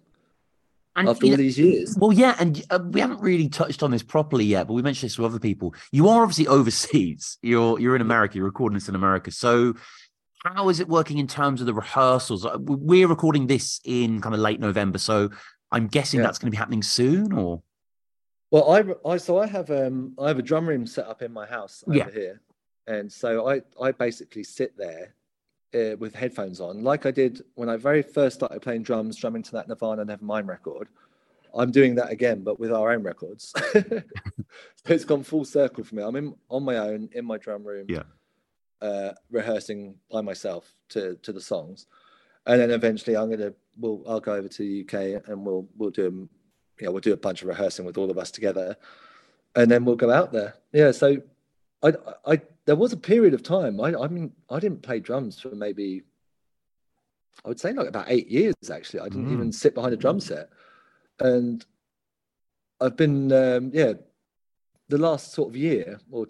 And 0.97 1.09
after 1.09 1.25
all 1.27 1.31
know- 1.33 1.37
these 1.37 1.59
years. 1.59 1.97
Well, 1.99 2.13
yeah, 2.13 2.37
and 2.39 2.63
uh, 2.71 2.79
we 2.91 3.01
haven't 3.01 3.21
really 3.21 3.49
touched 3.49 3.83
on 3.83 3.91
this 3.91 4.03
properly 4.03 4.45
yet, 4.45 4.67
but 4.67 4.75
we 4.75 4.83
mentioned 4.83 5.09
this 5.09 5.17
to 5.17 5.25
other 5.25 5.39
people. 5.41 5.75
You 5.93 6.09
are 6.09 6.23
obviously 6.23 6.47
overseas. 6.47 7.39
You're 7.43 7.79
you're 7.81 7.97
in 7.97 8.03
America. 8.03 8.37
You're 8.37 8.45
recording 8.45 8.75
this 8.75 8.89
in 8.89 8.95
America. 8.95 9.31
So, 9.31 9.75
how 10.45 10.69
is 10.69 10.79
it 10.81 10.89
working 10.89 11.19
in 11.19 11.27
terms 11.27 11.61
of 11.61 11.67
the 11.67 11.75
rehearsals? 11.75 12.45
Uh, 12.45 12.59
We're 12.61 13.09
recording 13.09 13.47
this 13.47 13.81
in 13.85 14.21
kind 14.21 14.35
of 14.35 14.41
late 14.41 14.61
November, 14.61 14.99
so 14.99 15.31
I'm 15.73 15.87
guessing 15.89 16.21
Yeah. 16.21 16.27
that's 16.27 16.39
going 16.39 16.49
to 16.49 16.55
be 16.55 16.59
happening 16.59 16.83
soon. 16.83 17.33
Or 17.33 17.63
Well, 18.51 18.71
I, 18.71 19.09
I 19.09 19.17
so 19.17 19.39
I 19.39 19.47
have 19.47 19.71
um 19.71 20.13
I 20.19 20.29
have 20.29 20.39
a 20.39 20.43
drum 20.43 20.69
room 20.69 20.87
set 20.87 21.07
up 21.09 21.23
in 21.23 21.33
my 21.33 21.47
house 21.47 21.83
over 21.89 21.97
Yeah. 21.97 22.11
here, 22.11 22.41
and 22.87 23.11
so 23.11 23.49
I 23.49 23.63
I 23.83 23.91
basically 23.91 24.45
sit 24.45 24.77
there 24.77 25.15
uh, 25.75 25.97
with 25.99 26.15
headphones 26.15 26.61
on, 26.61 26.83
like 26.83 27.07
I 27.07 27.11
did 27.11 27.43
when 27.55 27.69
I 27.69 27.77
very 27.77 28.03
first 28.03 28.37
started 28.37 28.61
playing 28.63 28.83
drums, 28.83 29.17
drumming 29.17 29.43
to 29.45 29.53
that 29.53 29.69
Nirvana 29.69 30.05
Nevermind 30.05 30.49
record. 30.49 30.89
I'm 31.57 31.71
doing 31.71 31.95
that 31.97 32.11
again, 32.11 32.43
but 32.43 32.59
with 32.59 32.73
our 32.73 32.93
own 32.93 33.03
records. 33.05 33.53
so 33.73 34.03
it's 34.87 35.05
gone 35.05 35.23
full 35.23 35.45
circle 35.45 35.85
for 35.85 35.95
me. 35.95 36.03
I'm 36.03 36.17
in 36.17 36.35
on 36.49 36.65
my 36.65 36.79
own 36.79 37.09
in 37.13 37.25
my 37.25 37.39
drum 37.39 37.63
room, 37.65 37.87
Yeah. 37.89 38.03
uh, 38.83 39.13
rehearsing 39.31 39.97
by 40.11 40.21
myself 40.21 40.75
to 40.91 41.17
to 41.23 41.33
the 41.33 41.41
songs, 41.41 41.87
and 42.47 42.61
then 42.61 42.71
eventually 42.71 43.17
I'm 43.17 43.31
gonna 43.31 43.53
we'll 43.79 44.03
I'll 44.07 44.21
go 44.21 44.35
over 44.35 44.49
to 44.49 44.59
the 44.63 44.81
UK 44.83 45.29
and 45.29 45.45
we'll 45.47 45.69
we'll 45.77 45.91
do 45.91 46.07
'em- 46.07 46.29
you 46.81 46.87
know 46.87 46.93
we'll 46.93 47.01
do 47.01 47.13
a 47.13 47.17
bunch 47.17 47.43
of 47.43 47.49
rehearsing 47.49 47.85
with 47.85 47.99
all 47.99 48.11
of 48.11 48.19
us 48.19 48.31
together, 48.33 48.77
and 49.55 49.71
then 49.71 49.85
we'll 49.85 49.97
go 49.97 50.11
out 50.11 50.33
there. 50.33 50.55
Yeah, 50.73 50.91
so 50.91 51.19
I 51.85 51.93
I 52.27 52.41
there 52.67 52.77
was 52.77 52.93
a 52.93 52.97
period 52.97 53.35
of 53.35 53.43
time 53.43 53.81
I 53.81 53.95
I 53.95 54.09
mean 54.09 54.33
I 54.51 54.59
didn't 54.59 54.83
play 54.83 55.01
drums 55.01 55.41
for 55.41 55.55
maybe 55.55 56.03
I 57.45 57.49
would 57.49 57.61
say 57.61 57.73
like 57.73 57.89
about 57.89 58.07
eight 58.09 58.29
years 58.29 58.55
actually. 58.73 59.01
I 59.01 59.09
didn't 59.09 59.27
Mm. 59.27 59.33
even 59.33 59.53
sit 59.53 59.75
behind 59.75 59.93
a 59.93 59.97
drum 59.97 60.21
set, 60.21 60.51
and 61.21 61.65
I've 62.81 62.97
been 62.97 63.33
um, 63.33 63.71
yeah 63.75 63.95
the 64.89 64.99
last 64.99 65.33
sort 65.33 65.49
of 65.49 65.57
year 65.57 65.99
or 66.11 66.27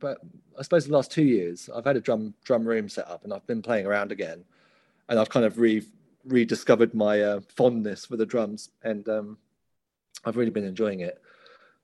but 0.00 0.18
I 0.58 0.62
suppose 0.62 0.86
the 0.86 0.92
last 0.92 1.12
two 1.12 1.22
years 1.24 1.68
I've 1.74 1.84
had 1.84 1.96
a 1.96 2.00
drum 2.00 2.34
drum 2.44 2.66
room 2.66 2.88
set 2.88 3.06
up 3.08 3.24
and 3.24 3.32
I've 3.32 3.46
been 3.46 3.62
playing 3.62 3.86
around 3.86 4.12
again, 4.12 4.44
and 5.08 5.18
I've 5.18 5.30
kind 5.30 5.46
of 5.46 5.58
re 5.58 5.82
rediscovered 6.24 6.92
my 6.94 7.22
uh, 7.22 7.40
fondness 7.56 8.04
for 8.04 8.16
the 8.16 8.26
drums 8.26 8.70
and 8.82 9.08
um, 9.08 9.38
I've 10.24 10.36
really 10.36 10.50
been 10.50 10.64
enjoying 10.64 11.00
it. 11.00 11.22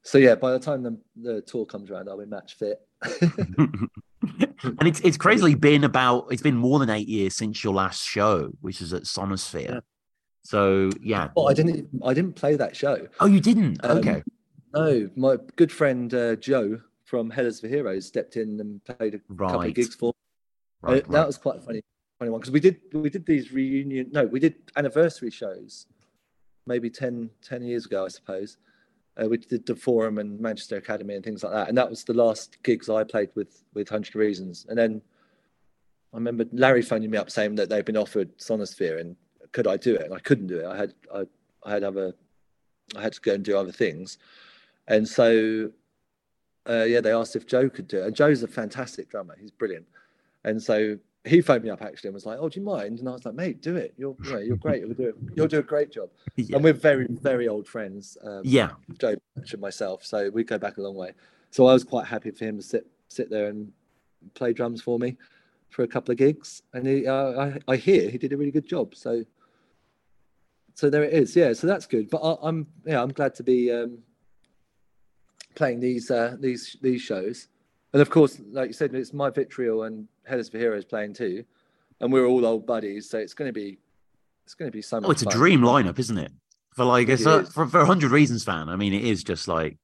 So 0.04 0.18
yeah, 0.18 0.34
by 0.34 0.52
the 0.52 0.58
time 0.58 0.82
the, 0.82 0.98
the 1.16 1.40
tour 1.40 1.64
comes 1.64 1.90
around, 1.90 2.08
I'll 2.08 2.18
be 2.18 2.26
match 2.26 2.56
fit. 2.56 2.80
and 3.02 3.88
it's 4.82 5.00
it's 5.00 5.16
crazily 5.16 5.54
been 5.54 5.82
about 5.82 6.26
it's 6.30 6.42
been 6.42 6.56
more 6.56 6.78
than 6.78 6.90
eight 6.90 7.08
years 7.08 7.34
since 7.34 7.64
your 7.64 7.74
last 7.74 8.06
show, 8.06 8.52
which 8.60 8.80
is 8.82 8.92
at 8.92 9.04
Sonisphere. 9.04 9.70
Yeah. 9.70 9.80
So 10.42 10.90
yeah. 11.00 11.30
oh, 11.36 11.46
I 11.46 11.54
didn't 11.54 11.88
I 12.04 12.12
didn't 12.12 12.34
play 12.36 12.54
that 12.56 12.76
show. 12.76 13.08
Oh, 13.18 13.26
you 13.26 13.40
didn't? 13.40 13.82
Um, 13.82 13.98
okay. 13.98 14.22
No, 14.74 15.08
my 15.16 15.38
good 15.56 15.72
friend 15.72 16.12
uh, 16.12 16.36
Joe 16.36 16.80
from 17.04 17.30
Hell 17.30 17.46
is 17.46 17.60
for 17.60 17.68
Heroes 17.68 18.06
stepped 18.06 18.36
in 18.36 18.60
and 18.60 18.84
played 18.84 19.14
a 19.14 19.18
couple 19.34 19.62
of 19.62 19.74
gigs 19.74 19.94
for. 19.94 20.08
me. 20.08 20.92
Right, 20.92 21.04
Uh, 21.08 21.12
That 21.12 21.26
was 21.26 21.38
quite 21.38 21.62
funny, 21.62 21.82
funny 22.18 22.30
one 22.30 22.40
because 22.40 22.52
we 22.52 22.60
did 22.60 22.78
we 22.92 23.08
did 23.08 23.24
these 23.24 23.52
reunion. 23.52 24.10
No, 24.12 24.26
we 24.26 24.38
did 24.38 24.56
anniversary 24.76 25.30
shows, 25.30 25.86
maybe 26.66 26.90
10, 26.90 27.30
10 27.42 27.62
years 27.62 27.86
ago, 27.86 28.04
I 28.04 28.08
suppose. 28.08 28.58
Uh, 29.20 29.28
we 29.28 29.36
did 29.36 29.64
the 29.64 29.76
Forum 29.76 30.18
and 30.18 30.40
Manchester 30.40 30.76
Academy 30.76 31.14
and 31.14 31.24
things 31.24 31.44
like 31.44 31.52
that, 31.52 31.68
and 31.68 31.78
that 31.78 31.88
was 31.88 32.04
the 32.04 32.14
last 32.14 32.58
gigs 32.62 32.88
I 32.88 33.04
played 33.04 33.30
with 33.34 33.62
with 33.74 33.88
Hundred 33.88 34.16
Reasons. 34.16 34.66
And 34.68 34.76
then 34.76 35.00
I 36.12 36.16
remember 36.16 36.44
Larry 36.52 36.82
phoning 36.82 37.10
me 37.10 37.18
up 37.18 37.30
saying 37.30 37.54
that 37.56 37.68
they'd 37.68 37.84
been 37.84 37.96
offered 37.96 38.36
Sonisphere 38.38 39.00
and 39.00 39.16
could 39.54 39.66
I 39.68 39.76
do 39.76 39.94
it? 39.94 40.02
And 40.02 40.12
I 40.12 40.18
couldn't 40.18 40.48
do 40.48 40.58
it. 40.58 40.66
I 40.66 40.76
had 40.76 40.94
I, 41.14 41.22
I 41.64 41.70
had 41.70 41.84
other 41.84 42.12
I 42.96 43.02
had 43.02 43.14
to 43.14 43.20
go 43.20 43.32
and 43.32 43.44
do 43.44 43.56
other 43.56 43.72
things, 43.72 44.18
and 44.88 45.08
so 45.08 45.70
uh, 46.68 46.82
yeah, 46.82 47.00
they 47.00 47.12
asked 47.12 47.36
if 47.36 47.46
Joe 47.46 47.70
could 47.70 47.88
do 47.88 48.02
it. 48.02 48.06
And 48.06 48.16
Joe's 48.16 48.42
a 48.42 48.48
fantastic 48.48 49.08
drummer; 49.08 49.36
he's 49.40 49.50
brilliant. 49.50 49.86
And 50.44 50.62
so 50.62 50.98
he 51.24 51.40
phoned 51.40 51.64
me 51.64 51.70
up 51.70 51.82
actually 51.82 52.08
and 52.08 52.14
was 52.14 52.26
like, 52.26 52.38
"Oh, 52.40 52.48
do 52.48 52.60
you 52.60 52.66
mind?" 52.66 52.98
And 52.98 53.08
I 53.08 53.12
was 53.12 53.24
like, 53.24 53.34
"Mate, 53.34 53.62
do 53.62 53.76
it. 53.76 53.94
You're 53.96 54.16
you're 54.42 54.56
great. 54.56 54.82
You'll 54.82 54.94
do 54.94 55.08
it. 55.08 55.14
You'll 55.34 55.48
do 55.48 55.58
a 55.58 55.62
great 55.62 55.90
job." 55.90 56.10
Yeah. 56.36 56.56
And 56.56 56.64
we're 56.64 56.72
very 56.72 57.06
very 57.08 57.48
old 57.48 57.66
friends. 57.66 58.18
Um, 58.22 58.42
yeah, 58.44 58.70
Joe 58.98 59.14
and 59.36 59.60
myself, 59.60 60.04
so 60.04 60.30
we 60.30 60.42
go 60.44 60.58
back 60.58 60.76
a 60.78 60.82
long 60.82 60.96
way. 60.96 61.12
So 61.50 61.66
I 61.66 61.72
was 61.72 61.84
quite 61.84 62.06
happy 62.06 62.32
for 62.32 62.44
him 62.44 62.56
to 62.56 62.62
sit 62.62 62.86
sit 63.08 63.30
there 63.30 63.48
and 63.48 63.72
play 64.34 64.52
drums 64.52 64.82
for 64.82 64.98
me 64.98 65.16
for 65.70 65.82
a 65.82 65.88
couple 65.88 66.12
of 66.12 66.18
gigs, 66.18 66.62
and 66.72 66.86
he, 66.86 67.06
uh, 67.06 67.14
I, 67.40 67.58
I 67.68 67.76
hear 67.76 68.08
he 68.08 68.18
did 68.18 68.32
a 68.32 68.36
really 68.36 68.52
good 68.52 68.66
job. 68.66 68.94
So, 68.94 69.24
so 70.74 70.90
there 70.90 71.04
it 71.04 71.12
is. 71.12 71.34
Yeah, 71.34 71.52
so 71.52 71.66
that's 71.66 71.86
good. 71.86 72.10
But 72.10 72.18
I, 72.18 72.48
am 72.48 72.66
yeah, 72.84 73.02
I'm 73.02 73.12
glad 73.12 73.34
to 73.36 73.42
be 73.42 73.72
um, 73.72 73.98
playing 75.54 75.80
these 75.80 76.10
uh, 76.10 76.36
these 76.38 76.76
these 76.80 77.02
shows, 77.02 77.48
and 77.94 78.02
of 78.02 78.10
course, 78.10 78.40
like 78.50 78.66
you 78.66 78.72
said, 78.72 78.92
it's 78.92 79.12
my 79.12 79.30
Vitriol 79.30 79.84
and 79.84 80.08
Hell 80.24 80.40
is 80.40 80.48
for 80.48 80.58
Heroes 80.58 80.84
playing 80.84 81.14
too, 81.14 81.44
and 82.00 82.12
we're 82.12 82.26
all 82.26 82.44
old 82.44 82.66
buddies, 82.66 83.08
so 83.08 83.18
it's 83.18 83.34
going 83.34 83.48
to 83.48 83.52
be 83.52 83.78
it's 84.44 84.54
going 84.54 84.68
to 84.68 84.76
be 84.76 84.82
so 84.82 84.96
oh, 84.96 85.00
much. 85.00 85.08
Oh, 85.08 85.12
it's 85.12 85.22
fun. 85.22 85.32
a 85.32 85.36
dream 85.36 85.60
lineup, 85.60 85.98
isn't 86.00 86.18
it? 86.18 86.32
For 86.74 86.84
like, 86.84 87.08
it's 87.08 87.24
a, 87.24 87.44
for 87.44 87.68
for 87.68 87.80
a 87.80 87.86
hundred 87.86 88.10
reasons 88.10 88.42
fan. 88.42 88.68
I 88.68 88.74
mean, 88.74 88.92
it 88.92 89.04
is 89.04 89.22
just 89.22 89.46
like 89.46 89.78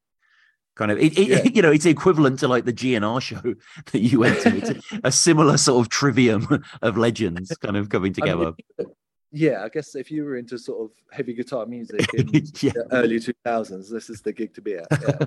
kind 0.74 0.90
of 0.90 0.98
it, 0.98 1.16
it 1.16 1.28
yeah. 1.28 1.42
you 1.54 1.62
know 1.62 1.70
it's 1.70 1.86
equivalent 1.86 2.40
to 2.40 2.48
like 2.48 2.64
the 2.64 2.72
GNR 2.72 3.22
show 3.22 3.54
that 3.92 4.00
you 4.00 4.18
went 4.18 4.40
to. 4.40 4.56
It's 4.56 4.70
a, 4.70 5.00
a 5.04 5.12
similar 5.12 5.56
sort 5.56 5.80
of 5.80 5.88
trivium 5.88 6.64
of 6.82 6.98
legends 6.98 7.56
kind 7.58 7.76
of 7.76 7.90
coming 7.90 8.12
together. 8.12 8.54
I 8.78 8.82
mean, 8.82 8.88
yeah, 9.30 9.62
I 9.62 9.68
guess 9.68 9.94
if 9.94 10.10
you 10.10 10.24
were 10.24 10.36
into 10.36 10.58
sort 10.58 10.90
of 10.90 10.90
heavy 11.12 11.32
guitar 11.32 11.64
music 11.64 12.12
in 12.14 12.28
yeah. 12.60 12.72
the 12.74 12.88
early 12.90 13.20
2000s, 13.20 13.88
this 13.88 14.10
is 14.10 14.20
the 14.20 14.32
gig 14.32 14.52
to 14.54 14.60
be 14.60 14.74
at. 14.74 14.88
Yeah. 14.90 15.26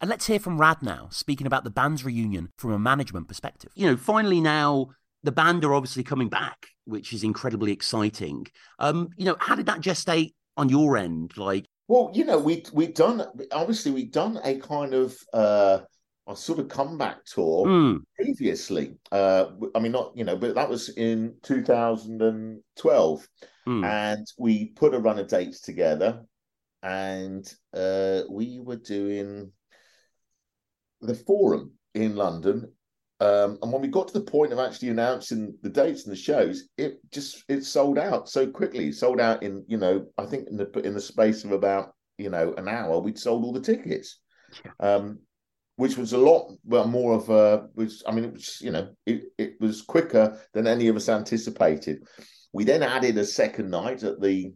And 0.00 0.08
let's 0.08 0.26
hear 0.26 0.38
from 0.38 0.58
Rad 0.58 0.82
now, 0.82 1.08
speaking 1.10 1.46
about 1.46 1.64
the 1.64 1.70
band's 1.70 2.04
reunion 2.04 2.50
from 2.56 2.72
a 2.72 2.78
management 2.78 3.28
perspective. 3.28 3.70
You 3.74 3.86
know, 3.86 3.96
finally 3.96 4.40
now 4.40 4.88
the 5.22 5.32
band 5.32 5.64
are 5.64 5.74
obviously 5.74 6.02
coming 6.02 6.28
back, 6.28 6.68
which 6.84 7.12
is 7.12 7.22
incredibly 7.22 7.72
exciting. 7.72 8.46
Um, 8.78 9.10
you 9.16 9.26
know, 9.26 9.36
how 9.38 9.54
did 9.54 9.66
that 9.66 9.80
gestate 9.80 10.32
on 10.56 10.70
your 10.70 10.96
end? 10.96 11.36
Like, 11.36 11.66
well, 11.88 12.10
you 12.14 12.24
know, 12.24 12.38
we 12.38 12.64
we've 12.72 12.94
done 12.94 13.24
obviously 13.52 13.92
we've 13.92 14.12
done 14.12 14.38
a 14.42 14.58
kind 14.58 14.94
of 14.94 15.16
uh 15.34 15.80
a 16.26 16.36
sort 16.36 16.60
of 16.60 16.68
comeback 16.68 17.24
tour 17.24 17.66
mm. 17.66 17.98
previously. 18.16 18.94
Uh, 19.10 19.46
I 19.74 19.80
mean, 19.80 19.92
not 19.92 20.12
you 20.14 20.24
know, 20.24 20.36
but 20.36 20.54
that 20.54 20.70
was 20.70 20.88
in 20.90 21.34
2012, 21.42 23.28
mm. 23.66 23.84
and 23.84 24.26
we 24.38 24.66
put 24.66 24.94
a 24.94 24.98
run 24.98 25.18
of 25.18 25.28
dates 25.28 25.60
together, 25.60 26.22
and 26.82 27.52
uh, 27.74 28.22
we 28.30 28.60
were 28.60 28.76
doing 28.76 29.50
the 31.00 31.14
forum 31.14 31.72
in 31.94 32.16
London. 32.16 32.70
Um, 33.20 33.58
and 33.62 33.70
when 33.70 33.82
we 33.82 33.88
got 33.88 34.08
to 34.08 34.14
the 34.14 34.24
point 34.24 34.52
of 34.52 34.58
actually 34.58 34.88
announcing 34.88 35.54
the 35.62 35.68
dates 35.68 36.04
and 36.04 36.12
the 36.12 36.16
shows, 36.16 36.68
it 36.78 36.98
just 37.12 37.44
it 37.48 37.64
sold 37.64 37.98
out 37.98 38.28
so 38.28 38.46
quickly. 38.46 38.92
sold 38.92 39.20
out 39.20 39.42
in 39.42 39.62
you 39.68 39.76
know 39.76 40.06
I 40.16 40.24
think 40.24 40.48
in 40.48 40.56
the 40.56 40.70
in 40.84 40.94
the 40.94 41.00
space 41.00 41.44
of 41.44 41.52
about 41.52 41.92
you 42.16 42.30
know 42.30 42.54
an 42.56 42.66
hour 42.66 42.98
we'd 42.98 43.18
sold 43.18 43.44
all 43.44 43.52
the 43.52 43.60
tickets, 43.60 44.20
um, 44.80 45.18
which 45.76 45.98
was 45.98 46.14
a 46.14 46.18
lot 46.18 46.50
well 46.64 46.86
more 46.86 47.12
of 47.12 47.28
a 47.28 47.68
which 47.74 48.02
I 48.06 48.12
mean 48.12 48.24
it 48.24 48.32
was 48.32 48.58
you 48.62 48.70
know 48.70 48.88
it 49.04 49.24
it 49.36 49.60
was 49.60 49.82
quicker 49.82 50.40
than 50.54 50.66
any 50.66 50.88
of 50.88 50.96
us 50.96 51.10
anticipated. 51.10 52.02
We 52.54 52.64
then 52.64 52.82
added 52.82 53.18
a 53.18 53.24
second 53.26 53.70
night 53.70 54.02
at 54.02 54.20
the 54.20 54.54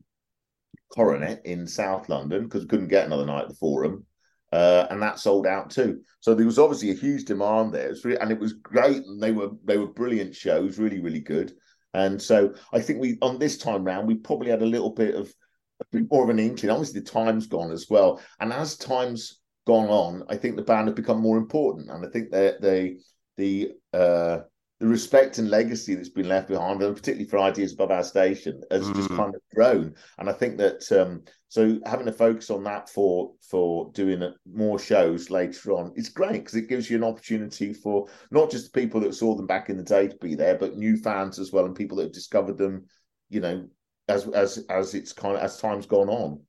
Coronet 0.95 1.43
in 1.45 1.67
South 1.67 2.09
London 2.09 2.45
because 2.45 2.63
we 2.63 2.69
couldn't 2.69 2.89
get 2.89 3.05
another 3.05 3.27
night 3.27 3.43
at 3.43 3.49
the 3.51 3.55
Forum 3.57 4.07
uh, 4.55 4.87
and 4.91 5.03
that 5.03 5.19
sold 5.19 5.49
out 5.49 5.69
too. 5.69 6.01
So 6.21 6.33
there 6.33 6.47
was 6.47 6.61
obviously 6.61 6.93
a 6.93 6.95
huge 6.95 7.25
demand 7.25 7.75
there, 7.75 7.91
it 7.91 7.99
really, 8.05 8.21
and 8.21 8.31
it 8.31 8.39
was 8.39 8.53
great. 8.53 9.05
And 9.05 9.21
they 9.21 9.33
were 9.33 9.51
they 9.65 9.79
were 9.79 9.89
brilliant 9.89 10.35
shows, 10.35 10.79
really 10.79 11.01
really 11.01 11.21
good. 11.21 11.53
And 11.93 12.23
so 12.23 12.55
I 12.73 12.81
think 12.81 13.01
we 13.01 13.19
on 13.21 13.39
this 13.39 13.59
time 13.59 13.85
round 13.85 14.07
we 14.07 14.15
probably 14.15 14.51
had 14.51 14.63
a 14.63 14.67
little 14.67 14.91
bit 14.91 15.17
of 15.17 15.35
a 15.81 15.85
bit 15.91 16.07
more 16.09 16.23
of 16.23 16.31
an 16.31 16.39
inkling. 16.39 16.71
Obviously 16.71 17.01
the 17.01 17.07
time's 17.07 17.49
gone 17.49 17.73
as 17.73 17.87
well, 17.91 18.21
and 18.39 18.53
as 18.53 18.77
time's 18.77 19.41
gone 19.67 19.89
on, 19.89 20.23
I 20.29 20.37
think 20.37 20.55
the 20.55 20.63
band 20.63 20.87
have 20.87 20.95
become 20.97 21.21
more 21.21 21.37
important, 21.37 21.91
and 21.91 22.07
I 22.07 22.09
think 22.11 22.31
that 22.31 22.61
they 22.63 22.99
the 23.37 23.73
uh, 23.93 24.39
the 24.79 24.87
respect 24.87 25.39
and 25.39 25.51
legacy 25.51 25.97
that's 25.97 26.11
been 26.11 26.29
left 26.29 26.47
behind, 26.49 26.81
and 26.81 26.95
particularly 26.95 27.29
for 27.29 27.39
ideas 27.39 27.73
above 27.73 27.91
our 27.91 28.05
station, 28.05 28.63
has 28.71 28.89
mm. 28.89 28.95
just 28.95 29.09
kind 29.11 29.35
of 29.35 29.41
grown. 29.53 29.95
And 30.19 30.31
I 30.31 30.33
think 30.33 30.59
that 30.59 30.93
um, 30.93 31.23
so 31.55 31.79
having 31.87 32.07
to 32.07 32.13
focus 32.13 32.51
on 32.51 32.65
that 32.65 32.89
for 32.89 33.33
for 33.41 33.93
doing 33.93 34.29
more 34.45 34.77
shows 34.77 35.31
later 35.31 35.71
on, 35.71 35.93
it's 35.95 36.09
great 36.09 36.33
because 36.33 36.57
it 36.57 36.69
gives 36.69 36.91
you 36.91 36.97
an 36.97 37.05
opportunity 37.05 37.73
for 37.73 38.09
not 38.33 38.51
just 38.51 38.73
the 38.73 38.81
people 38.81 39.01
that 39.03 39.15
saw 39.15 39.37
them 39.37 39.47
back 39.47 39.71
in 39.71 39.77
the 39.77 39.85
day 39.85 40.09
to 40.09 40.17
be 40.17 40.35
there, 40.35 40.59
but 40.59 40.77
new 40.77 40.97
fans 40.97 41.39
as 41.39 41.53
well, 41.53 41.65
and 41.65 41.77
people 41.77 41.97
that 41.97 42.07
have 42.07 42.13
discovered 42.13 42.59
them, 42.59 42.87
you 43.31 43.39
know, 43.39 43.69
as 44.09 44.27
as 44.31 44.67
as 44.69 44.95
it's 44.97 45.13
kind 45.13 45.37
of 45.37 45.45
as 45.45 45.61
time's 45.61 45.87
gone 45.87 46.09
on. 46.09 46.41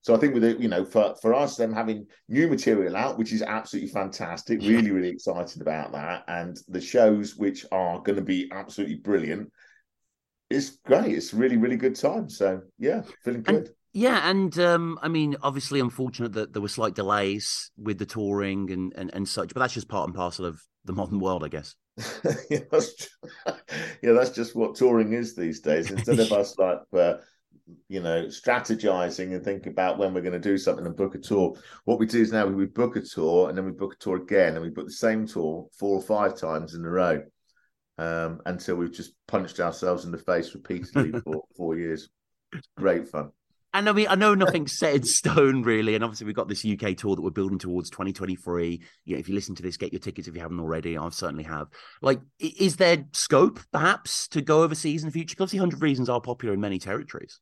So 0.00 0.14
I 0.14 0.18
think 0.18 0.32
with 0.32 0.44
it, 0.44 0.60
you 0.60 0.68
know, 0.68 0.82
for 0.82 1.14
for 1.20 1.34
us, 1.34 1.58
them 1.58 1.74
having 1.74 2.06
new 2.30 2.48
material 2.48 2.96
out, 2.96 3.18
which 3.18 3.34
is 3.34 3.42
absolutely 3.42 3.90
fantastic, 3.90 4.62
really, 4.62 4.92
really 4.92 5.10
excited 5.10 5.60
about 5.60 5.92
that, 5.92 6.24
and 6.26 6.58
the 6.68 6.80
shows 6.80 7.36
which 7.36 7.66
are 7.70 8.00
going 8.00 8.16
to 8.16 8.24
be 8.24 8.48
absolutely 8.50 8.96
brilliant. 8.96 9.52
It's 10.48 10.78
great. 10.86 11.14
It's 11.14 11.34
really, 11.34 11.58
really 11.58 11.76
good 11.76 11.96
time. 11.96 12.30
So 12.30 12.62
yeah, 12.78 13.02
feeling 13.22 13.42
good. 13.42 13.66
And, 13.66 13.70
yeah, 13.92 14.28
and 14.28 14.56
um, 14.58 14.98
I 15.02 15.08
mean, 15.08 15.36
obviously, 15.42 15.80
unfortunate 15.80 16.32
that 16.34 16.52
there 16.52 16.62
were 16.62 16.68
slight 16.68 16.94
delays 16.94 17.70
with 17.76 17.98
the 17.98 18.06
touring 18.06 18.70
and, 18.70 18.92
and 18.96 19.10
and 19.14 19.28
such, 19.28 19.54
but 19.54 19.60
that's 19.60 19.74
just 19.74 19.88
part 19.88 20.06
and 20.06 20.14
parcel 20.14 20.44
of 20.44 20.62
the 20.84 20.92
modern 20.92 21.20
world, 21.20 21.44
I 21.44 21.48
guess. 21.48 21.74
yeah, 22.50 22.60
that's, 22.70 23.08
yeah, 24.02 24.12
that's 24.12 24.30
just 24.30 24.54
what 24.54 24.74
touring 24.74 25.12
is 25.12 25.34
these 25.34 25.60
days. 25.60 25.90
Instead 25.90 26.20
of 26.20 26.32
us 26.32 26.56
like 26.58 26.78
uh, 26.96 27.14
you 27.88 28.00
know, 28.00 28.26
strategizing 28.26 29.34
and 29.34 29.44
thinking 29.44 29.72
about 29.72 29.98
when 29.98 30.14
we're 30.14 30.20
going 30.20 30.32
to 30.32 30.38
do 30.38 30.58
something 30.58 30.86
and 30.86 30.96
book 30.96 31.14
a 31.14 31.18
tour. 31.18 31.54
What 31.84 31.98
we 31.98 32.06
do 32.06 32.20
is 32.20 32.32
now 32.32 32.46
we 32.46 32.66
book 32.66 32.96
a 32.96 33.00
tour 33.00 33.48
and 33.48 33.56
then 33.56 33.64
we 33.64 33.72
book 33.72 33.94
a 33.94 33.98
tour 33.98 34.16
again 34.16 34.54
and 34.54 34.62
we 34.62 34.70
book 34.70 34.86
the 34.86 34.92
same 34.92 35.26
tour 35.26 35.66
four 35.78 35.96
or 35.96 36.02
five 36.02 36.36
times 36.36 36.74
in 36.74 36.84
a 36.84 36.88
row 36.88 37.22
um, 37.98 38.40
until 38.46 38.76
we've 38.76 38.92
just 38.92 39.12
punched 39.26 39.60
ourselves 39.60 40.04
in 40.04 40.10
the 40.10 40.18
face 40.18 40.54
repeatedly 40.54 41.12
for 41.20 41.44
four 41.56 41.76
years. 41.76 42.08
It's 42.52 42.68
great 42.76 43.08
fun. 43.08 43.30
And 43.74 43.88
I 43.88 43.92
mean, 43.92 44.06
I 44.08 44.14
know 44.14 44.34
nothing's 44.34 44.78
set 44.78 44.94
in 44.94 45.02
stone 45.02 45.62
really, 45.62 45.94
and 45.94 46.02
obviously 46.02 46.26
we've 46.26 46.34
got 46.34 46.48
this 46.48 46.64
UK 46.64 46.96
tour 46.96 47.14
that 47.14 47.22
we're 47.22 47.30
building 47.30 47.58
towards 47.58 47.90
2023. 47.90 48.80
You 49.04 49.14
know, 49.14 49.18
if 49.18 49.28
you 49.28 49.34
listen 49.34 49.54
to 49.56 49.62
this, 49.62 49.76
get 49.76 49.92
your 49.92 50.00
tickets 50.00 50.26
if 50.26 50.34
you 50.34 50.40
haven't 50.40 50.60
already. 50.60 50.96
I 50.96 51.08
certainly 51.10 51.44
have. 51.44 51.68
Like, 52.00 52.20
is 52.38 52.76
there 52.76 53.04
scope 53.12 53.60
perhaps 53.72 54.26
to 54.28 54.40
go 54.40 54.62
overseas 54.62 55.02
in 55.02 55.08
the 55.08 55.12
future? 55.12 55.34
Because 55.34 55.44
obviously, 55.44 55.58
Hundred 55.58 55.82
Reasons 55.82 56.08
are 56.08 56.20
popular 56.20 56.54
in 56.54 56.60
many 56.60 56.78
territories. 56.78 57.40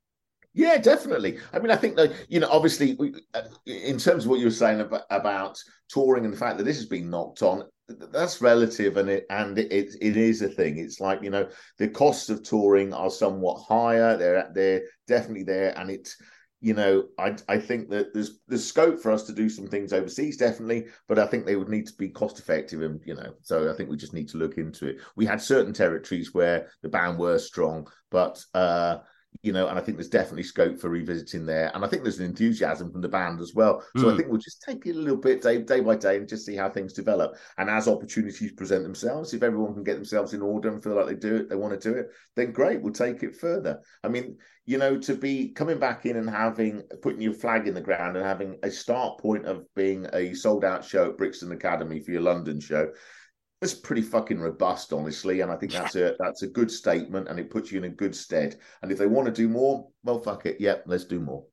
Yeah, 0.52 0.78
definitely. 0.78 1.38
I 1.52 1.58
mean, 1.58 1.70
I 1.70 1.76
think 1.76 1.96
that 1.96 2.12
you 2.28 2.40
know, 2.40 2.48
obviously, 2.50 2.96
we, 2.98 3.14
uh, 3.34 3.42
in 3.66 3.98
terms 3.98 4.24
of 4.24 4.30
what 4.30 4.40
you 4.40 4.46
were 4.46 4.50
saying 4.50 4.80
about, 4.80 5.02
about 5.10 5.58
touring 5.88 6.24
and 6.24 6.32
the 6.32 6.38
fact 6.38 6.58
that 6.58 6.64
this 6.64 6.76
has 6.76 6.86
been 6.86 7.10
knocked 7.10 7.42
on, 7.42 7.64
that's 7.88 8.40
relative, 8.40 8.96
and 8.96 9.08
it 9.08 9.26
and 9.30 9.58
it, 9.58 9.94
it, 10.00 10.16
is 10.16 10.42
a 10.42 10.48
thing. 10.48 10.78
It's 10.78 11.00
like 11.00 11.22
you 11.22 11.30
know, 11.30 11.48
the 11.78 11.88
costs 11.88 12.28
of 12.28 12.42
touring 12.42 12.92
are 12.92 13.10
somewhat 13.10 13.62
higher. 13.62 14.16
They're 14.16 14.50
they're 14.54 14.82
definitely 15.06 15.44
there, 15.44 15.78
and 15.78 15.90
it's 15.90 16.16
you 16.60 16.74
know, 16.74 17.04
I 17.18 17.36
I 17.48 17.58
think 17.58 17.90
that 17.90 18.12
there's 18.12 18.40
there's 18.48 18.66
scope 18.66 19.00
for 19.00 19.12
us 19.12 19.24
to 19.24 19.32
do 19.32 19.48
some 19.48 19.66
things 19.66 19.92
overseas, 19.92 20.36
definitely, 20.36 20.86
but 21.06 21.18
I 21.18 21.26
think 21.26 21.46
they 21.46 21.56
would 21.56 21.68
need 21.68 21.86
to 21.86 21.94
be 21.94 22.08
cost 22.08 22.38
effective, 22.38 22.82
and 22.82 23.00
you 23.04 23.14
know, 23.14 23.34
so 23.42 23.70
I 23.70 23.76
think 23.76 23.90
we 23.90 23.96
just 23.96 24.14
need 24.14 24.28
to 24.30 24.38
look 24.38 24.58
into 24.58 24.88
it. 24.88 24.96
We 25.14 25.26
had 25.26 25.40
certain 25.40 25.72
territories 25.72 26.34
where 26.34 26.68
the 26.82 26.88
band 26.88 27.18
were 27.18 27.38
strong, 27.38 27.86
but 28.10 28.42
uh, 28.54 28.98
you 29.42 29.52
know, 29.52 29.68
and 29.68 29.78
I 29.78 29.82
think 29.82 29.96
there's 29.96 30.08
definitely 30.08 30.42
scope 30.42 30.78
for 30.78 30.88
revisiting 30.88 31.46
there. 31.46 31.70
And 31.74 31.84
I 31.84 31.88
think 31.88 32.02
there's 32.02 32.18
an 32.18 32.26
enthusiasm 32.26 32.90
from 32.90 33.00
the 33.00 33.08
band 33.08 33.40
as 33.40 33.54
well. 33.54 33.82
So 33.96 34.04
mm. 34.04 34.06
I 34.06 34.10
hmm. 34.10 34.16
think 34.16 34.28
we'll 34.28 34.40
just 34.40 34.62
take 34.62 34.86
it 34.86 34.96
a 34.96 34.98
little 34.98 35.16
bit 35.16 35.42
day, 35.42 35.62
day 35.62 35.80
by 35.80 35.96
day 35.96 36.16
and 36.16 36.28
just 36.28 36.46
see 36.46 36.56
how 36.56 36.68
things 36.68 36.92
develop. 36.92 37.36
And 37.58 37.70
as 37.70 37.88
opportunities 37.88 38.52
present 38.52 38.82
themselves, 38.82 39.34
if 39.34 39.42
everyone 39.42 39.74
can 39.74 39.84
get 39.84 39.94
themselves 39.94 40.34
in 40.34 40.42
order 40.42 40.68
and 40.68 40.82
feel 40.82 40.94
like 40.94 41.06
they 41.06 41.14
do 41.14 41.36
it, 41.36 41.48
they 41.48 41.56
want 41.56 41.80
to 41.80 41.90
do 41.92 41.96
it, 41.96 42.10
then 42.34 42.52
great, 42.52 42.80
we'll 42.80 42.92
take 42.92 43.22
it 43.22 43.36
further. 43.36 43.80
I 44.02 44.08
mean, 44.08 44.36
you 44.66 44.78
know, 44.78 44.98
to 44.98 45.14
be 45.14 45.50
coming 45.50 45.78
back 45.78 46.06
in 46.06 46.16
and 46.16 46.28
having 46.28 46.82
putting 47.00 47.20
your 47.20 47.34
flag 47.34 47.68
in 47.68 47.74
the 47.74 47.80
ground 47.80 48.16
and 48.16 48.26
having 48.26 48.58
a 48.64 48.70
start 48.70 49.18
point 49.18 49.46
of 49.46 49.64
being 49.74 50.06
a 50.12 50.34
sold 50.34 50.64
out 50.64 50.84
show 50.84 51.10
at 51.10 51.18
Brixton 51.18 51.52
Academy 51.52 52.00
for 52.00 52.10
your 52.10 52.22
London 52.22 52.58
show 52.58 52.90
it's 53.62 53.74
pretty 53.74 54.02
fucking 54.02 54.38
robust, 54.38 54.92
honestly, 54.92 55.40
and 55.40 55.50
I 55.50 55.56
think 55.56 55.72
that's 55.72 55.96
a 55.96 56.14
that's 56.18 56.42
a 56.42 56.46
good 56.46 56.70
statement, 56.70 57.28
and 57.28 57.40
it 57.40 57.50
puts 57.50 57.72
you 57.72 57.78
in 57.78 57.84
a 57.84 57.88
good 57.88 58.14
stead. 58.14 58.56
And 58.82 58.92
if 58.92 58.98
they 58.98 59.06
want 59.06 59.26
to 59.26 59.32
do 59.32 59.48
more, 59.48 59.88
well, 60.04 60.20
fuck 60.20 60.44
it, 60.46 60.60
yep, 60.60 60.84
let's 60.86 61.04
do 61.04 61.20
more. 61.20 61.44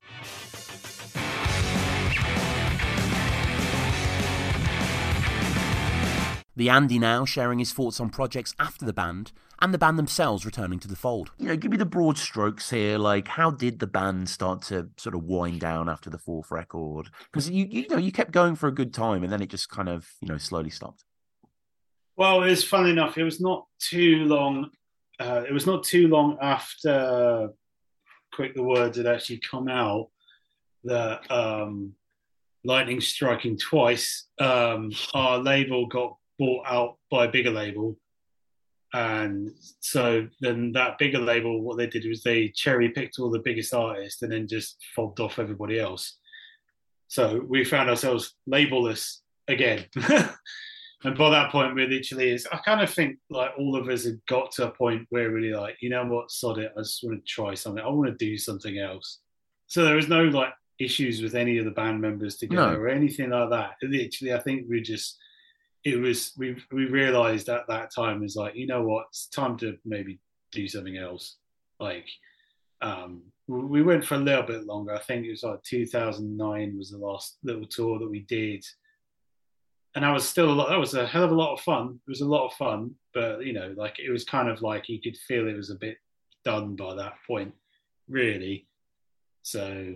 The 6.56 6.70
Andy 6.70 7.00
now 7.00 7.26
sharing 7.26 7.58
his 7.58 7.74
thoughts 7.74 8.00
on 8.00 8.10
projects 8.10 8.54
after 8.60 8.86
the 8.86 8.94
band 8.94 9.32
and 9.60 9.74
the 9.74 9.80
band 9.80 9.98
themselves 9.98 10.46
returning 10.46 10.78
to 10.80 10.88
the 10.88 10.96
fold. 10.96 11.32
You 11.40 11.48
know, 11.48 11.56
give 11.56 11.72
me 11.72 11.78
the 11.78 11.86
broad 11.86 12.18
strokes 12.18 12.70
here. 12.70 13.00
Like, 13.00 13.28
how 13.28 13.50
did 13.50 13.80
the 13.80 13.88
band 13.88 14.30
start 14.30 14.62
to 14.64 14.90
sort 14.98 15.16
of 15.16 15.24
wind 15.24 15.62
down 15.62 15.90
after 15.90 16.12
the 16.12 16.20
fourth 16.20 16.52
record? 16.52 17.10
Because 17.32 17.50
you 17.50 17.66
you 17.68 17.88
know 17.88 17.98
you 17.98 18.12
kept 18.12 18.32
going 18.32 18.56
for 18.56 18.68
a 18.68 18.74
good 18.74 18.94
time, 18.94 19.24
and 19.24 19.32
then 19.32 19.42
it 19.42 19.50
just 19.50 19.70
kind 19.70 19.90
of 19.90 20.10
you 20.22 20.28
know 20.28 20.38
slowly 20.38 20.70
stopped. 20.70 21.06
Well, 22.16 22.44
it's 22.44 22.64
funny 22.64 22.92
enough. 22.92 23.18
It 23.18 23.24
was 23.24 23.42
not 23.42 23.66
too 23.80 24.26
long. 24.26 24.70
Uh, 25.20 25.44
it 25.48 25.54
was 25.54 25.66
not 25.66 25.84
too 25.84 26.08
long 26.08 26.38
after 26.42 27.50
"Quick 28.34 28.56
the 28.56 28.64
Words" 28.64 28.98
had 28.98 29.08
actually 29.08 29.42
come 29.50 29.68
out 29.68 30.10
that 30.84 31.30
um, 31.32 31.94
lightning 32.64 33.02
striking 33.02 33.58
twice. 33.58 34.28
Um, 34.40 34.92
our 35.14 35.40
label 35.40 35.88
got 35.88 36.18
bought 36.38 36.66
out 36.68 36.98
by 37.10 37.26
a 37.26 37.32
bigger 37.32 37.52
label, 37.52 37.98
and 38.94 39.50
so 39.80 40.28
then 40.40 40.72
that 40.74 41.00
bigger 41.00 41.20
label, 41.20 41.62
what 41.62 41.78
they 41.78 41.88
did 41.88 42.06
was 42.08 42.22
they 42.22 42.50
cherry 42.50 42.90
picked 42.90 43.18
all 43.18 43.32
the 43.32 43.40
biggest 43.40 43.74
artists 43.74 44.22
and 44.22 44.32
then 44.32 44.48
just 44.48 44.78
fobbed 44.96 45.20
off 45.20 45.40
everybody 45.40 45.80
else. 45.80 46.18
So 47.08 47.44
we 47.48 47.64
found 47.66 47.90
ourselves 47.90 48.36
labelless 48.48 49.22
again. 49.48 49.86
and 51.04 51.18
by 51.18 51.30
that 51.30 51.52
point, 51.52 51.76
we 51.76 51.86
literally 51.86 52.32
is. 52.32 52.48
I 52.52 52.58
kind 52.58 52.82
of 52.82 52.90
think 52.90 53.18
like 53.30 53.52
all 53.58 53.76
of 53.76 53.90
us 53.90 54.06
had 54.06 54.20
got 54.28 54.52
to 54.54 54.68
a 54.68 54.72
point 54.72 55.06
where 55.10 55.32
really 55.32 55.54
like, 55.54 55.78
you 55.82 55.90
know 55.90 56.06
what, 56.06 56.32
sod 56.32 56.60
it. 56.60 56.72
I 56.78 56.82
just 56.82 57.04
want 57.04 57.20
to 57.20 57.32
try 57.32 57.54
something. 57.54 57.84
I 57.84 57.90
want 57.90 58.08
to 58.08 58.26
do 58.26 58.38
something 58.38 58.78
else. 58.78 59.20
So 59.68 59.84
there 59.84 59.96
was 59.96 60.08
no 60.08 60.24
like 60.24 60.54
issues 60.80 61.22
with 61.22 61.36
any 61.36 61.58
of 61.58 61.66
the 61.66 61.72
band 61.72 62.00
members 62.00 62.38
together 62.38 62.74
no. 62.74 62.78
or 62.78 62.88
anything 62.88 63.32
like 63.32 63.50
that. 63.50 63.72
Literally, 63.82 64.34
I 64.34 64.40
think 64.40 64.66
we 64.70 64.82
just 64.82 65.18
it 65.84 66.00
was 66.00 66.32
we 66.38 66.56
we 66.72 66.86
realized 66.86 67.50
at 67.50 67.68
that 67.68 67.94
time 67.94 68.24
is 68.24 68.36
like, 68.36 68.56
you 68.56 68.68
know 68.68 68.84
what, 68.84 69.08
it's 69.10 69.28
time 69.28 69.58
to 69.58 69.78
maybe 69.86 70.20
do 70.52 70.68
something 70.68 70.98
else. 70.98 71.38
Like, 71.80 72.08
um, 72.82 73.24
we 73.48 73.82
went 73.82 74.06
for 74.06 74.16
a 74.16 74.20
little 74.20 74.44
bit 74.44 74.66
longer. 74.66 74.94
I 74.94 75.00
think 75.00 75.26
it 75.26 75.32
was 75.32 75.44
like 75.44 75.62
2009 75.64 76.78
was 76.78 76.92
the 76.92 76.98
last 76.98 77.40
little 77.44 77.66
tour 77.66 78.00
that 78.00 78.10
we 78.10 78.22
did 78.22 78.64
and 79.96 80.06
I 80.06 80.12
was 80.12 80.28
still 80.28 80.52
a 80.52 80.54
lot. 80.54 80.70
That 80.70 80.80
was 80.80 80.94
a 80.96 81.06
hell 81.06 81.24
of 81.24 81.32
a 81.32 81.36
lot 81.36 81.54
of 81.54 81.62
fun. 81.62 82.00
It 82.08 82.10
was 82.10 82.22
a 82.22 82.28
lot 82.28 82.46
of 82.46 82.54
fun, 82.54 82.96
but 83.14 83.46
you 83.46 83.54
know, 83.54 83.74
like 83.78 84.00
it 84.00 84.12
was 84.12 84.24
kind 84.24 84.50
of 84.50 84.62
like 84.62 84.90
you 84.90 85.00
could 85.00 85.18
feel 85.18 85.48
it 85.48 85.56
was 85.56 85.70
a 85.70 85.76
bit 85.76 85.98
done 86.44 86.76
by 86.76 86.96
that 86.96 87.14
point, 87.28 87.54
really. 88.08 88.68
So, 89.44 89.96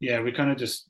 yeah, 0.00 0.20
we 0.20 0.32
kind 0.32 0.50
of 0.50 0.56
just 0.56 0.88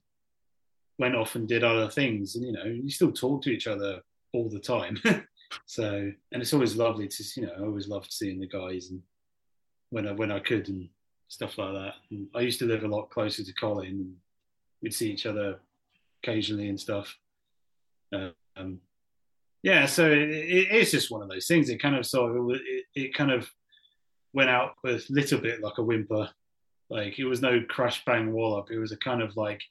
went 0.98 1.16
off 1.16 1.34
and 1.34 1.48
did 1.48 1.64
other 1.64 1.90
things, 1.90 2.36
and 2.36 2.44
you 2.44 2.52
know, 2.52 2.64
you 2.64 2.90
still 2.90 3.12
talk 3.12 3.42
to 3.42 3.50
each 3.50 3.66
other 3.66 4.00
all 4.32 4.48
the 4.48 4.60
time. 4.60 5.00
so, 5.66 6.12
and 6.32 6.42
it's 6.42 6.54
always 6.54 6.76
lovely 6.76 7.08
to, 7.08 7.24
you 7.36 7.46
know, 7.46 7.52
I 7.58 7.62
always 7.62 7.88
loved 7.88 8.12
seeing 8.12 8.38
the 8.38 8.46
guys 8.46 8.90
and 8.90 9.02
when 9.90 10.06
I 10.06 10.12
when 10.12 10.30
I 10.30 10.38
could 10.38 10.68
and 10.68 10.88
stuff 11.26 11.58
like 11.58 11.72
that. 11.72 11.94
And 12.12 12.28
I 12.34 12.40
used 12.40 12.60
to 12.60 12.66
live 12.66 12.84
a 12.84 12.88
lot 12.88 13.10
closer 13.10 13.42
to 13.42 13.52
Colin, 13.54 13.86
and 13.86 14.14
we'd 14.82 14.94
see 14.94 15.10
each 15.10 15.26
other 15.26 15.58
occasionally 16.22 16.68
and 16.68 16.78
stuff 16.78 17.18
um, 18.56 18.80
yeah, 19.62 19.86
so 19.86 20.10
it, 20.10 20.28
it's 20.28 20.90
just 20.90 21.10
one 21.10 21.22
of 21.22 21.28
those 21.28 21.46
things. 21.46 21.68
It 21.68 21.80
kind 21.82 21.96
of 21.96 22.06
sort 22.06 22.36
of 22.36 22.50
it, 22.50 22.84
it 22.94 23.14
kind 23.14 23.32
of 23.32 23.50
went 24.32 24.50
out 24.50 24.74
with 24.82 25.08
a 25.08 25.12
little 25.12 25.40
bit 25.40 25.62
like 25.62 25.78
a 25.78 25.82
whimper. 25.82 26.28
Like 26.90 27.18
it 27.18 27.24
was 27.24 27.40
no 27.40 27.62
crash 27.68 28.04
bang 28.04 28.32
wallop. 28.32 28.70
It 28.70 28.78
was 28.78 28.92
a 28.92 28.98
kind 28.98 29.22
of 29.22 29.36
like, 29.36 29.62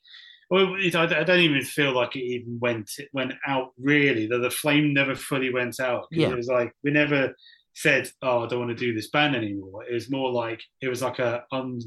well, 0.49 0.75
it, 0.77 0.95
I, 0.95 1.03
I, 1.03 1.23
don't 1.23 1.39
even 1.39 1.61
feel 1.61 1.93
like 1.93 2.15
it 2.15 2.23
even 2.23 2.59
went 2.59 2.89
it 2.97 3.09
went 3.13 3.33
out 3.45 3.73
really. 3.79 4.27
That 4.27 4.39
the 4.39 4.49
flame 4.49 4.93
never 4.93 5.15
fully 5.15 5.53
went 5.53 5.79
out. 5.79 6.07
Yeah. 6.11 6.29
It 6.29 6.37
was 6.37 6.47
like 6.47 6.73
we 6.83 6.91
never 6.91 7.35
said, 7.75 8.09
"Oh, 8.21 8.43
I 8.43 8.47
don't 8.47 8.59
want 8.59 8.77
to 8.77 8.85
do 8.85 8.95
this 8.95 9.09
band 9.09 9.35
anymore." 9.35 9.83
It 9.83 9.93
was 9.93 10.09
more 10.09 10.31
like 10.31 10.61
it 10.81 10.87
was 10.87 11.01
like 11.01 11.19
a 11.19 11.45
un 11.51 11.79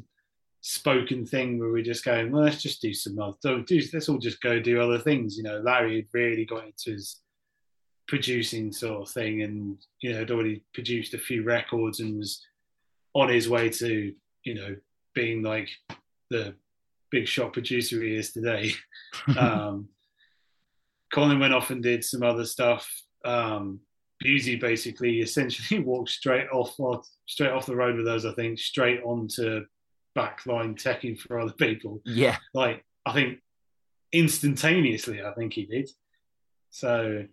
spoken 0.67 1.25
thing 1.25 1.61
where 1.61 1.71
we're 1.71 1.81
just 1.81 2.05
going, 2.05 2.33
well, 2.33 2.43
let's 2.43 2.61
just 2.61 2.83
do 2.83 2.93
some 2.93 3.17
other, 3.21 3.63
do, 3.63 3.81
let's 3.93 4.09
all 4.09 4.19
just 4.19 4.41
go 4.41 4.59
do 4.59 4.81
other 4.81 4.99
things. 4.99 5.37
You 5.37 5.45
know, 5.45 5.61
Larry 5.61 5.97
had 5.97 6.07
really 6.13 6.45
got 6.45 6.67
into 6.67 6.91
his 6.91 7.21
producing 8.09 8.73
sort 8.73 9.03
of 9.03 9.09
thing 9.09 9.43
and, 9.43 9.79
you 10.01 10.13
know, 10.13 10.19
had 10.19 10.33
already 10.33 10.65
produced 10.75 11.15
a 11.15 11.19
few 11.19 11.45
records 11.45 12.01
and 12.01 12.19
was 12.19 12.45
on 13.15 13.29
his 13.29 13.49
way 13.49 13.69
to, 13.69 14.13
you 14.43 14.55
know, 14.55 14.77
being 15.15 15.41
like 15.41 15.71
the 16.31 16.53
big 17.13 17.29
shot 17.29 17.53
producer 17.53 18.03
he 18.03 18.17
is 18.17 18.33
today. 18.33 18.73
um, 19.39 19.89
Colin 21.13 21.39
went 21.39 21.55
off 21.55 21.71
and 21.71 21.81
did 21.81 22.05
some 22.05 22.25
other 22.25 22.45
stuff. 22.45 22.91
Um, 23.25 23.79
Busey 24.25 24.61
basically 24.61 25.21
essentially 25.21 25.79
walked 25.85 26.11
straight 26.11 26.49
off 26.53 26.75
straight 27.27 27.53
off 27.53 27.67
the 27.67 27.77
road 27.77 27.97
with 27.97 28.09
us, 28.09 28.25
I 28.25 28.33
think, 28.33 28.59
straight 28.59 29.01
onto 29.05 29.65
backline 30.17 30.81
teching 30.81 31.19
for 31.19 31.39
other 31.39 31.53
people. 31.53 32.01
Yeah. 32.05 32.39
Like 32.55 32.85
I 33.05 33.13
think 33.13 33.39
instantaneously, 34.13 35.23
I 35.23 35.33
think 35.35 35.53
he 35.53 35.67
did. 35.67 35.91
So, 36.71 37.25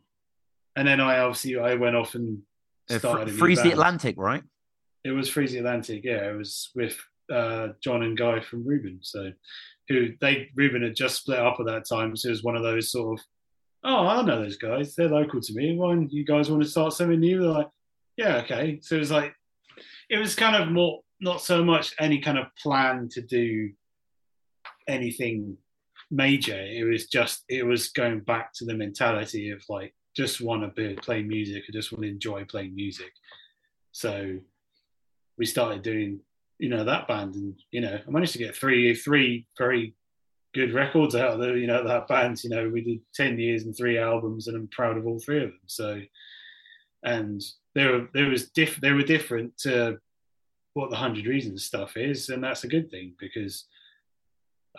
and 0.76 0.88
then 0.88 1.00
I 1.00 1.20
obviously 1.20 1.58
I 1.58 1.76
went 1.76 1.96
off 1.96 2.16
and 2.16 2.42
started. 2.90 3.30
Uh, 3.30 3.38
Freeze 3.38 3.64
the 3.64 3.72
Atlantic, 3.72 4.16
right? 4.18 4.44
It 5.04 5.12
was 5.12 5.30
Freeze 5.30 5.52
the 5.52 5.60
Atlantic. 5.60 6.04
Yeah, 6.04 6.30
it 6.30 6.38
was 6.38 6.70
with 6.76 6.98
uh, 7.32 7.70
John 7.82 8.04
and 8.04 8.18
Guy 8.18 8.40
from 8.42 8.66
Reuben. 8.66 9.00
So, 9.02 9.32
who 9.90 10.14
they 10.22 10.50
Reuben 10.56 10.84
had 10.84 10.96
just 10.96 11.18
split 11.22 11.40
up 11.40 11.60
at 11.60 11.66
that 11.66 11.88
time, 11.88 12.16
so 12.16 12.30
it 12.30 12.32
was 12.32 12.44
one 12.44 12.56
of 12.56 12.64
those 12.64 12.92
sort 12.92 13.20
of, 13.20 13.26
oh, 13.84 14.08
I 14.08 14.22
know 14.22 14.42
those 14.42 14.58
guys. 14.58 14.96
They're 14.96 15.10
local 15.10 15.42
to 15.42 15.54
me. 15.54 15.76
Why 15.76 15.96
you 16.10 16.26
guys 16.26 16.50
want 16.50 16.64
to 16.64 16.70
start 16.70 16.94
something 16.94 17.20
new? 17.20 17.42
They're 17.42 17.50
like, 17.50 17.70
yeah, 18.16 18.38
okay. 18.38 18.80
So 18.82 18.96
it 18.96 19.00
was 19.00 19.12
like, 19.12 19.36
it 20.10 20.18
was 20.18 20.36
kind 20.36 20.56
of 20.56 20.70
more 20.70 21.02
not 21.24 21.42
so 21.42 21.64
much 21.64 21.96
any 22.00 22.20
kind 22.20 22.38
of 22.38 22.48
plan 22.62 23.10
to 23.14 23.22
do 23.22 23.72
anything 24.88 25.58
major. 26.12 26.60
It 26.60 26.84
was 26.84 27.08
just 27.08 27.44
it 27.50 27.66
was 27.66 27.90
going 27.90 28.20
back 28.20 28.54
to 28.56 28.66
the 28.66 28.76
mentality 28.76 29.50
of 29.50 29.64
like 29.70 29.96
just 30.16 30.42
want 30.42 30.62
to 30.62 30.68
be, 30.70 30.96
play 30.96 31.24
music. 31.24 31.64
I 31.68 31.72
just 31.72 31.92
want 31.92 32.04
to 32.04 32.10
enjoy 32.10 32.46
playing 32.46 32.76
music. 32.76 33.12
So 33.94 34.38
we 35.38 35.46
started 35.46 35.82
doing 35.82 36.20
you 36.60 36.70
know 36.70 36.84
that 36.84 37.08
band, 37.08 37.36
and 37.36 37.56
you 37.72 37.82
know 37.82 38.00
I 38.06 38.12
managed 38.12 38.34
to 38.34 38.40
get 38.40 38.56
three 38.56 38.94
three 38.94 39.48
very 39.58 39.96
good 40.54 40.74
records 40.74 41.16
out 41.16 41.32
of 41.34 41.40
the, 41.40 41.54
you 41.54 41.68
know 41.68 41.84
that 41.84 42.08
band. 42.08 42.44
You 42.44 42.50
know 42.50 42.70
we 42.70 42.82
did 42.82 43.00
ten 43.16 43.40
years 43.40 43.64
and 43.64 43.76
three 43.76 43.98
albums, 43.98 44.48
and 44.48 44.58
I'm 44.58 44.68
proud 44.68 44.98
of 44.98 45.08
all 45.08 45.20
three 45.20 45.44
of 45.44 45.52
them. 45.52 45.60
So 45.68 46.02
and 47.04 47.42
there 47.76 47.92
were 47.92 48.08
there 48.14 48.30
was 48.30 48.50
diff 48.50 48.80
they 48.82 48.92
were 48.92 49.04
different 49.04 49.58
to 49.60 49.98
what 50.74 50.90
the 50.90 50.96
hundred 50.96 51.26
reasons 51.28 51.64
stuff 51.64 51.98
is, 51.98 52.30
and 52.30 52.44
that's 52.44 52.64
a 52.64 52.68
good 52.68 52.90
thing 52.90 53.14
because 53.20 53.66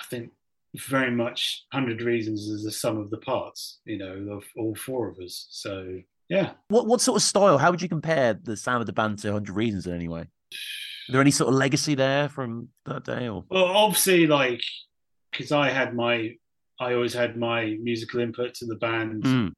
I 0.00 0.04
think 0.04 0.30
very 0.76 1.10
much 1.10 1.66
hundred 1.72 2.02
reasons 2.02 2.48
is 2.48 2.64
the 2.64 2.70
sum 2.72 2.98
of 2.98 3.10
the 3.10 3.18
parts, 3.18 3.80
you 3.84 3.98
know, 3.98 4.32
of 4.36 4.44
all 4.56 4.74
four 4.74 5.08
of 5.08 5.18
us. 5.18 5.46
So 5.50 6.00
yeah. 6.28 6.52
What 6.68 6.86
what 6.86 7.00
sort 7.00 7.16
of 7.16 7.22
style? 7.22 7.58
How 7.58 7.70
would 7.70 7.82
you 7.82 7.88
compare 7.88 8.34
the 8.34 8.56
sound 8.56 8.80
of 8.80 8.86
the 8.86 8.92
band 8.92 9.18
to 9.20 9.32
Hundred 9.32 9.54
Reasons 9.54 9.86
in 9.86 9.94
any 9.94 10.08
way? 10.08 10.22
Is 10.52 11.12
there 11.12 11.20
any 11.20 11.30
sort 11.30 11.48
of 11.48 11.54
legacy 11.54 11.94
there 11.94 12.28
from 12.28 12.68
that 12.86 13.04
day? 13.04 13.28
Or 13.28 13.44
well, 13.50 13.66
obviously, 13.66 14.26
like 14.26 14.62
because 15.30 15.52
I 15.52 15.68
had 15.68 15.94
my, 15.94 16.36
I 16.80 16.94
always 16.94 17.12
had 17.12 17.36
my 17.36 17.76
musical 17.82 18.20
input 18.20 18.54
to 18.54 18.66
the 18.66 18.76
band 18.76 19.24
Mm. 19.24 19.52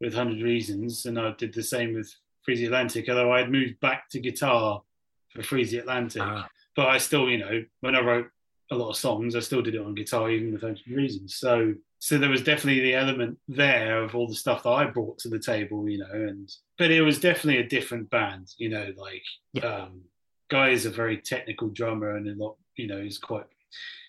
with 0.00 0.14
Hundred 0.14 0.42
Reasons, 0.42 1.06
and 1.06 1.18
I 1.20 1.32
did 1.36 1.52
the 1.52 1.62
same 1.62 1.94
with 1.94 2.12
Freeze 2.44 2.60
the 2.60 2.66
Atlantic. 2.66 3.08
Although 3.08 3.32
I 3.32 3.40
had 3.40 3.50
moved 3.52 3.78
back 3.80 4.08
to 4.10 4.20
guitar 4.20 4.82
for 5.30 5.42
Freeze 5.42 5.70
the 5.70 5.78
Atlantic, 5.78 6.22
Ah. 6.22 6.48
but 6.76 6.86
I 6.88 6.98
still, 6.98 7.28
you 7.28 7.38
know, 7.38 7.64
when 7.80 7.94
I 7.94 8.00
wrote 8.00 8.28
a 8.70 8.76
lot 8.76 8.90
of 8.90 8.96
songs, 8.96 9.34
I 9.34 9.40
still 9.40 9.62
did 9.62 9.74
it 9.74 9.80
on 9.80 9.94
guitar, 9.94 10.30
even 10.30 10.52
with 10.52 10.62
Hundred 10.62 10.86
Reasons. 10.88 11.36
So, 11.36 11.74
so 11.98 12.18
there 12.18 12.30
was 12.30 12.42
definitely 12.42 12.82
the 12.82 12.94
element 12.94 13.38
there 13.48 14.02
of 14.02 14.14
all 14.14 14.28
the 14.28 14.34
stuff 14.34 14.62
that 14.62 14.70
I 14.70 14.84
brought 14.86 15.18
to 15.20 15.28
the 15.28 15.38
table, 15.38 15.88
you 15.88 15.98
know, 15.98 16.10
and 16.12 16.50
but 16.76 16.90
it 16.90 17.02
was 17.02 17.18
definitely 17.20 17.60
a 17.62 17.68
different 17.68 18.10
band, 18.10 18.52
you 18.58 18.68
know, 18.68 18.92
like 18.96 19.64
um, 19.64 20.02
Guy 20.50 20.70
is 20.70 20.86
a 20.86 20.90
very 20.90 21.18
technical 21.18 21.68
drummer 21.68 22.16
and 22.16 22.28
a 22.28 22.34
lot, 22.42 22.56
you 22.76 22.86
know, 22.86 23.00
he's 23.02 23.18
quite 23.18 23.46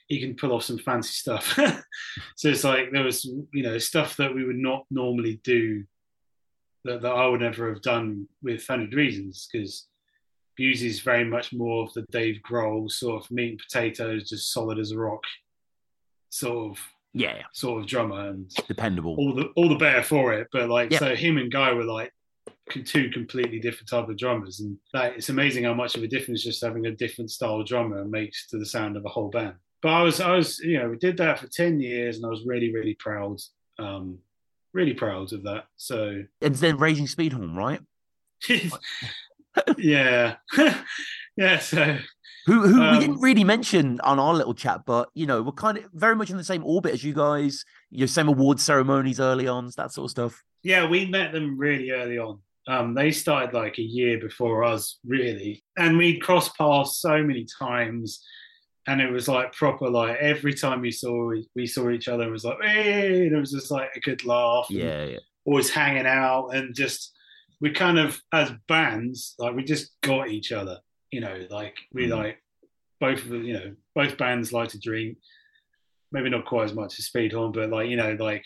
he 0.07 0.19
can 0.19 0.35
pull 0.35 0.53
off 0.53 0.63
some 0.63 0.79
fancy 0.79 1.11
stuff. 1.13 1.53
so 2.35 2.49
it's 2.49 2.63
like 2.63 2.91
there 2.91 3.03
was, 3.03 3.25
you 3.53 3.63
know, 3.63 3.77
stuff 3.77 4.17
that 4.17 4.33
we 4.33 4.43
would 4.43 4.57
not 4.57 4.85
normally 4.89 5.39
do 5.43 5.83
that, 6.83 7.01
that 7.03 7.11
I 7.11 7.27
would 7.27 7.41
never 7.41 7.69
have 7.71 7.81
done 7.83 8.27
with 8.41 8.65
Hundred 8.65 8.93
Reasons 8.93 9.47
because 9.51 9.87
Busey's 10.59 10.99
very 10.99 11.23
much 11.23 11.53
more 11.53 11.83
of 11.85 11.93
the 11.93 12.03
Dave 12.11 12.41
Grohl 12.49 12.91
sort 12.91 13.23
of 13.23 13.31
meat 13.31 13.51
and 13.51 13.59
potatoes, 13.59 14.27
just 14.29 14.51
solid 14.51 14.77
as 14.79 14.91
a 14.91 14.97
rock, 14.97 15.23
sort 16.29 16.71
of 16.71 16.83
yeah, 17.13 17.41
sort 17.53 17.81
of 17.81 17.87
drummer 17.87 18.29
and 18.29 18.49
dependable. 18.67 19.15
all 19.17 19.33
the 19.33 19.45
all 19.55 19.69
the 19.69 19.75
better 19.75 20.03
for 20.03 20.33
it. 20.33 20.47
But 20.51 20.69
like, 20.69 20.91
Yeah. 20.91 20.99
so 20.99 21.15
him 21.15 21.37
and 21.37 21.51
Guy 21.51 21.71
were 21.73 21.83
like 21.85 22.11
two 22.85 23.09
completely 23.09 23.59
different 23.59 23.89
type 23.89 24.07
of 24.09 24.17
drummers, 24.17 24.59
and 24.59 24.77
like, 24.93 25.13
it's 25.17 25.29
amazing 25.29 25.63
how 25.63 25.73
much 25.73 25.95
of 25.95 26.03
a 26.03 26.07
difference 26.07 26.43
just 26.43 26.63
having 26.63 26.85
a 26.85 26.91
different 26.91 27.31
style 27.31 27.59
of 27.61 27.65
drummer 27.67 28.05
makes 28.05 28.47
to 28.47 28.57
the 28.59 28.65
sound 28.65 28.95
of 28.97 29.05
a 29.05 29.09
whole 29.09 29.29
band. 29.29 29.55
But 29.81 29.89
I 29.93 30.01
was, 30.03 30.19
I 30.19 30.35
was, 30.35 30.59
you 30.59 30.77
know, 30.77 30.89
we 30.89 30.97
did 30.97 31.17
that 31.17 31.39
for 31.39 31.47
ten 31.47 31.79
years, 31.79 32.17
and 32.17 32.25
I 32.25 32.29
was 32.29 32.43
really, 32.45 32.71
really 32.73 32.93
proud, 32.95 33.37
um, 33.79 34.19
really 34.73 34.93
proud 34.93 35.31
of 35.33 35.43
that. 35.43 35.65
So 35.77 36.23
And 36.41 36.53
then 36.55 36.77
Raging 36.77 37.07
Speedhorn, 37.07 37.55
right? 37.55 37.79
yeah, 39.77 40.35
yeah. 41.37 41.59
So 41.59 41.97
Who 42.45 42.61
who 42.67 42.79
we 42.79 42.87
Um, 42.87 42.99
didn't 42.99 43.19
really 43.21 43.43
mention 43.43 43.99
on 44.01 44.19
our 44.19 44.33
little 44.33 44.53
chat, 44.53 44.81
but 44.85 45.09
you 45.13 45.25
know, 45.25 45.41
we're 45.41 45.51
kind 45.51 45.77
of 45.77 45.85
very 45.93 46.15
much 46.15 46.29
in 46.29 46.37
the 46.37 46.43
same 46.43 46.63
orbit 46.65 46.93
as 46.93 47.03
you 47.03 47.13
guys. 47.13 47.63
Your 47.91 48.07
same 48.07 48.27
award 48.27 48.59
ceremonies 48.59 49.19
early 49.19 49.47
on, 49.47 49.69
that 49.77 49.91
sort 49.91 50.05
of 50.05 50.11
stuff. 50.11 50.43
Yeah, 50.63 50.87
we 50.87 51.05
met 51.05 51.31
them 51.31 51.57
really 51.57 51.91
early 51.91 52.17
on. 52.19 52.39
Um, 52.67 52.93
they 52.93 53.11
started 53.11 53.53
like 53.53 53.79
a 53.79 53.83
year 53.83 54.19
before 54.19 54.63
us, 54.63 54.99
really, 55.05 55.63
and 55.77 55.97
we'd 55.97 56.21
crossed 56.21 56.55
paths 56.57 56.99
so 56.99 57.23
many 57.23 57.47
times, 57.57 58.23
and 58.85 59.01
it 59.01 59.11
was 59.11 59.27
like 59.27 59.53
proper. 59.53 59.89
Like 59.89 60.17
every 60.19 60.53
time 60.53 60.81
we 60.81 60.91
saw 60.91 61.33
we 61.55 61.65
saw 61.65 61.89
each 61.89 62.07
other, 62.07 62.25
it 62.27 62.31
was 62.31 62.43
like, 62.45 62.57
hey, 62.61 63.25
and 63.25 63.35
it 63.35 63.39
was 63.39 63.51
just 63.51 63.71
like 63.71 63.89
a 63.95 63.99
good 64.01 64.23
laugh. 64.25 64.67
Yeah, 64.69 65.05
yeah. 65.05 65.17
always 65.45 65.71
hanging 65.71 66.05
out, 66.05 66.49
and 66.49 66.75
just 66.75 67.11
we 67.61 67.71
kind 67.71 67.99
of 67.99 68.21
as 68.33 68.51
bands, 68.67 69.35
like 69.37 69.55
we 69.55 69.63
just 69.63 69.91
got 70.01 70.29
each 70.29 70.51
other. 70.51 70.79
You 71.11 71.21
know, 71.21 71.45
like 71.49 71.75
we 71.93 72.07
Mm. 72.07 72.17
like 72.17 72.43
both 72.99 73.23
of 73.23 73.29
the, 73.29 73.39
you 73.39 73.53
know, 73.53 73.75
both 73.95 74.17
bands 74.17 74.53
like 74.53 74.69
to 74.69 74.79
drink. 74.79 75.17
Maybe 76.11 76.29
not 76.29 76.45
quite 76.45 76.65
as 76.65 76.73
much 76.73 76.97
as 76.99 77.09
Speedhorn, 77.09 77.53
but 77.53 77.69
like 77.69 77.89
you 77.89 77.97
know, 77.97 78.15
like 78.19 78.45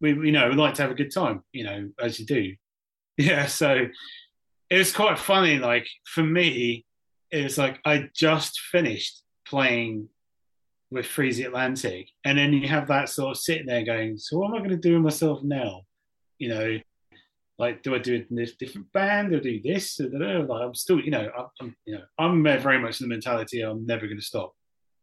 we 0.00 0.10
you 0.10 0.32
know 0.32 0.48
we 0.48 0.54
like 0.56 0.74
to 0.74 0.82
have 0.82 0.90
a 0.90 0.94
good 0.94 1.12
time, 1.12 1.42
you 1.52 1.64
know, 1.64 1.90
as 2.00 2.18
you 2.20 2.26
do. 2.26 2.54
Yeah, 3.18 3.46
so 3.46 3.86
it 4.68 4.76
was 4.76 4.92
quite 4.92 5.18
funny. 5.18 5.58
Like 5.58 5.86
for 6.04 6.22
me, 6.22 6.84
it 7.30 7.44
was 7.44 7.56
like 7.56 7.80
I 7.84 8.10
just 8.14 8.60
finished 8.60 9.22
playing 9.48 10.08
with 10.90 11.06
Freeze 11.06 11.38
the 11.38 11.44
Atlantic, 11.44 12.10
and 12.24 12.36
then 12.36 12.52
you 12.52 12.68
have 12.68 12.88
that 12.88 13.08
sort 13.08 13.30
of 13.30 13.38
sitting 13.42 13.66
there 13.66 13.84
going, 13.84 14.18
"So 14.18 14.36
what 14.38 14.48
am 14.48 14.54
I 14.54 14.58
going 14.58 14.70
to 14.70 14.76
do 14.76 14.94
with 14.94 15.02
myself 15.02 15.42
now?" 15.42 15.82
You 16.38 16.48
know, 16.50 16.78
like 17.58 17.82
do 17.82 17.94
I 17.94 17.98
do 17.98 18.14
it 18.14 18.26
in 18.30 18.36
this 18.36 18.54
different 18.56 18.92
band 18.92 19.32
or 19.32 19.40
do 19.40 19.60
this? 19.62 19.98
Or, 20.00 20.08
da-da? 20.08 20.40
Like 20.40 20.62
I'm 20.62 20.74
still, 20.74 21.00
you 21.00 21.10
know, 21.10 21.30
I'm, 21.60 21.74
you 21.84 21.94
know 21.94 22.02
I'm 22.18 22.42
very 22.42 22.78
much 22.78 23.00
in 23.00 23.08
the 23.08 23.14
mentality 23.14 23.62
I'm 23.62 23.86
never 23.86 24.06
going 24.06 24.18
to 24.18 24.24
stop 24.24 24.54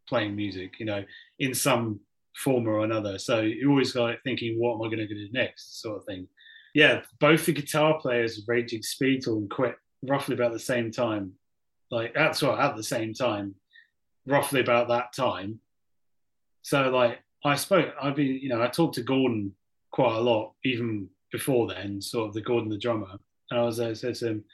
playing 0.08 0.36
music, 0.36 0.80
you 0.80 0.86
know, 0.86 1.04
in 1.40 1.54
some 1.54 2.00
form 2.36 2.68
or 2.68 2.84
another. 2.84 3.18
So 3.18 3.42
you 3.42 3.70
always 3.70 3.92
got 3.92 4.16
thinking, 4.24 4.60
what 4.60 4.76
am 4.76 4.82
I 4.82 4.86
going 4.86 5.08
to 5.08 5.08
do 5.08 5.28
next, 5.32 5.82
sort 5.82 5.98
of 5.98 6.06
thing. 6.06 6.28
Yeah, 6.74 7.02
both 7.20 7.46
the 7.46 7.54
guitar 7.54 8.00
players 8.00 8.44
Raging 8.48 8.82
Speedhorn 8.82 9.50
quit 9.50 9.76
roughly 10.04 10.36
about 10.36 10.52
the 10.52 10.60
same 10.60 10.92
time. 10.92 11.34
Like 11.92 12.14
that's 12.14 12.42
what 12.42 12.60
at 12.60 12.76
the 12.76 12.84
same 12.84 13.14
time, 13.14 13.56
roughly 14.26 14.60
about 14.60 14.88
that 14.88 15.14
time. 15.16 15.60
So 16.64 16.90
like 16.90 17.20
I 17.46 17.56
spoke, 17.56 17.94
I've 18.02 18.16
been, 18.16 18.40
you 18.42 18.50
know, 18.50 18.62
I 18.62 18.68
talked 18.68 18.96
to 18.96 19.04
Gordon 19.04 19.54
quite 19.92 20.16
a 20.16 20.22
lot, 20.22 20.54
even 20.64 21.10
before 21.34 21.68
then, 21.68 22.00
sort 22.00 22.30
of 22.30 22.34
the 22.34 22.42
Gordon 22.42 22.70
the 22.70 22.78
drummer. 22.78 23.18
And 23.52 23.60
I 23.60 23.64
was 23.64 23.78
there, 23.78 23.94
said 23.96 24.16
to 24.16 24.28
him, 24.28 24.46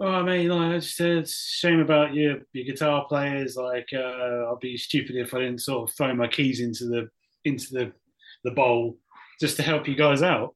Oh, 0.00 0.06
I 0.06 0.22
mean, 0.22 0.48
like 0.48 0.72
I 0.72 0.78
just 0.78 0.96
said, 0.96 1.18
it's 1.18 1.32
a 1.32 1.56
shame 1.58 1.80
about 1.80 2.14
your 2.14 2.38
your 2.52 2.64
guitar 2.64 3.04
players. 3.08 3.56
Like, 3.56 3.88
uh, 3.94 4.50
I'd 4.50 4.56
be 4.60 4.76
stupid 4.76 5.16
if 5.16 5.34
I 5.34 5.40
didn't 5.40 5.60
sort 5.60 5.88
of 5.88 5.94
throw 5.94 6.14
my 6.14 6.28
keys 6.28 6.60
into 6.60 6.86
the 6.86 7.08
into 7.44 7.72
the 7.72 7.92
the 8.42 8.50
bowl 8.50 8.98
just 9.40 9.56
to 9.56 9.62
help 9.62 9.86
you 9.86 9.94
guys 9.94 10.22
out. 10.22 10.54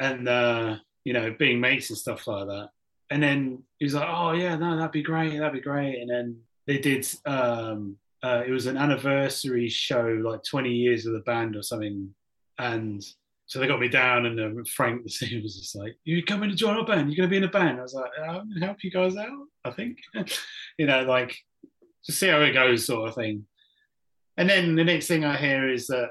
And 0.00 0.28
uh, 0.28 0.76
you 1.04 1.12
know, 1.12 1.34
being 1.38 1.60
mates 1.60 1.90
and 1.90 1.98
stuff 1.98 2.26
like 2.26 2.46
that. 2.46 2.70
And 3.10 3.22
then 3.22 3.62
he 3.78 3.84
was 3.84 3.94
like, 3.94 4.08
"Oh 4.08 4.32
yeah, 4.32 4.56
no, 4.56 4.76
that'd 4.76 4.92
be 4.92 5.02
great, 5.02 5.36
that'd 5.36 5.52
be 5.52 5.60
great." 5.60 6.00
And 6.00 6.08
then 6.08 6.40
they 6.66 6.78
did. 6.78 7.06
Um, 7.26 7.96
uh, 8.22 8.42
it 8.46 8.50
was 8.50 8.66
an 8.66 8.76
anniversary 8.76 9.68
show, 9.68 10.20
like 10.24 10.42
20 10.42 10.70
years 10.70 11.06
of 11.06 11.12
the 11.12 11.20
band 11.20 11.56
or 11.56 11.62
something, 11.62 12.14
and 12.58 13.04
so 13.48 13.58
they 13.58 13.66
got 13.66 13.80
me 13.80 13.88
down. 13.88 14.26
And 14.26 14.38
uh, 14.38 14.62
Frank, 14.74 15.02
the 15.02 15.10
singer, 15.10 15.42
was 15.42 15.58
just 15.58 15.74
like, 15.74 15.96
"You're 16.04 16.22
coming 16.22 16.50
to 16.50 16.56
join 16.56 16.76
our 16.76 16.84
band? 16.84 17.10
You're 17.10 17.16
going 17.16 17.28
to 17.28 17.32
be 17.32 17.38
in 17.38 17.44
a 17.44 17.48
band?" 17.48 17.78
I 17.78 17.82
was 17.82 17.94
like, 17.94 18.10
"I'm 18.20 18.48
going 18.48 18.60
to 18.60 18.66
help 18.66 18.84
you 18.84 18.90
guys 18.90 19.16
out." 19.16 19.46
I 19.64 19.70
think, 19.70 19.98
you 20.78 20.86
know, 20.86 21.02
like 21.02 21.36
just 22.06 22.20
see 22.20 22.28
how 22.28 22.40
it 22.40 22.52
goes, 22.52 22.86
sort 22.86 23.08
of 23.08 23.14
thing. 23.14 23.46
And 24.36 24.48
then 24.48 24.76
the 24.76 24.84
next 24.84 25.08
thing 25.08 25.24
I 25.24 25.36
hear 25.36 25.68
is 25.68 25.88
that, 25.88 26.10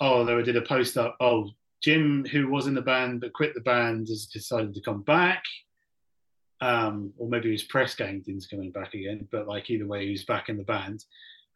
oh, 0.00 0.24
they 0.24 0.42
did 0.42 0.56
a 0.56 0.62
post 0.62 0.96
up. 0.96 1.16
Oh, 1.20 1.50
Jim, 1.82 2.24
who 2.24 2.48
was 2.48 2.66
in 2.66 2.74
the 2.74 2.82
band 2.82 3.20
but 3.20 3.32
quit 3.32 3.54
the 3.54 3.60
band, 3.60 4.08
has 4.08 4.26
decided 4.26 4.74
to 4.74 4.80
come 4.80 5.02
back 5.02 5.44
um, 6.60 7.12
or 7.16 7.28
maybe 7.28 7.50
was 7.50 7.62
press 7.62 7.94
ganged 7.94 8.28
into 8.28 8.48
coming 8.48 8.70
back 8.70 8.94
again. 8.94 9.28
But 9.30 9.46
like 9.46 9.70
either 9.70 9.86
way, 9.86 10.06
he's 10.06 10.24
back 10.24 10.48
in 10.48 10.56
the 10.56 10.64
band. 10.64 11.04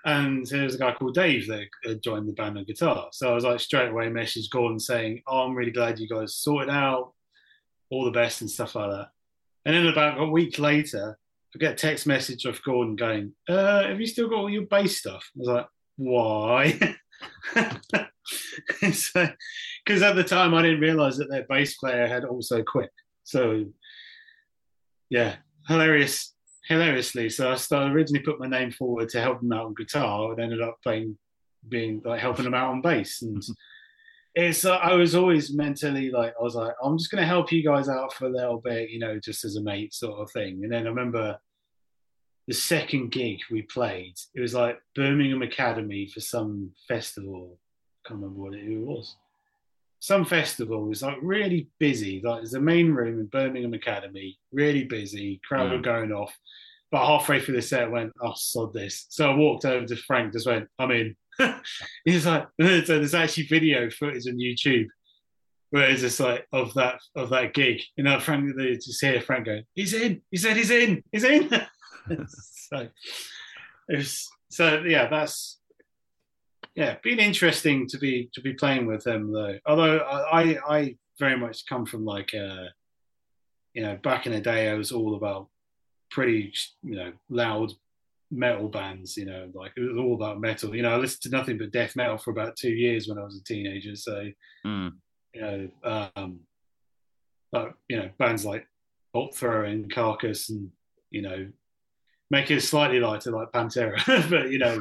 And 0.04 0.46
there 0.46 0.64
was 0.64 0.74
a 0.74 0.78
guy 0.78 0.92
called 0.92 1.14
Dave 1.14 1.46
that 1.46 1.68
had 1.84 2.02
joined 2.02 2.28
the 2.28 2.32
band 2.32 2.58
on 2.58 2.64
guitar. 2.64 3.08
So 3.12 3.30
I 3.30 3.34
was 3.34 3.44
like 3.44 3.60
straight 3.60 3.90
away 3.90 4.08
messaged 4.08 4.50
Gordon 4.50 4.80
saying, 4.80 5.22
"Oh, 5.26 5.42
I'm 5.42 5.54
really 5.54 5.70
glad 5.70 6.00
you 6.00 6.08
guys 6.08 6.34
sorted 6.36 6.70
out, 6.70 7.12
all 7.90 8.04
the 8.04 8.10
best 8.10 8.40
and 8.40 8.50
stuff 8.50 8.74
like 8.74 8.90
that." 8.90 9.10
And 9.64 9.76
then 9.76 9.86
about 9.86 10.20
a 10.20 10.26
week 10.26 10.58
later, 10.58 11.16
I 11.54 11.58
get 11.58 11.72
a 11.72 11.76
text 11.76 12.06
message 12.06 12.46
off 12.46 12.62
Gordon 12.64 12.96
going, 12.96 13.32
uh, 13.48 13.84
"Have 13.84 14.00
you 14.00 14.06
still 14.06 14.28
got 14.28 14.38
all 14.38 14.50
your 14.50 14.66
bass 14.66 14.98
stuff?" 14.98 15.30
I 15.36 15.38
was 15.38 15.48
like, 15.48 15.66
"Why?" 15.96 16.96
because 18.80 20.02
at 20.02 20.16
the 20.16 20.24
time 20.24 20.54
I 20.54 20.62
didn't 20.62 20.80
realize 20.80 21.16
that 21.18 21.30
their 21.30 21.46
bass 21.48 21.76
player 21.76 22.06
had 22.08 22.24
also 22.24 22.62
quit. 22.62 22.90
So 23.24 23.66
yeah, 25.10 25.36
hilarious, 25.68 26.34
hilariously. 26.68 27.28
So 27.30 27.50
I 27.50 27.56
started 27.56 27.92
originally 27.92 28.24
put 28.24 28.40
my 28.40 28.48
name 28.48 28.70
forward 28.70 29.08
to 29.10 29.20
help 29.20 29.40
them 29.40 29.52
out 29.52 29.66
on 29.66 29.74
guitar, 29.74 30.32
and 30.32 30.40
ended 30.40 30.60
up 30.60 30.78
playing, 30.82 31.16
being 31.68 32.02
like 32.04 32.20
helping 32.20 32.44
them 32.44 32.54
out 32.54 32.70
on 32.70 32.82
bass. 32.82 33.22
And 33.22 33.42
it's 34.34 34.64
uh, 34.64 34.76
I 34.76 34.94
was 34.94 35.14
always 35.14 35.54
mentally 35.54 36.10
like 36.10 36.34
I 36.38 36.42
was 36.42 36.54
like 36.54 36.74
I'm 36.82 36.96
just 36.96 37.10
going 37.10 37.20
to 37.20 37.28
help 37.28 37.52
you 37.52 37.62
guys 37.62 37.88
out 37.88 38.12
for 38.14 38.26
a 38.26 38.32
little 38.32 38.58
bit, 38.58 38.90
you 38.90 38.98
know, 38.98 39.18
just 39.18 39.44
as 39.44 39.56
a 39.56 39.62
mate 39.62 39.94
sort 39.94 40.20
of 40.20 40.30
thing. 40.30 40.60
And 40.62 40.72
then 40.72 40.86
I 40.86 40.90
remember 40.90 41.38
the 42.48 42.54
second 42.54 43.12
gig 43.12 43.38
we 43.50 43.62
played, 43.62 44.14
it 44.34 44.40
was 44.40 44.54
like 44.54 44.80
Birmingham 44.96 45.42
Academy 45.42 46.08
for 46.08 46.20
some 46.20 46.72
festival. 46.88 47.58
I 48.04 48.08
can't 48.08 48.20
remember 48.20 48.42
what 48.42 48.54
it 48.54 48.78
was 48.78 49.16
some 50.02 50.24
festival 50.24 50.88
was 50.88 51.00
like 51.00 51.16
really 51.22 51.68
busy. 51.78 52.20
Like 52.24 52.38
there's 52.40 52.54
a 52.54 52.60
main 52.60 52.90
room 52.92 53.20
in 53.20 53.26
Birmingham 53.26 53.72
Academy, 53.72 54.36
really 54.50 54.82
busy, 54.82 55.40
crowd 55.46 55.70
were 55.70 55.78
Mm. 55.78 55.84
going 55.84 56.12
off. 56.12 56.36
But 56.90 57.06
halfway 57.06 57.40
through 57.40 57.54
the 57.54 57.62
set, 57.62 57.84
I 57.84 57.86
went, 57.86 58.12
"Oh, 58.20 58.32
sod 58.34 58.72
this!" 58.74 59.06
So 59.10 59.30
I 59.30 59.34
walked 59.36 59.64
over 59.64 59.86
to 59.86 59.94
Frank, 59.96 60.32
just 60.32 60.48
went, 60.48 60.68
"I'm 60.80 60.90
in." 60.90 61.16
He's 62.04 62.26
like, 62.26 62.48
so 62.60 62.80
there's 62.98 63.14
actually 63.14 63.44
video 63.46 63.88
footage 63.90 64.26
on 64.26 64.38
YouTube 64.38 64.88
where 65.70 65.88
it's 65.88 66.00
just 66.00 66.18
like 66.18 66.48
of 66.52 66.74
that 66.74 66.98
of 67.14 67.30
that 67.30 67.54
gig. 67.54 67.80
You 67.96 68.02
know, 68.02 68.18
Frank, 68.18 68.56
they 68.56 68.72
just 68.74 69.00
hear 69.00 69.20
Frank 69.20 69.46
go, 69.46 69.60
"He's 69.76 69.94
in." 69.94 70.20
He 70.32 70.36
said, 70.36 70.56
"He's 70.56 70.70
in. 70.72 71.04
He's 71.12 71.22
in." 71.24 71.48
so 72.26 72.88
it 73.88 73.96
was 73.98 74.28
so 74.50 74.82
yeah. 74.82 75.06
That's 75.08 75.60
yeah, 76.74 76.96
been 77.02 77.18
interesting 77.18 77.86
to 77.88 77.98
be 77.98 78.30
to 78.34 78.40
be 78.40 78.54
playing 78.54 78.86
with 78.86 79.04
them 79.04 79.32
though. 79.32 79.58
Although 79.66 79.98
I 79.98 80.58
I 80.68 80.96
very 81.18 81.36
much 81.36 81.66
come 81.66 81.84
from 81.86 82.04
like 82.04 82.34
uh 82.34 82.66
you 83.74 83.82
know 83.82 83.96
back 84.02 84.26
in 84.26 84.32
the 84.32 84.40
day 84.40 84.68
I 84.68 84.74
was 84.74 84.92
all 84.92 85.14
about 85.14 85.48
pretty 86.10 86.52
you 86.82 86.96
know 86.96 87.12
loud 87.28 87.72
metal 88.30 88.68
bands. 88.68 89.16
You 89.16 89.26
know, 89.26 89.50
like 89.54 89.72
it 89.76 89.82
was 89.82 89.98
all 89.98 90.14
about 90.14 90.40
metal. 90.40 90.74
You 90.74 90.82
know, 90.82 90.92
I 90.92 90.96
listened 90.96 91.22
to 91.30 91.36
nothing 91.36 91.58
but 91.58 91.70
death 91.72 91.94
metal 91.96 92.16
for 92.18 92.30
about 92.30 92.56
two 92.56 92.72
years 92.72 93.06
when 93.06 93.18
I 93.18 93.24
was 93.24 93.36
a 93.36 93.44
teenager. 93.44 93.94
So 93.96 94.30
Mm. 94.64 94.92
you 95.34 95.40
know, 95.40 95.68
um, 96.14 96.40
but 97.50 97.74
you 97.88 97.96
know, 97.98 98.10
bands 98.18 98.44
like 98.44 98.66
Bolt 99.12 99.34
Thrower 99.36 99.64
and 99.64 99.92
Carcass, 99.92 100.48
and 100.48 100.70
you 101.10 101.20
know, 101.22 101.48
make 102.30 102.50
it 102.50 102.62
slightly 102.62 103.00
lighter 103.00 103.30
like 103.30 103.52
Pantera. 103.52 103.98
but 104.30 104.50
you 104.50 104.58
know, 104.58 104.78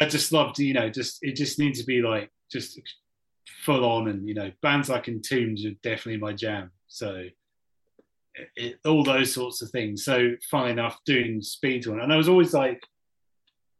I 0.00 0.06
just 0.06 0.32
loved, 0.32 0.58
you 0.58 0.74
know, 0.74 0.88
just 0.88 1.18
it 1.22 1.36
just 1.36 1.58
needs 1.58 1.80
to 1.80 1.86
be 1.86 2.02
like 2.02 2.30
just 2.50 2.80
full 3.64 3.84
on, 3.84 4.08
and 4.08 4.28
you 4.28 4.34
know, 4.34 4.50
bands 4.62 4.88
like 4.88 5.08
Entombed 5.08 5.58
are 5.66 5.78
definitely 5.82 6.18
my 6.18 6.32
jam. 6.32 6.70
So. 6.88 7.24
It, 8.36 8.48
it, 8.56 8.80
all 8.84 9.04
those 9.04 9.32
sorts 9.32 9.62
of 9.62 9.70
things. 9.70 10.04
So, 10.04 10.32
funny 10.50 10.72
enough, 10.72 10.98
doing 11.06 11.40
Speedhorn, 11.40 12.02
and 12.02 12.12
I 12.12 12.16
was 12.16 12.28
always 12.28 12.52
like, 12.52 12.82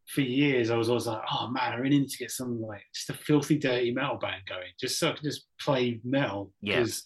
for 0.06 0.20
years, 0.20 0.70
I 0.70 0.76
was 0.76 0.88
always 0.88 1.06
like, 1.06 1.22
oh 1.32 1.48
man, 1.48 1.72
I 1.72 1.76
really 1.76 1.98
need 1.98 2.10
to 2.10 2.18
get 2.18 2.30
some 2.30 2.60
like 2.60 2.82
just 2.94 3.10
a 3.10 3.14
filthy 3.14 3.58
dirty 3.58 3.92
metal 3.92 4.16
band 4.16 4.42
going, 4.48 4.68
just 4.78 4.98
so 4.98 5.08
I 5.08 5.12
can 5.12 5.24
just 5.24 5.46
play 5.60 6.00
metal. 6.04 6.52
Yeah. 6.60 6.76
Because 6.76 7.04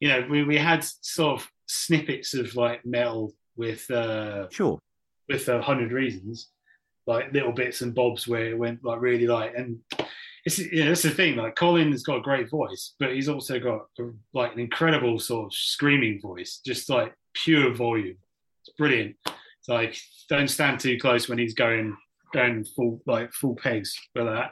you 0.00 0.08
know, 0.08 0.26
we, 0.28 0.44
we 0.44 0.58
had 0.58 0.84
sort 0.84 1.40
of 1.40 1.48
snippets 1.66 2.34
of 2.34 2.54
like 2.56 2.84
metal 2.84 3.32
with 3.56 3.90
uh 3.90 4.48
Sure. 4.50 4.78
with 5.28 5.48
a 5.48 5.62
hundred 5.62 5.92
reasons, 5.92 6.50
like 7.06 7.32
little 7.32 7.52
bits 7.52 7.82
and 7.82 7.94
bobs 7.94 8.26
where 8.26 8.46
it 8.46 8.58
went 8.58 8.84
like 8.84 9.00
really 9.00 9.26
light. 9.26 9.54
and 9.54 9.78
it's 10.44 10.58
you 10.58 10.82
know, 10.82 10.88
that's 10.88 11.02
the 11.02 11.10
thing, 11.10 11.36
like 11.36 11.56
Colin's 11.56 12.02
got 12.02 12.18
a 12.18 12.22
great 12.22 12.50
voice, 12.50 12.94
but 12.98 13.14
he's 13.14 13.28
also 13.28 13.58
got 13.58 13.86
a, 13.98 14.10
like 14.34 14.52
an 14.52 14.60
incredible 14.60 15.18
sort 15.18 15.46
of 15.46 15.54
screaming 15.54 16.20
voice, 16.20 16.60
just 16.64 16.90
like 16.90 17.14
pure 17.32 17.72
volume. 17.72 18.18
It's 18.60 18.76
brilliant. 18.76 19.16
It's 19.26 19.68
like 19.68 19.96
don't 20.28 20.48
stand 20.48 20.80
too 20.80 20.98
close 20.98 21.28
when 21.28 21.38
he's 21.38 21.54
going 21.54 21.96
going 22.32 22.64
full 22.64 23.00
like 23.06 23.32
full 23.32 23.56
pegs 23.56 23.98
for 24.12 24.24
that. 24.24 24.50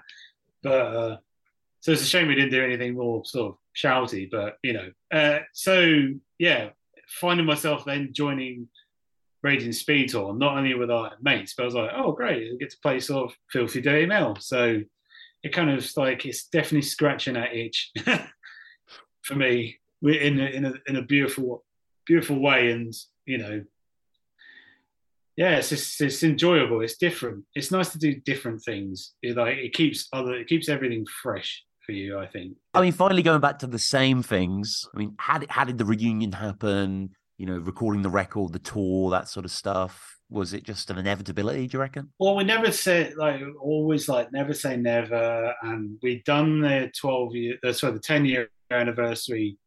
But 0.62 0.70
uh, 0.72 1.16
so 1.80 1.92
it's 1.92 2.02
a 2.02 2.06
shame 2.06 2.28
we 2.28 2.36
didn't 2.36 2.50
do 2.52 2.64
anything 2.64 2.94
more 2.94 3.24
sort 3.26 3.52
of 3.52 3.58
shouty. 3.76 4.30
But 4.30 4.56
you 4.62 4.72
know, 4.72 4.90
uh, 5.12 5.40
so 5.52 6.08
yeah, 6.38 6.70
finding 7.20 7.44
myself 7.44 7.84
then 7.84 8.10
joining 8.12 8.68
Raging 9.42 9.70
Speedhorn, 9.70 10.38
not 10.38 10.56
only 10.56 10.74
with 10.74 10.90
our 10.90 11.12
mates, 11.20 11.54
but 11.56 11.64
I 11.64 11.66
was 11.66 11.74
like, 11.74 11.90
oh 11.94 12.12
great, 12.12 12.52
I 12.52 12.56
get 12.58 12.70
to 12.70 12.78
play 12.82 13.00
sort 13.00 13.30
of 13.30 13.36
filthy 13.50 13.80
dirty 13.80 14.06
metal. 14.06 14.36
So 14.40 14.80
it 15.42 15.52
kind 15.52 15.70
of 15.70 15.88
like 15.96 16.24
it's 16.24 16.46
definitely 16.46 16.82
scratching 16.82 17.34
that 17.34 17.54
itch 17.54 17.90
for 19.22 19.34
me. 19.34 19.78
We're 20.00 20.20
in 20.20 20.40
a, 20.40 20.46
in 20.46 20.64
a 20.64 20.74
in 20.86 20.96
a 20.96 21.02
beautiful 21.02 21.64
beautiful 22.06 22.40
way, 22.40 22.70
and 22.70 22.92
you 23.26 23.38
know 23.38 23.64
yeah, 25.36 25.56
it's 25.56 25.70
just, 25.70 26.00
it's 26.00 26.22
enjoyable. 26.22 26.82
It's 26.82 26.96
different. 26.96 27.44
It's 27.54 27.70
nice 27.70 27.88
to 27.90 27.98
do 27.98 28.14
different 28.14 28.62
things. 28.62 29.14
It 29.22 29.36
like 29.36 29.56
it 29.56 29.72
keeps 29.72 30.08
other 30.12 30.34
it 30.34 30.46
keeps 30.46 30.68
everything 30.68 31.06
fresh 31.22 31.64
for 31.86 31.92
you. 31.92 32.18
I 32.18 32.26
think. 32.26 32.56
I 32.74 32.82
mean, 32.82 32.92
finally 32.92 33.22
going 33.22 33.40
back 33.40 33.58
to 33.60 33.66
the 33.66 33.78
same 33.78 34.22
things. 34.22 34.86
I 34.94 34.98
mean, 34.98 35.14
how 35.18 35.38
did, 35.38 35.50
how 35.50 35.64
did 35.64 35.78
the 35.78 35.84
reunion 35.84 36.32
happen? 36.32 37.10
You 37.42 37.48
know, 37.48 37.58
recording 37.58 38.02
the 38.02 38.08
record, 38.08 38.52
the 38.52 38.60
tour, 38.60 39.10
that 39.10 39.28
sort 39.28 39.44
of 39.44 39.50
stuff. 39.50 40.20
Was 40.30 40.52
it 40.52 40.62
just 40.62 40.90
an 40.90 40.98
inevitability? 40.98 41.66
Do 41.66 41.76
you 41.76 41.80
reckon? 41.80 42.12
Well, 42.20 42.36
we 42.36 42.44
never 42.44 42.70
say 42.70 43.12
like 43.16 43.40
always 43.60 44.08
like 44.08 44.30
never 44.30 44.54
say 44.54 44.76
never, 44.76 45.52
and 45.60 45.98
we'd 46.04 46.22
done 46.22 46.60
the 46.60 46.92
twelve 46.96 47.34
year, 47.34 47.56
uh, 47.64 47.72
sorry, 47.72 47.94
the 47.94 47.98
ten 47.98 48.24
year 48.24 48.48
anniversary 48.70 49.58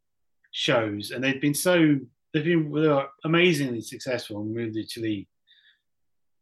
shows, 0.52 1.12
and 1.12 1.22
they'd 1.22 1.42
been 1.42 1.54
so 1.54 1.98
they've 2.34 2.46
been 2.46 2.72
they 2.72 2.88
were 2.88 3.08
amazingly 3.26 3.82
successful 3.82 4.40
and 4.40 4.56
we 4.56 4.72
literally 4.72 5.28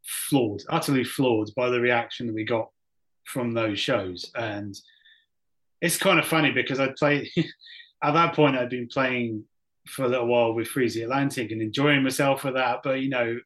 floored, 0.04 0.62
utterly 0.68 1.02
floored 1.02 1.50
by 1.56 1.68
the 1.68 1.80
reaction 1.80 2.28
that 2.28 2.34
we 2.36 2.44
got 2.44 2.68
from 3.24 3.54
those 3.54 3.80
shows. 3.80 4.30
And 4.36 4.72
it's 5.80 5.98
kind 5.98 6.20
of 6.20 6.26
funny 6.26 6.52
because 6.52 6.78
I 6.78 6.94
played 6.96 7.28
at 8.04 8.12
that 8.12 8.36
point 8.36 8.56
I'd 8.56 8.70
been 8.70 8.86
playing 8.86 9.44
for 9.86 10.04
a 10.04 10.08
little 10.08 10.26
while 10.26 10.54
with 10.54 10.68
Freeze 10.68 10.94
the 10.94 11.02
Atlantic 11.02 11.50
and 11.50 11.60
enjoying 11.60 12.02
myself 12.02 12.44
with 12.44 12.54
that, 12.54 12.80
but 12.82 13.00
you 13.00 13.08
know, 13.08 13.38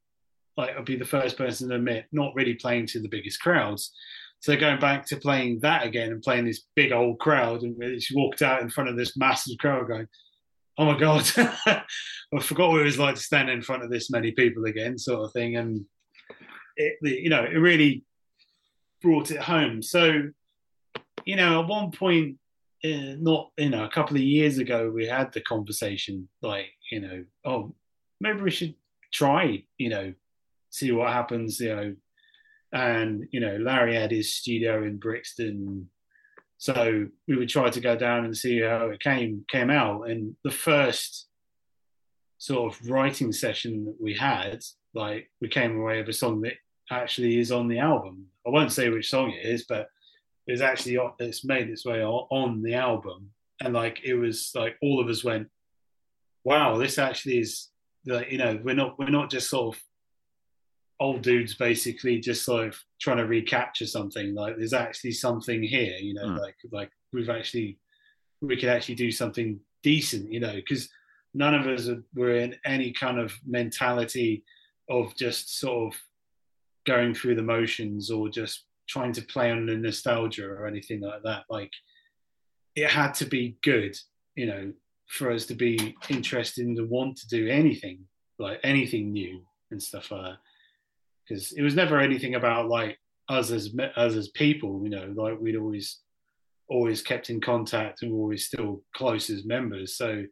like 0.57 0.77
I'd 0.77 0.85
be 0.85 0.97
the 0.97 1.05
first 1.05 1.37
person 1.37 1.69
to 1.69 1.77
admit 1.77 2.07
not 2.13 2.35
really 2.35 2.55
playing 2.55 2.87
to 2.89 3.01
the 3.01 3.09
biggest 3.09 3.41
crowds. 3.41 3.93
So 4.41 4.57
going 4.57 4.79
back 4.79 5.07
to 5.07 5.17
playing 5.17 5.61
that 5.61 5.85
again 5.85 6.13
and 6.13 6.23
playing 6.23 6.45
this 6.45 6.65
big 6.77 6.93
old 6.93 7.19
crowd, 7.19 7.63
and 7.63 7.81
just 7.81 8.15
walked 8.15 8.43
out 8.43 8.63
in 8.63 8.71
front 8.71 8.91
of 8.91 8.97
this 8.97 9.17
massive 9.17 9.59
crowd, 9.59 9.89
going, 9.89 10.07
"Oh 10.77 10.85
my 10.85 10.99
god, 10.99 11.29
I 11.37 12.41
forgot 12.41 12.71
what 12.71 12.81
it 12.81 12.85
was 12.85 12.99
like 12.99 13.17
to 13.17 13.21
stand 13.21 13.51
in 13.51 13.63
front 13.63 13.83
of 13.83 13.91
this 13.91 14.11
many 14.11 14.33
people 14.33 14.65
again," 14.67 14.97
sort 14.99 15.25
of 15.25 15.33
thing. 15.33 15.57
And 15.57 15.85
it, 16.77 16.97
you 17.03 17.31
know, 17.31 17.45
it 17.45 17.57
really 17.57 18.05
brought 19.03 19.31
it 19.31 19.41
home. 19.41 19.83
So, 19.83 20.23
you 21.25 21.37
know, 21.37 21.61
at 21.61 21.69
one 21.69 21.91
point, 21.91 22.39
Eh, 22.85 23.17
not 23.19 23.51
you 23.57 23.71
know, 23.71 23.85
a 23.85 23.91
couple 23.91 24.17
of 24.17 24.23
years 24.23 24.59
ago, 24.59 24.91
we 24.91 25.07
had 25.07 25.33
the 25.33 25.41
conversation, 25.41 26.29
like, 26.43 26.67
you 26.93 27.01
know, 27.01 27.25
oh, 27.45 27.75
maybe 28.21 28.41
we 28.41 28.51
should 28.51 28.75
try, 29.13 29.65
you 29.79 29.89
know, 29.89 30.15
see 30.71 30.93
what 30.93 31.13
happens, 31.13 31.59
you 31.59 31.75
know. 31.75 31.95
And 32.73 33.27
you 33.33 33.41
know, 33.41 33.57
Larry 33.57 33.95
had 33.95 34.11
his 34.11 34.35
studio 34.35 34.85
in 34.85 34.99
Brixton, 34.99 35.89
so 36.59 37.09
we 37.27 37.37
would 37.37 37.49
try 37.49 37.71
to 37.71 37.81
go 37.81 37.97
down 37.97 38.25
and 38.25 38.37
see 38.37 38.61
how 38.61 38.91
it 38.91 39.01
came 39.01 39.45
came 39.49 39.71
out. 39.71 40.09
And 40.11 40.37
the 40.45 40.51
first 40.51 41.27
sort 42.37 42.73
of 42.73 42.89
writing 42.91 43.33
session 43.33 43.87
that 43.87 43.97
we 44.01 44.15
had, 44.15 44.61
like, 44.95 45.31
we 45.41 45.49
came 45.49 45.81
away 45.81 45.99
with 45.99 46.11
a 46.11 46.13
song 46.13 46.43
that 46.43 46.55
actually 46.91 47.39
is 47.39 47.51
on 47.51 47.69
the 47.69 47.79
album. 47.79 48.27
I 48.47 48.51
won't 48.51 48.73
say 48.73 48.89
which 48.89 49.11
song 49.11 49.31
it 49.31 49.47
is, 49.47 49.65
but 49.69 49.89
it's 50.49 50.63
actually 50.63 50.99
it's 51.21 51.45
made 51.45 51.69
its 51.69 51.85
way 51.85 52.03
on 52.03 52.63
the 52.63 52.75
album, 52.75 53.31
and 53.61 53.75
like 53.75 54.01
it 54.03 54.15
was 54.15 54.51
like 54.55 54.77
all 54.83 55.01
of 55.01 55.09
us 55.09 55.23
went, 55.23 55.49
"Wow, 56.45 56.79
this 56.79 56.99
actually 56.99 57.39
is 57.39 57.69
like 58.07 58.33
you 58.33 58.39
know 58.39 58.59
we're 58.65 58.75
not 58.75 58.99
we're 58.99 59.11
not 59.11 59.31
just 59.31 59.51
sort 59.51 59.77
of 59.77 59.83
old 61.01 61.23
dudes 61.23 61.55
basically 61.55 62.19
just 62.19 62.45
sort 62.45 62.67
of 62.67 62.77
trying 63.01 63.19
to 63.19 63.27
recapture 63.27 63.87
something. 63.87 64.35
Like 64.35 64.57
there's 64.57 64.73
actually 64.73 65.13
something 65.13 65.63
here, 65.63 65.97
you 66.01 66.15
know, 66.15 66.27
Mm. 66.27 66.39
like 66.41 66.57
like 66.73 66.91
we've 67.13 67.31
actually 67.31 67.79
we 68.41 68.57
could 68.57 68.69
actually 68.69 68.95
do 68.97 69.11
something 69.13 69.61
decent, 69.83 70.33
you 70.33 70.41
know, 70.41 70.55
because 70.55 70.89
none 71.35 71.55
of 71.55 71.67
us 71.67 71.89
were 72.15 72.35
in 72.37 72.57
any 72.65 72.91
kind 72.93 73.19
of 73.19 73.33
mentality 73.47 74.45
of 74.89 75.15
just 75.17 75.59
sort 75.59 75.93
of 75.93 76.01
going 76.87 77.13
through 77.15 77.35
the 77.35 77.43
motions 77.43 78.11
or 78.11 78.29
just 78.29 78.65
trying 78.89 79.13
to 79.13 79.23
play 79.23 79.51
on 79.51 79.67
the 79.67 79.77
nostalgia 79.77 80.47
or 80.47 80.67
anything 80.67 81.01
like 81.01 81.23
that. 81.25 81.45
Like 81.49 81.73
it 82.75 82.89
had 82.89 83.15
to 83.15 83.27
be 83.27 83.59
good, 83.63 83.97
you 84.35 84.47
know, 84.47 84.73
for 85.07 85.31
us 85.31 85.47
to 85.47 85.55
be 85.55 85.97
interested 86.09 86.67
and 86.67 86.77
to 86.77 86.85
want 86.85 87.17
to 87.19 87.29
do 87.29 87.49
anything, 87.49 88.05
like 88.39 88.61
anything 88.63 89.13
new 89.13 89.41
and 89.71 89.83
stuff 89.83 90.11
like 90.11 90.23
that. 90.23 90.39
Because 91.29 91.53
it 91.53 91.63
was 91.63 91.75
never 91.75 91.99
anything 91.99 92.35
about 92.35 92.69
like 92.69 92.99
us 93.29 93.51
as 93.51 93.75
us 93.97 94.15
as 94.15 94.29
people, 94.29 94.81
you 94.83 94.91
know, 94.91 95.13
like 95.15 95.39
we'd 95.41 95.57
always 95.57 95.99
always 96.69 97.03
kept 97.03 97.31
in 97.31 97.41
contact 97.41 98.03
and 98.03 98.13
were 98.13 98.19
always 98.19 98.47
still 98.47 98.83
close 98.95 99.31
as 99.31 99.45
members. 99.45 99.97
So 99.97 100.25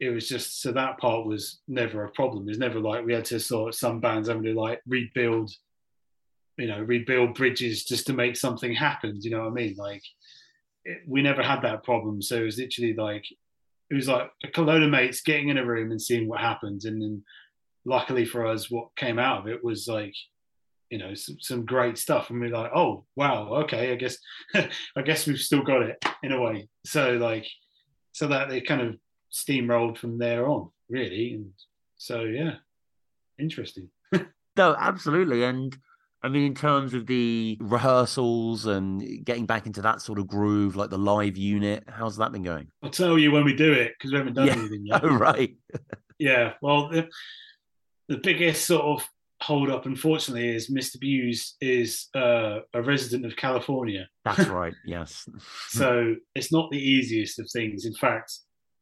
it 0.00 0.10
was 0.10 0.28
just 0.28 0.60
so 0.60 0.72
that 0.72 0.98
part 0.98 1.26
was 1.26 1.60
never 1.68 2.04
a 2.04 2.10
problem. 2.10 2.44
It 2.44 2.50
was 2.50 2.58
never 2.58 2.80
like 2.80 3.04
we 3.04 3.14
had 3.14 3.24
to 3.26 3.40
sort 3.40 3.70
of 3.70 3.74
some 3.74 4.00
bands 4.00 4.28
having 4.28 4.42
to 4.44 4.54
like 4.54 4.80
rebuild, 4.86 5.50
you 6.56 6.68
know, 6.68 6.80
rebuild 6.80 7.34
bridges 7.34 7.84
just 7.84 8.06
to 8.06 8.12
make 8.12 8.36
something 8.36 8.74
happen. 8.74 9.18
You 9.20 9.30
know 9.30 9.40
what 9.40 9.50
I 9.50 9.54
mean? 9.54 9.74
Like 9.76 10.02
it, 10.84 10.98
we 11.06 11.22
never 11.22 11.42
had 11.42 11.62
that 11.62 11.84
problem. 11.84 12.22
So 12.22 12.36
it 12.36 12.44
was 12.44 12.58
literally 12.58 12.94
like 12.94 13.24
it 13.90 13.94
was 13.94 14.08
like 14.08 14.30
a 14.56 14.60
load 14.60 14.82
of 14.82 14.90
mates 14.90 15.20
getting 15.20 15.48
in 15.48 15.58
a 15.58 15.64
room 15.64 15.90
and 15.90 16.00
seeing 16.00 16.28
what 16.28 16.40
happened. 16.40 16.84
And 16.84 17.00
then 17.00 17.22
luckily 17.84 18.24
for 18.24 18.46
us, 18.46 18.70
what 18.70 18.96
came 18.96 19.18
out 19.18 19.40
of 19.40 19.48
it 19.48 19.62
was 19.62 19.86
like, 19.86 20.14
you 20.90 20.98
know, 20.98 21.14
some, 21.14 21.36
some 21.40 21.66
great 21.66 21.98
stuff. 21.98 22.30
And 22.30 22.40
we're 22.40 22.50
like, 22.50 22.72
oh 22.74 23.04
wow, 23.16 23.48
okay, 23.64 23.92
I 23.92 23.96
guess 23.96 24.16
I 24.54 25.02
guess 25.04 25.26
we've 25.26 25.38
still 25.38 25.62
got 25.62 25.82
it 25.82 26.04
in 26.22 26.32
a 26.32 26.40
way. 26.40 26.68
So 26.84 27.12
like 27.12 27.46
so 28.12 28.28
that 28.28 28.48
they 28.48 28.60
kind 28.60 28.80
of 28.80 28.96
steamrolled 29.32 29.98
from 29.98 30.18
there 30.18 30.46
on, 30.46 30.70
really. 30.88 31.34
And 31.34 31.52
so 31.96 32.22
yeah. 32.22 32.54
Interesting. 33.38 33.90
No, 34.56 34.76
absolutely. 34.78 35.42
And 35.42 35.76
I 36.24 36.28
mean, 36.28 36.44
in 36.46 36.54
terms 36.54 36.94
of 36.94 37.06
the 37.06 37.58
rehearsals 37.60 38.64
and 38.64 39.24
getting 39.24 39.44
back 39.44 39.66
into 39.66 39.82
that 39.82 40.00
sort 40.00 40.18
of 40.18 40.26
groove, 40.26 40.74
like 40.74 40.88
the 40.88 40.96
live 40.98 41.36
unit, 41.36 41.84
how's 41.86 42.16
that 42.16 42.32
been 42.32 42.42
going? 42.42 42.68
I'll 42.82 42.88
tell 42.90 43.18
you 43.18 43.30
when 43.30 43.44
we 43.44 43.54
do 43.54 43.72
it 43.72 43.92
because 43.98 44.10
we 44.12 44.16
haven't 44.18 44.32
done 44.34 44.46
Yeah. 44.46 44.54
anything 44.54 44.86
yet. 44.86 45.04
Oh, 45.04 45.08
right. 45.16 45.54
Yeah, 46.18 46.54
well, 46.62 46.88
the, 46.88 47.08
the 48.08 48.16
biggest 48.16 48.64
sort 48.66 48.84
of 48.84 49.06
hold 49.42 49.68
up, 49.68 49.84
unfortunately, 49.84 50.48
is 50.48 50.70
Mr. 50.70 50.98
Bews 50.98 51.56
is 51.60 52.06
uh, 52.14 52.60
a 52.72 52.80
resident 52.82 53.26
of 53.26 53.36
California. 53.36 54.08
That's 54.24 54.46
right. 54.48 54.72
Yes. 54.86 55.28
So 55.68 56.14
it's 56.34 56.50
not 56.52 56.70
the 56.70 56.78
easiest 56.78 57.38
of 57.38 57.48
things. 57.52 57.84
In 57.84 57.92
fact, 57.94 58.32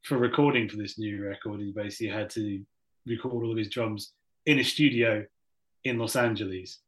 for 0.03 0.17
recording 0.17 0.69
for 0.69 0.77
this 0.77 0.97
new 0.97 1.21
record, 1.23 1.59
he 1.59 1.73
basically 1.75 2.07
had 2.07 2.29
to 2.31 2.61
record 3.05 3.43
all 3.43 3.51
of 3.51 3.57
his 3.57 3.69
drums 3.69 4.13
in 4.45 4.59
a 4.59 4.63
studio 4.63 5.25
in 5.83 5.97
Los 5.97 6.15
Angeles. 6.15 6.79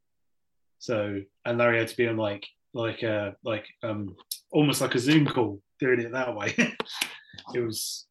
So 0.80 1.20
and 1.46 1.58
Larry 1.58 1.80
had 1.80 1.88
to 1.90 1.98
be 1.98 2.08
on 2.08 2.18
like 2.18 2.46
like 2.74 3.04
uh 3.04 3.32
like 3.44 3.66
um 3.84 4.16
almost 4.52 4.82
like 4.82 4.96
a 4.96 5.00
Zoom 5.00 5.26
call 5.26 5.62
doing 5.80 6.00
it 6.00 6.12
that 6.12 6.36
way. 6.36 6.54
it 7.54 7.60
was 7.60 8.06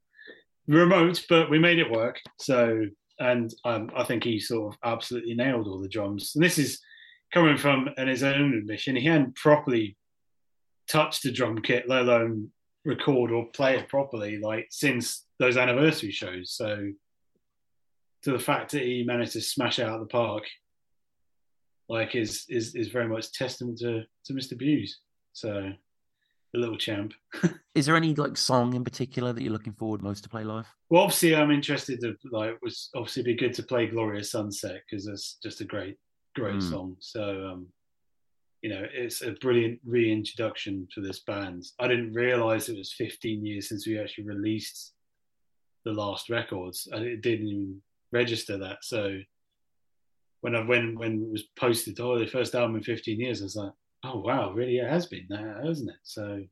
remote, 0.66 1.24
but 1.28 1.50
we 1.50 1.58
made 1.58 1.78
it 1.78 1.90
work. 1.90 2.20
So 2.40 2.86
and 3.20 3.52
um, 3.64 3.90
I 3.96 4.04
think 4.04 4.24
he 4.24 4.40
sort 4.40 4.74
of 4.74 4.78
absolutely 4.84 5.34
nailed 5.34 5.68
all 5.68 5.80
the 5.80 5.88
drums. 5.88 6.32
And 6.34 6.44
this 6.44 6.58
is 6.58 6.80
coming 7.32 7.56
from 7.56 7.88
and 7.96 8.08
his 8.08 8.22
own 8.22 8.54
admission, 8.54 8.96
he 8.96 9.06
hadn't 9.06 9.36
properly 9.36 9.96
touched 10.88 11.22
the 11.22 11.32
drum 11.32 11.60
kit, 11.62 11.88
let 11.88 12.02
alone 12.02 12.50
record 12.84 13.30
or 13.30 13.46
play 13.52 13.78
it 13.78 13.88
properly, 13.88 14.38
like 14.38 14.66
since 14.70 15.24
those 15.38 15.56
anniversary 15.56 16.10
shows. 16.10 16.52
So 16.52 16.90
to 18.22 18.32
the 18.32 18.38
fact 18.38 18.72
that 18.72 18.82
he 18.82 19.04
managed 19.04 19.32
to 19.32 19.40
smash 19.40 19.78
out 19.78 19.94
of 19.94 20.00
the 20.00 20.06
park, 20.06 20.44
like 21.88 22.14
is 22.14 22.44
is 22.48 22.74
is 22.74 22.88
very 22.88 23.08
much 23.08 23.32
testament 23.32 23.78
to 23.78 24.04
to 24.26 24.32
Mr. 24.32 24.56
Bews. 24.56 25.00
So 25.32 25.72
the 26.54 26.60
little 26.60 26.78
champ. 26.78 27.12
is 27.74 27.84
there 27.84 27.96
any 27.96 28.14
like 28.14 28.36
song 28.36 28.74
in 28.74 28.84
particular 28.84 29.32
that 29.32 29.42
you're 29.42 29.52
looking 29.52 29.72
forward 29.72 30.02
most 30.02 30.22
to 30.22 30.28
play 30.28 30.44
live? 30.44 30.66
Well, 30.88 31.02
obviously, 31.02 31.34
I'm 31.34 31.50
interested 31.50 32.00
to 32.00 32.16
like. 32.30 32.56
Was 32.62 32.90
obviously 32.94 33.24
be 33.24 33.34
good 33.34 33.52
to 33.54 33.62
play 33.62 33.88
"Glorious 33.88 34.30
Sunset" 34.30 34.82
because 34.88 35.06
it's 35.06 35.36
just 35.42 35.60
a 35.60 35.64
great, 35.64 35.96
great 36.34 36.56
mm. 36.56 36.70
song. 36.70 36.96
So, 37.00 37.48
um, 37.52 37.66
you 38.62 38.70
know, 38.70 38.86
it's 38.92 39.22
a 39.22 39.32
brilliant 39.32 39.80
reintroduction 39.84 40.86
to 40.94 41.00
this 41.00 41.20
band. 41.20 41.64
I 41.80 41.88
didn't 41.88 42.14
realize 42.14 42.68
it 42.68 42.78
was 42.78 42.92
15 42.92 43.44
years 43.44 43.68
since 43.68 43.86
we 43.86 43.98
actually 43.98 44.24
released 44.24 44.94
the 45.84 45.92
last 45.92 46.30
records. 46.30 46.88
and 46.90 47.04
it 47.04 47.20
didn't 47.20 47.48
even 47.48 47.82
register 48.12 48.56
that. 48.58 48.78
So, 48.82 49.18
when 50.44 50.54
I 50.54 50.60
when 50.60 50.94
when 50.98 51.22
it 51.22 51.32
was 51.32 51.44
posted, 51.58 51.98
oh, 52.00 52.18
the 52.18 52.26
first 52.26 52.54
album 52.54 52.76
in 52.76 52.82
15 52.82 53.18
years, 53.18 53.40
I 53.40 53.44
was 53.44 53.56
like, 53.56 53.72
oh 54.04 54.18
wow, 54.18 54.52
really 54.52 54.76
it 54.76 54.90
has 54.90 55.06
been 55.06 55.24
that, 55.30 55.64
hasn't 55.64 55.88
it? 55.88 55.96
So 56.02 56.44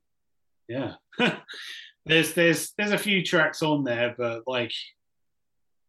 yeah. 0.67 0.95
there's 2.07 2.33
there's 2.33 2.71
there's 2.75 2.91
a 2.91 2.97
few 2.97 3.23
tracks 3.23 3.61
on 3.61 3.83
there, 3.83 4.15
but 4.17 4.47
like 4.47 4.73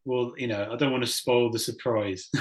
well, 0.05 0.35
you 0.37 0.49
know, 0.49 0.69
I 0.71 0.77
don't 0.77 0.93
want 0.93 1.03
to 1.03 1.11
spoil 1.11 1.51
the 1.51 1.59
surprise. 1.59 2.29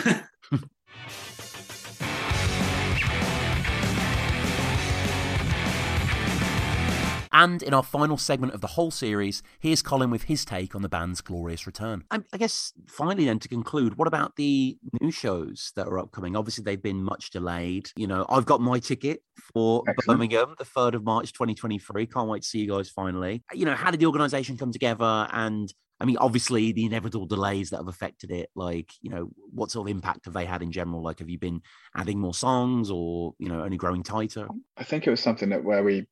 And 7.34 7.64
in 7.64 7.74
our 7.74 7.84
final 7.84 8.18
segment 8.18 8.54
of 8.54 8.62
the 8.62 8.68
whole 8.68 8.92
series, 8.92 9.42
here's 9.60 9.82
Colin 9.82 10.12
with 10.12 10.24
his 10.24 10.46
take 10.46 10.76
on 10.76 10.84
the 10.84 10.90
band's 10.90 11.20
glorious 11.20 11.66
return. 11.66 12.04
I, 12.12 12.20
I 12.32 12.38
guess 12.38 12.72
finally, 12.88 13.26
then 13.26 13.40
to 13.40 13.48
conclude, 13.48 13.98
what 13.98 14.08
about 14.08 14.36
the 14.36 14.78
new 15.02 15.12
shows 15.12 15.72
that 15.76 15.88
are 15.88 15.98
upcoming? 15.98 16.36
Obviously, 16.36 16.64
they've 16.64 16.82
been 16.82 17.04
much 17.04 17.32
delayed. 17.32 17.90
You 17.96 18.06
know, 18.06 18.26
I've 18.30 18.46
got 18.46 18.62
my 18.62 18.78
ticket 18.78 19.24
for 19.54 19.84
Excellent. 19.88 20.20
Birmingham, 20.20 20.56
the 20.60 20.66
3rd 20.66 20.94
of 20.94 21.04
March 21.04 21.34
2023. 21.34 22.06
Can't 22.06 22.30
wait 22.30 22.44
to 22.44 22.48
see 22.48 22.60
you 22.60 22.70
guys 22.70 22.90
finally. 22.90 23.44
You 23.52 23.66
know, 23.66 23.74
how 23.76 23.90
did 23.90 24.00
the 24.00 24.06
organization 24.06 24.56
come 24.56 24.72
together? 24.72 25.28
And 25.32 25.74
I 26.00 26.06
mean, 26.06 26.18
obviously, 26.18 26.72
the 26.72 26.86
inevitable 26.86 27.26
delays 27.26 27.72
that 27.72 27.78
have 27.78 27.88
affected 27.88 28.30
it, 28.30 28.50
like, 28.56 28.92
you 29.02 29.10
know, 29.10 29.30
what 29.52 29.72
sort 29.72 29.88
of 29.88 29.96
impact 29.96 30.26
have 30.26 30.34
they 30.36 30.46
had 30.46 30.62
in 30.62 30.72
general? 30.72 31.02
Like, 31.02 31.20
have 31.20 31.30
you 31.30 31.40
been 31.40 31.62
adding 31.96 32.20
more 32.20 32.34
songs 32.34 32.92
or, 32.92 33.34
you 33.40 33.50
know, 33.50 33.64
only 33.64 33.78
growing 33.78 34.04
tighter? 34.04 34.48
I 34.78 34.84
think 34.84 35.08
it 35.08 35.10
was 35.10 35.22
something 35.22 35.50
that 35.50 35.64
where 35.64 35.84
we 35.84 36.06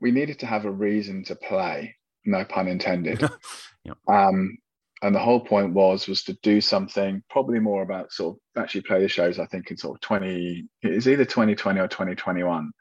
we 0.00 0.10
needed 0.10 0.38
to 0.40 0.46
have 0.46 0.64
a 0.64 0.70
reason 0.70 1.24
to 1.24 1.34
play, 1.34 1.94
no 2.24 2.44
pun 2.44 2.68
intended. 2.68 3.20
yep. 3.84 3.96
um, 4.08 4.56
and 5.02 5.14
the 5.14 5.20
whole 5.20 5.40
point 5.40 5.74
was 5.74 6.08
was 6.08 6.24
to 6.24 6.34
do 6.42 6.60
something 6.60 7.22
probably 7.30 7.60
more 7.60 7.82
about 7.82 8.12
sort 8.12 8.36
of 8.36 8.62
actually 8.62 8.82
play 8.82 9.00
the 9.00 9.08
shows. 9.08 9.38
I 9.38 9.46
think 9.46 9.70
in 9.70 9.76
sort 9.76 9.96
of 9.96 10.00
twenty, 10.00 10.66
it's 10.82 11.06
either 11.06 11.24
twenty 11.24 11.54
twenty 11.54 11.80
or 11.80 11.88
twenty 11.88 12.14
twenty 12.14 12.42
one. 12.42 12.72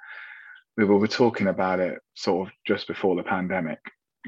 We 0.77 0.85
were 0.85 1.07
talking 1.07 1.47
about 1.47 1.79
it 1.79 1.99
sort 2.15 2.47
of 2.47 2.53
just 2.65 2.87
before 2.87 3.15
the 3.15 3.23
pandemic. 3.23 3.79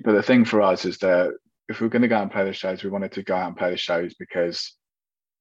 But 0.03 0.13
the 0.13 0.23
thing 0.23 0.45
for 0.45 0.61
us 0.61 0.85
is 0.85 0.97
that 0.99 1.31
if 1.67 1.79
we 1.79 1.87
are 1.87 1.89
going 1.89 2.01
to 2.01 2.07
go 2.07 2.19
and 2.19 2.31
play 2.31 2.43
the 2.43 2.53
shows, 2.53 2.83
we 2.83 2.89
wanted 2.89 3.11
to 3.13 3.23
go 3.23 3.35
out 3.35 3.47
and 3.47 3.57
play 3.57 3.69
the 3.69 3.77
shows 3.77 4.15
because 4.15 4.75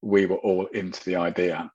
we 0.03 0.27
were 0.27 0.37
all 0.37 0.67
into 0.67 1.03
the 1.05 1.17
idea. 1.17 1.71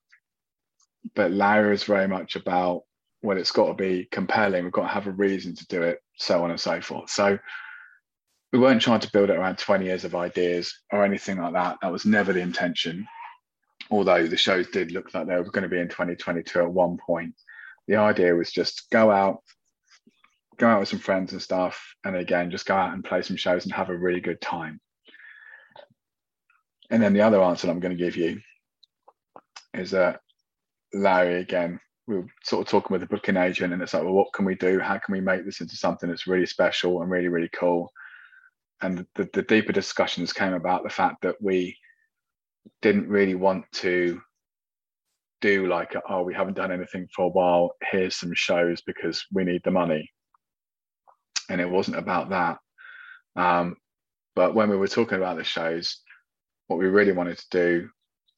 But 1.16 1.32
Larry 1.32 1.74
is 1.74 1.84
very 1.84 2.08
much 2.08 2.36
about 2.36 2.84
well, 3.24 3.38
it's 3.38 3.52
got 3.52 3.68
to 3.68 3.74
be 3.74 4.06
compelling. 4.12 4.66
We've 4.66 4.74
got 4.74 4.82
to 4.84 4.88
have 4.90 5.08
a 5.08 5.12
reason 5.12 5.56
to 5.56 5.68
do 5.68 5.82
it, 5.82 6.00
so 6.18 6.44
on 6.44 6.52
and 6.52 6.60
so 6.60 6.82
forth. 6.82 7.10
So 7.10 7.40
we 8.52 8.60
weren't 8.60 8.82
trying 8.82 9.00
to 9.00 9.12
build 9.12 9.30
it 9.30 9.38
around 9.38 9.58
20 9.58 9.86
years 9.86 10.04
of 10.04 10.14
ideas 10.14 10.78
or 10.92 11.06
anything 11.06 11.38
like 11.38 11.54
that. 11.54 11.78
That 11.82 11.92
was 11.92 12.06
never 12.06 12.34
the 12.34 12.42
intention. 12.42 13.08
Although 13.90 14.28
the 14.28 14.38
shows 14.38 14.68
did 14.68 14.92
look 14.92 15.14
like 15.14 15.28
they 15.28 15.36
were 15.36 15.46
going 15.46 15.64
to 15.64 15.70
be 15.70 15.80
in 15.80 15.88
2022 15.88 16.60
at 16.60 16.70
one 16.70 16.98
point. 16.98 17.34
The 17.88 17.96
idea 17.96 18.36
was 18.36 18.52
just 18.52 18.90
go 18.92 19.10
out, 19.10 19.42
go 20.58 20.68
out 20.68 20.82
with 20.82 20.90
some 20.90 21.00
friends 21.00 21.32
and 21.32 21.42
stuff, 21.42 21.96
and 22.04 22.18
again, 22.18 22.52
just 22.52 22.66
go 22.66 22.76
out 22.76 22.94
and 22.94 23.06
play 23.06 23.22
some 23.22 23.38
shows 23.38 23.64
and 23.64 23.74
have 23.74 23.90
a 23.90 23.98
really 23.98 24.22
good 24.22 24.42
time. 24.42 24.82
And 26.92 27.02
then 27.02 27.14
the 27.14 27.22
other 27.22 27.42
answer 27.42 27.70
I'm 27.70 27.80
going 27.80 27.98
to 27.98 28.04
give 28.04 28.18
you 28.18 28.42
is 29.74 29.92
that 29.92 30.20
Larry 30.94 31.40
again 31.40 31.80
we 32.08 32.16
were 32.18 32.28
sort 32.44 32.66
of 32.66 32.70
talking 32.70 32.94
with 32.94 33.02
the 33.02 33.08
booking 33.08 33.38
agent 33.38 33.74
and 33.74 33.82
it's 33.82 33.94
like 33.94 34.04
well 34.04 34.14
what 34.14 34.34
can 34.34 34.46
we 34.46 34.56
do? 34.56 34.80
How 34.80 34.98
can 34.98 35.14
we 35.14 35.22
make 35.22 35.46
this 35.46 35.62
into 35.62 35.76
something 35.76 36.10
that's 36.10 36.28
really 36.28 36.46
special 36.46 37.02
and 37.02 37.12
really 37.12 37.28
really 37.28 37.50
cool? 37.54 37.92
And 38.82 39.06
the, 39.16 39.30
the 39.34 39.44
deeper 39.44 39.72
discussions 39.72 40.34
came 40.34 40.54
about 40.54 40.84
the 40.84 40.90
fact 40.90 41.22
that 41.22 41.42
we 41.42 41.78
didn't 42.82 43.08
really 43.08 43.36
want 43.36 43.66
to 43.74 44.22
do 45.42 45.68
like 45.68 45.94
oh 46.10 46.24
we 46.24 46.34
haven't 46.34 46.56
done 46.56 46.72
anything 46.72 47.08
for 47.16 47.26
a 47.26 47.30
while. 47.30 47.72
Here's 47.92 48.16
some 48.16 48.34
shows 48.34 48.82
because 48.82 49.26
we 49.32 49.44
need 49.44 49.62
the 49.64 49.72
money. 49.72 50.10
And 51.50 51.60
it 51.60 51.70
wasn't 51.70 51.98
about 51.98 52.30
that. 52.30 52.58
Um, 53.36 53.76
but 54.36 54.56
when 54.56 54.70
we 54.70 54.78
were 54.78 54.88
talking 54.88 55.18
about 55.18 55.38
the 55.38 55.44
shows 55.44 56.02
what 56.68 56.80
we 56.80 56.86
really 56.88 57.12
wanted 57.12 57.38
to 57.38 57.46
do 57.52 57.90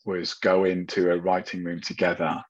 was 0.06 0.34
go 0.36 0.66
into 0.66 1.12
a 1.12 1.18
writing 1.18 1.64
room 1.64 1.80
together 1.80 2.44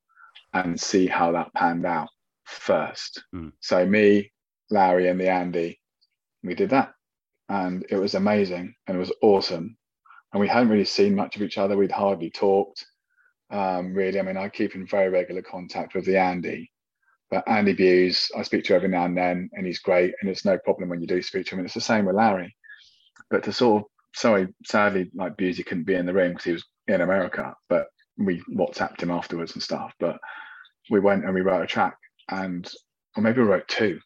and 0.55 0.79
see 0.79 1.05
how 1.05 1.33
that 1.33 1.53
panned 1.53 1.85
out 1.85 2.07
first. 2.45 3.23
Mm. 3.35 3.51
So 3.59 3.85
me, 3.85 4.31
Larry, 4.69 5.09
and 5.09 5.19
the 5.19 5.29
Andy, 5.29 5.79
we 6.43 6.55
did 6.55 6.69
that, 6.69 6.93
and 7.49 7.85
it 7.89 7.97
was 7.97 8.15
amazing 8.15 8.73
and 8.87 8.95
it 8.95 8.99
was 8.99 9.11
awesome. 9.21 9.77
And 10.31 10.41
we 10.41 10.47
hadn't 10.47 10.69
really 10.69 10.85
seen 10.85 11.15
much 11.15 11.35
of 11.35 11.41
each 11.41 11.57
other. 11.57 11.77
We'd 11.77 11.91
hardly 11.91 12.29
talked. 12.29 12.85
Um, 13.51 13.93
really, 13.93 14.19
I 14.19 14.23
mean, 14.23 14.37
I 14.37 14.49
keep 14.49 14.75
in 14.75 14.87
very 14.87 15.09
regular 15.09 15.41
contact 15.41 15.93
with 15.93 16.05
the 16.05 16.17
Andy, 16.17 16.71
but 17.29 17.47
Andy 17.47 17.73
Bews, 17.73 18.31
I 18.35 18.41
speak 18.43 18.63
to 18.65 18.75
every 18.75 18.89
now 18.89 19.05
and 19.05 19.17
then, 19.17 19.49
and 19.53 19.65
he's 19.67 19.79
great, 19.79 20.13
and 20.19 20.29
it's 20.29 20.45
no 20.45 20.57
problem 20.57 20.89
when 20.89 21.01
you 21.01 21.07
do 21.07 21.21
speak 21.21 21.45
to 21.47 21.51
him. 21.51 21.59
And 21.59 21.65
it's 21.65 21.75
the 21.75 21.81
same 21.81 22.05
with 22.05 22.15
Larry. 22.15 22.55
But 23.29 23.43
to 23.43 23.53
sort 23.53 23.83
of, 23.83 23.89
sorry, 24.15 24.47
sadly, 24.65 25.11
like 25.13 25.37
Busey 25.37 25.65
couldn't 25.65 25.85
be 25.85 25.95
in 25.95 26.05
the 26.05 26.13
room 26.13 26.31
because 26.31 26.45
he 26.45 26.51
was 26.53 26.65
in 26.87 27.01
America, 27.01 27.53
but 27.69 27.87
we 28.17 28.41
WhatsApped 28.53 29.01
him 29.01 29.11
afterwards 29.11 29.53
and 29.53 29.63
stuff. 29.63 29.93
But 29.99 30.17
we 30.89 30.99
went 30.99 31.25
and 31.25 31.33
we 31.33 31.41
wrote 31.41 31.63
a 31.63 31.67
track 31.67 31.97
and 32.29 32.69
or 33.15 33.23
maybe 33.23 33.41
we 33.41 33.47
wrote 33.47 33.67
two 33.67 33.99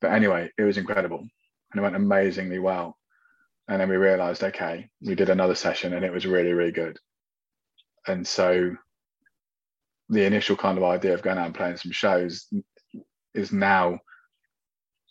but 0.00 0.12
anyway 0.12 0.50
it 0.58 0.62
was 0.62 0.78
incredible 0.78 1.18
and 1.18 1.78
it 1.78 1.82
went 1.82 1.96
amazingly 1.96 2.58
well 2.58 2.96
and 3.68 3.80
then 3.80 3.88
we 3.88 3.96
realized 3.96 4.42
okay 4.42 4.88
we 5.02 5.14
did 5.14 5.30
another 5.30 5.54
session 5.54 5.94
and 5.94 6.04
it 6.04 6.12
was 6.12 6.26
really 6.26 6.52
really 6.52 6.72
good 6.72 6.96
and 8.06 8.26
so 8.26 8.74
the 10.08 10.24
initial 10.24 10.56
kind 10.56 10.78
of 10.78 10.84
idea 10.84 11.14
of 11.14 11.22
going 11.22 11.38
out 11.38 11.46
and 11.46 11.54
playing 11.54 11.76
some 11.76 11.92
shows 11.92 12.48
is 13.34 13.52
now 13.52 13.98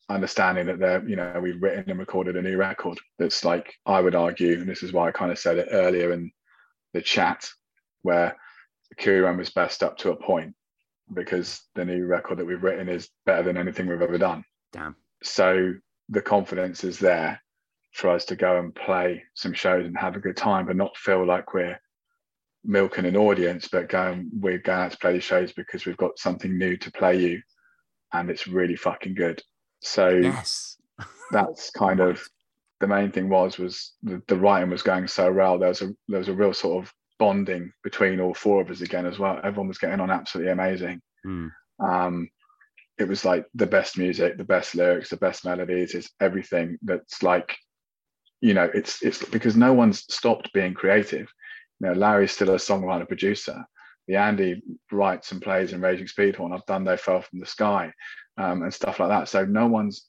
understanding 0.09 0.65
that 0.65 0.79
they're 0.79 1.07
you 1.07 1.15
know 1.15 1.39
we've 1.41 1.61
written 1.61 1.89
and 1.89 1.99
recorded 1.99 2.35
a 2.35 2.41
new 2.41 2.57
record 2.57 2.97
that's 3.19 3.45
like 3.45 3.73
i 3.85 4.01
would 4.01 4.15
argue 4.15 4.59
and 4.59 4.67
this 4.67 4.83
is 4.83 4.91
why 4.91 5.07
i 5.07 5.11
kind 5.11 5.31
of 5.31 5.39
said 5.39 5.57
it 5.57 5.67
earlier 5.71 6.11
in 6.11 6.31
the 6.93 7.01
chat 7.01 7.47
where 8.01 8.35
the 8.97 9.19
Run 9.19 9.37
was 9.37 9.49
best 9.49 9.83
up 9.83 9.97
to 9.99 10.11
a 10.11 10.15
point 10.15 10.53
because 11.13 11.61
the 11.75 11.85
new 11.85 12.05
record 12.05 12.37
that 12.37 12.45
we've 12.45 12.63
written 12.63 12.89
is 12.89 13.09
better 13.25 13.43
than 13.43 13.57
anything 13.57 13.87
we've 13.87 14.01
ever 14.01 14.17
done. 14.17 14.43
Damn. 14.71 14.95
So 15.23 15.73
the 16.09 16.21
confidence 16.21 16.83
is 16.83 16.99
there 16.99 17.41
for 17.93 18.09
us 18.09 18.25
to 18.25 18.35
go 18.35 18.59
and 18.59 18.73
play 18.75 19.23
some 19.33 19.53
shows 19.53 19.85
and 19.85 19.97
have 19.97 20.15
a 20.15 20.19
good 20.19 20.37
time, 20.37 20.65
but 20.65 20.75
not 20.75 20.95
feel 20.97 21.25
like 21.25 21.53
we're 21.53 21.79
milking 22.63 23.05
an 23.05 23.17
audience, 23.17 23.67
but 23.67 23.89
going 23.89 24.29
we're 24.39 24.59
going 24.59 24.81
out 24.81 24.91
to 24.91 24.97
play 24.97 25.13
the 25.13 25.21
shows 25.21 25.51
because 25.53 25.85
we've 25.85 25.97
got 25.97 26.17
something 26.19 26.57
new 26.57 26.77
to 26.77 26.91
play 26.91 27.19
you, 27.19 27.41
and 28.13 28.29
it's 28.29 28.47
really 28.47 28.75
fucking 28.75 29.15
good. 29.15 29.41
So 29.81 30.09
yes, 30.09 30.77
that's 31.31 31.71
kind 31.71 31.99
of 31.99 32.21
the 32.79 32.87
main 32.87 33.11
thing 33.11 33.29
was 33.29 33.57
was 33.57 33.93
the, 34.03 34.21
the 34.27 34.37
writing 34.37 34.69
was 34.69 34.83
going 34.83 35.07
so 35.07 35.31
well. 35.31 35.57
There 35.57 35.69
was 35.69 35.81
a 35.81 35.93
there 36.07 36.19
was 36.19 36.29
a 36.29 36.33
real 36.33 36.53
sort 36.53 36.83
of 36.83 36.93
bonding 37.19 37.71
between 37.83 38.19
all 38.19 38.33
four 38.33 38.61
of 38.61 38.71
us 38.71 38.81
again 38.81 39.05
as 39.05 39.19
well. 39.19 39.39
Everyone 39.43 39.67
was 39.67 39.77
getting 39.77 39.99
on 39.99 40.09
absolutely 40.09 40.51
amazing. 40.51 41.01
Mm. 41.25 41.51
Um, 41.79 42.29
it 42.97 43.07
was 43.07 43.23
like 43.23 43.45
the 43.53 43.67
best 43.67 43.97
music, 43.97 44.37
the 44.37 44.43
best 44.43 44.75
lyrics, 44.75 45.09
the 45.09 45.17
best 45.17 45.45
melodies. 45.45 45.93
It's 45.93 46.09
everything 46.19 46.77
that's 46.81 47.21
like, 47.23 47.55
you 48.41 48.53
know, 48.53 48.69
it's 48.73 49.01
it's 49.01 49.23
because 49.25 49.55
no 49.55 49.73
one's 49.73 49.99
stopped 50.13 50.51
being 50.53 50.73
creative. 50.73 51.31
You 51.79 51.87
know, 51.87 51.93
Larry's 51.93 52.31
still 52.31 52.49
a 52.49 52.55
songwriter 52.55 53.07
producer. 53.07 53.65
The 54.07 54.15
Andy 54.15 54.61
writes 54.91 55.31
and 55.31 55.41
plays 55.41 55.71
in 55.71 55.81
Raging 55.81 56.07
Speedhorn. 56.07 56.53
I've 56.53 56.65
done 56.65 56.83
They 56.83 56.97
Fell 56.97 57.21
from 57.21 57.39
the 57.39 57.45
Sky 57.45 57.93
um, 58.37 58.63
and 58.63 58.73
stuff 58.73 58.99
like 58.99 59.09
that. 59.09 59.29
So 59.29 59.45
no 59.45 59.67
one's 59.67 60.07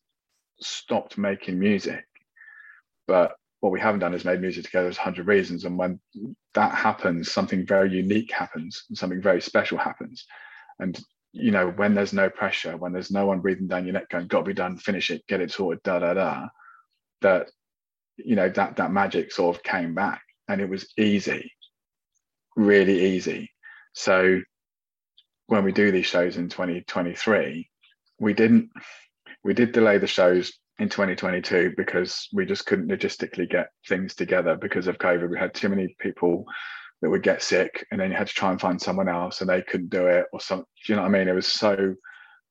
stopped 0.60 1.18
making 1.18 1.58
music. 1.58 2.04
But 3.06 3.32
what 3.60 3.72
we 3.72 3.80
haven't 3.80 4.00
done 4.00 4.14
is 4.14 4.24
made 4.24 4.40
music 4.40 4.64
together 4.64 4.88
as 4.88 4.96
100 4.96 5.26
Reasons. 5.26 5.64
And 5.64 5.78
when 5.78 6.00
that 6.54 6.74
happens, 6.74 7.30
something 7.30 7.66
very 7.66 7.90
unique 7.90 8.32
happens, 8.32 8.84
something 8.94 9.20
very 9.20 9.40
special 9.40 9.78
happens. 9.78 10.26
And 10.78 10.98
you 11.32 11.52
know, 11.52 11.68
when 11.70 11.94
there's 11.94 12.12
no 12.12 12.28
pressure, 12.28 12.76
when 12.76 12.92
there's 12.92 13.10
no 13.10 13.26
one 13.26 13.40
breathing 13.40 13.68
down 13.68 13.84
your 13.84 13.92
neck 13.92 14.08
going, 14.08 14.26
got 14.26 14.38
to 14.38 14.44
be 14.44 14.54
done, 14.54 14.76
finish 14.76 15.10
it, 15.10 15.26
get 15.28 15.40
it 15.40 15.52
sorted, 15.52 15.82
da 15.84 16.00
da 16.00 16.14
da, 16.14 16.48
that 17.20 17.50
you 18.16 18.34
know 18.34 18.48
that 18.48 18.76
that 18.76 18.92
magic 18.92 19.30
sort 19.30 19.56
of 19.56 19.62
came 19.62 19.94
back 19.94 20.22
and 20.48 20.60
it 20.60 20.68
was 20.68 20.92
easy, 20.98 21.52
really 22.56 23.14
easy. 23.14 23.50
So 23.92 24.40
when 25.46 25.64
we 25.64 25.72
do 25.72 25.92
these 25.92 26.06
shows 26.06 26.36
in 26.36 26.48
2023, 26.48 27.68
we 28.18 28.32
didn't 28.32 28.70
we 29.44 29.54
did 29.54 29.72
delay 29.72 29.98
the 29.98 30.06
shows 30.06 30.52
in 30.80 30.88
2022 30.88 31.74
because 31.76 32.26
we 32.32 32.46
just 32.46 32.64
couldn't 32.64 32.88
logistically 32.88 33.48
get 33.48 33.68
things 33.86 34.14
together 34.14 34.56
because 34.56 34.86
of 34.86 34.98
COVID. 34.98 35.30
We 35.30 35.38
had 35.38 35.54
too 35.54 35.68
many 35.68 35.94
people 36.00 36.46
that 37.02 37.10
would 37.10 37.22
get 37.22 37.42
sick 37.42 37.86
and 37.90 38.00
then 38.00 38.10
you 38.10 38.16
had 38.16 38.28
to 38.28 38.34
try 38.34 38.50
and 38.50 38.60
find 38.60 38.80
someone 38.80 39.08
else 39.08 39.40
and 39.40 39.48
they 39.48 39.62
couldn't 39.62 39.90
do 39.90 40.06
it 40.06 40.26
or. 40.32 40.40
Do 40.48 40.64
you 40.86 40.96
know 40.96 41.02
what 41.02 41.08
I 41.08 41.18
mean? 41.18 41.28
It 41.28 41.34
was 41.34 41.46
so 41.46 41.94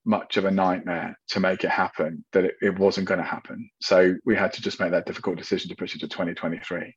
much 0.05 0.37
of 0.37 0.45
a 0.45 0.51
nightmare 0.51 1.17
to 1.29 1.39
make 1.39 1.63
it 1.63 1.71
happen 1.71 2.23
that 2.31 2.45
it, 2.45 2.55
it 2.61 2.77
wasn't 2.79 3.07
going 3.07 3.19
to 3.19 3.25
happen. 3.25 3.67
So 3.81 4.15
we 4.25 4.35
had 4.35 4.53
to 4.53 4.61
just 4.61 4.79
make 4.79 4.91
that 4.91 5.07
difficult 5.07 5.37
decision 5.37 5.69
to 5.69 5.75
push 5.75 5.95
it 5.95 5.99
to 5.99 6.07
2023. 6.07 6.95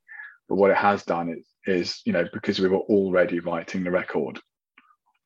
But 0.49 0.57
what 0.57 0.70
it 0.70 0.76
has 0.76 1.03
done 1.05 1.30
is, 1.30 1.47
is 1.66 2.01
you 2.05 2.12
know, 2.12 2.26
because 2.33 2.59
we 2.59 2.68
were 2.68 2.78
already 2.78 3.41
writing 3.41 3.85
the 3.85 3.91
record, 3.91 4.39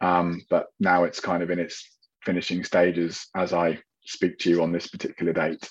um, 0.01 0.41
but 0.51 0.67
now 0.79 1.03
it's 1.03 1.21
kind 1.21 1.43
of 1.43 1.51
in 1.51 1.59
its 1.59 1.85
finishing 2.25 2.63
stages 2.63 3.27
as 3.35 3.53
I 3.53 3.79
speak 4.05 4.39
to 4.39 4.51
you 4.51 4.63
on 4.63 4.73
this 4.73 4.87
particular 4.87 5.33
date. 5.33 5.69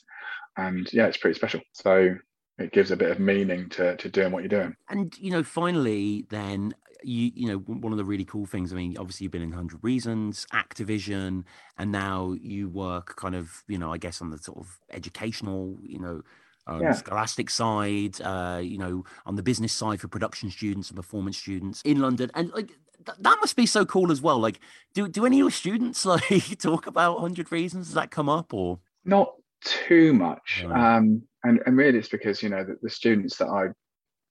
And 0.57 0.91
yeah, 0.93 1.07
it's 1.07 1.17
pretty 1.17 1.35
special. 1.35 1.61
So 1.73 2.15
it 2.57 2.71
gives 2.71 2.91
a 2.91 2.95
bit 2.95 3.11
of 3.11 3.19
meaning 3.19 3.69
to 3.69 3.95
to 3.97 4.09
doing 4.09 4.31
what 4.31 4.43
you're 4.43 4.49
doing. 4.49 4.75
And 4.89 5.17
you 5.17 5.31
know, 5.31 5.43
finally, 5.43 6.25
then 6.29 6.73
you 7.03 7.31
you 7.35 7.47
know 7.47 7.57
one 7.57 7.91
of 7.91 7.97
the 7.97 8.05
really 8.05 8.25
cool 8.25 8.45
things. 8.45 8.71
I 8.71 8.75
mean, 8.75 8.97
obviously 8.97 9.25
you've 9.25 9.31
been 9.31 9.41
in 9.41 9.51
Hundred 9.51 9.83
Reasons, 9.83 10.47
Activision, 10.53 11.43
and 11.77 11.91
now 11.91 12.33
you 12.39 12.69
work 12.69 13.15
kind 13.15 13.35
of 13.35 13.63
you 13.67 13.77
know 13.77 13.91
I 13.91 13.97
guess 13.97 14.21
on 14.21 14.29
the 14.29 14.37
sort 14.37 14.59
of 14.59 14.79
educational 14.91 15.77
you 15.81 15.99
know. 15.99 16.21
Um, 16.67 16.81
yeah. 16.81 16.93
scholastic 16.93 17.51
side, 17.51 18.19
uh, 18.21 18.59
you 18.59 18.79
know, 18.79 19.05
on 19.27 19.35
the 19.35 19.43
business 19.43 19.71
side 19.71 20.01
for 20.01 20.07
production 20.07 20.49
students 20.49 20.89
and 20.89 20.97
performance 20.97 21.37
students 21.37 21.83
in 21.85 21.99
London, 21.99 22.31
and 22.33 22.49
like 22.53 22.69
th- 23.05 23.19
that 23.19 23.37
must 23.39 23.55
be 23.55 23.67
so 23.67 23.85
cool 23.85 24.11
as 24.11 24.19
well. 24.19 24.39
Like, 24.39 24.59
do 24.95 25.07
do 25.07 25.27
any 25.27 25.37
of 25.37 25.39
your 25.39 25.51
students 25.51 26.05
like 26.05 26.57
talk 26.57 26.87
about 26.87 27.19
Hundred 27.19 27.51
Reasons? 27.51 27.85
Does 27.85 27.93
that 27.93 28.09
come 28.09 28.29
up 28.29 28.51
or 28.51 28.79
not 29.03 29.35
too 29.65 30.13
much? 30.13 30.63
Um, 30.69 31.23
and 31.43 31.61
and 31.65 31.77
really 31.77 31.99
it's 31.99 32.09
because 32.09 32.41
you 32.41 32.49
know 32.49 32.63
the, 32.63 32.77
the 32.81 32.89
students 32.89 33.37
that 33.37 33.47
I 33.47 33.67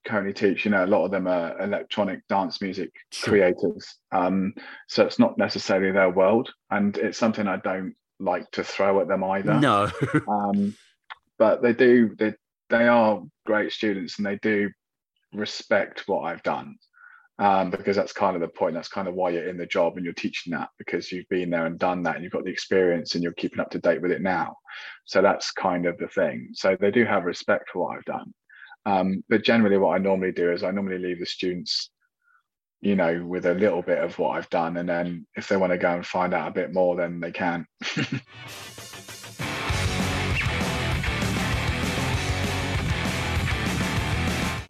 currently 0.05 0.33
teach, 0.33 0.65
you 0.65 0.71
know, 0.71 0.85
a 0.85 0.87
lot 0.87 1.03
of 1.03 1.11
them 1.11 1.27
are 1.27 1.59
electronic 1.61 2.25
dance 2.27 2.61
music 2.61 2.91
sure. 3.11 3.29
creators. 3.29 3.95
Um, 4.11 4.53
so 4.87 5.03
it's 5.05 5.19
not 5.19 5.37
necessarily 5.37 5.91
their 5.91 6.09
world, 6.09 6.51
and 6.71 6.95
it's 6.97 7.17
something 7.17 7.47
I 7.47 7.57
don't 7.57 7.95
like 8.19 8.49
to 8.51 8.63
throw 8.63 9.01
at 9.01 9.07
them 9.07 9.23
either. 9.23 9.59
No. 9.59 9.91
um, 10.27 10.75
but 11.37 11.61
they 11.61 11.73
do. 11.73 12.15
They 12.17 12.33
they 12.69 12.87
are 12.87 13.21
great 13.45 13.71
students, 13.71 14.17
and 14.17 14.25
they 14.25 14.37
do 14.41 14.69
respect 15.33 16.03
what 16.07 16.21
I've 16.21 16.43
done 16.43 16.75
um, 17.37 17.69
because 17.69 17.95
that's 17.95 18.13
kind 18.13 18.35
of 18.35 18.41
the 18.41 18.47
point. 18.47 18.75
That's 18.75 18.87
kind 18.87 19.07
of 19.07 19.13
why 19.13 19.31
you're 19.31 19.49
in 19.49 19.57
the 19.57 19.65
job 19.65 19.95
and 19.95 20.05
you're 20.05 20.13
teaching 20.13 20.51
that 20.51 20.69
because 20.77 21.11
you've 21.11 21.27
been 21.29 21.49
there 21.49 21.65
and 21.65 21.77
done 21.77 22.03
that 22.03 22.15
and 22.15 22.23
you've 22.23 22.33
got 22.33 22.45
the 22.45 22.51
experience 22.51 23.13
and 23.13 23.23
you're 23.23 23.33
keeping 23.33 23.59
up 23.59 23.71
to 23.71 23.79
date 23.79 24.01
with 24.01 24.11
it 24.11 24.21
now. 24.21 24.55
So 25.05 25.21
that's 25.21 25.51
kind 25.51 25.85
of 25.85 25.97
the 25.97 26.07
thing. 26.07 26.49
So 26.53 26.77
they 26.79 26.91
do 26.91 27.05
have 27.05 27.25
respect 27.25 27.69
for 27.69 27.83
what 27.83 27.97
I've 27.97 28.05
done. 28.05 28.33
Um, 28.85 29.23
but 29.29 29.43
generally, 29.43 29.77
what 29.77 29.95
I 29.95 29.97
normally 29.97 30.31
do 30.31 30.51
is 30.51 30.63
I 30.63 30.71
normally 30.71 30.99
leave 30.99 31.19
the 31.19 31.25
students, 31.25 31.89
you 32.81 32.95
know, 32.95 33.25
with 33.25 33.45
a 33.45 33.53
little 33.53 33.81
bit 33.81 33.97
of 33.97 34.17
what 34.19 34.37
I've 34.37 34.49
done. 34.49 34.77
And 34.77 34.87
then 34.87 35.25
if 35.35 35.47
they 35.47 35.57
want 35.57 35.71
to 35.73 35.77
go 35.77 35.91
and 35.91 36.05
find 36.05 36.33
out 36.33 36.49
a 36.49 36.53
bit 36.53 36.73
more, 36.73 36.95
then 36.95 37.19
they 37.19 37.31
can. 37.31 37.65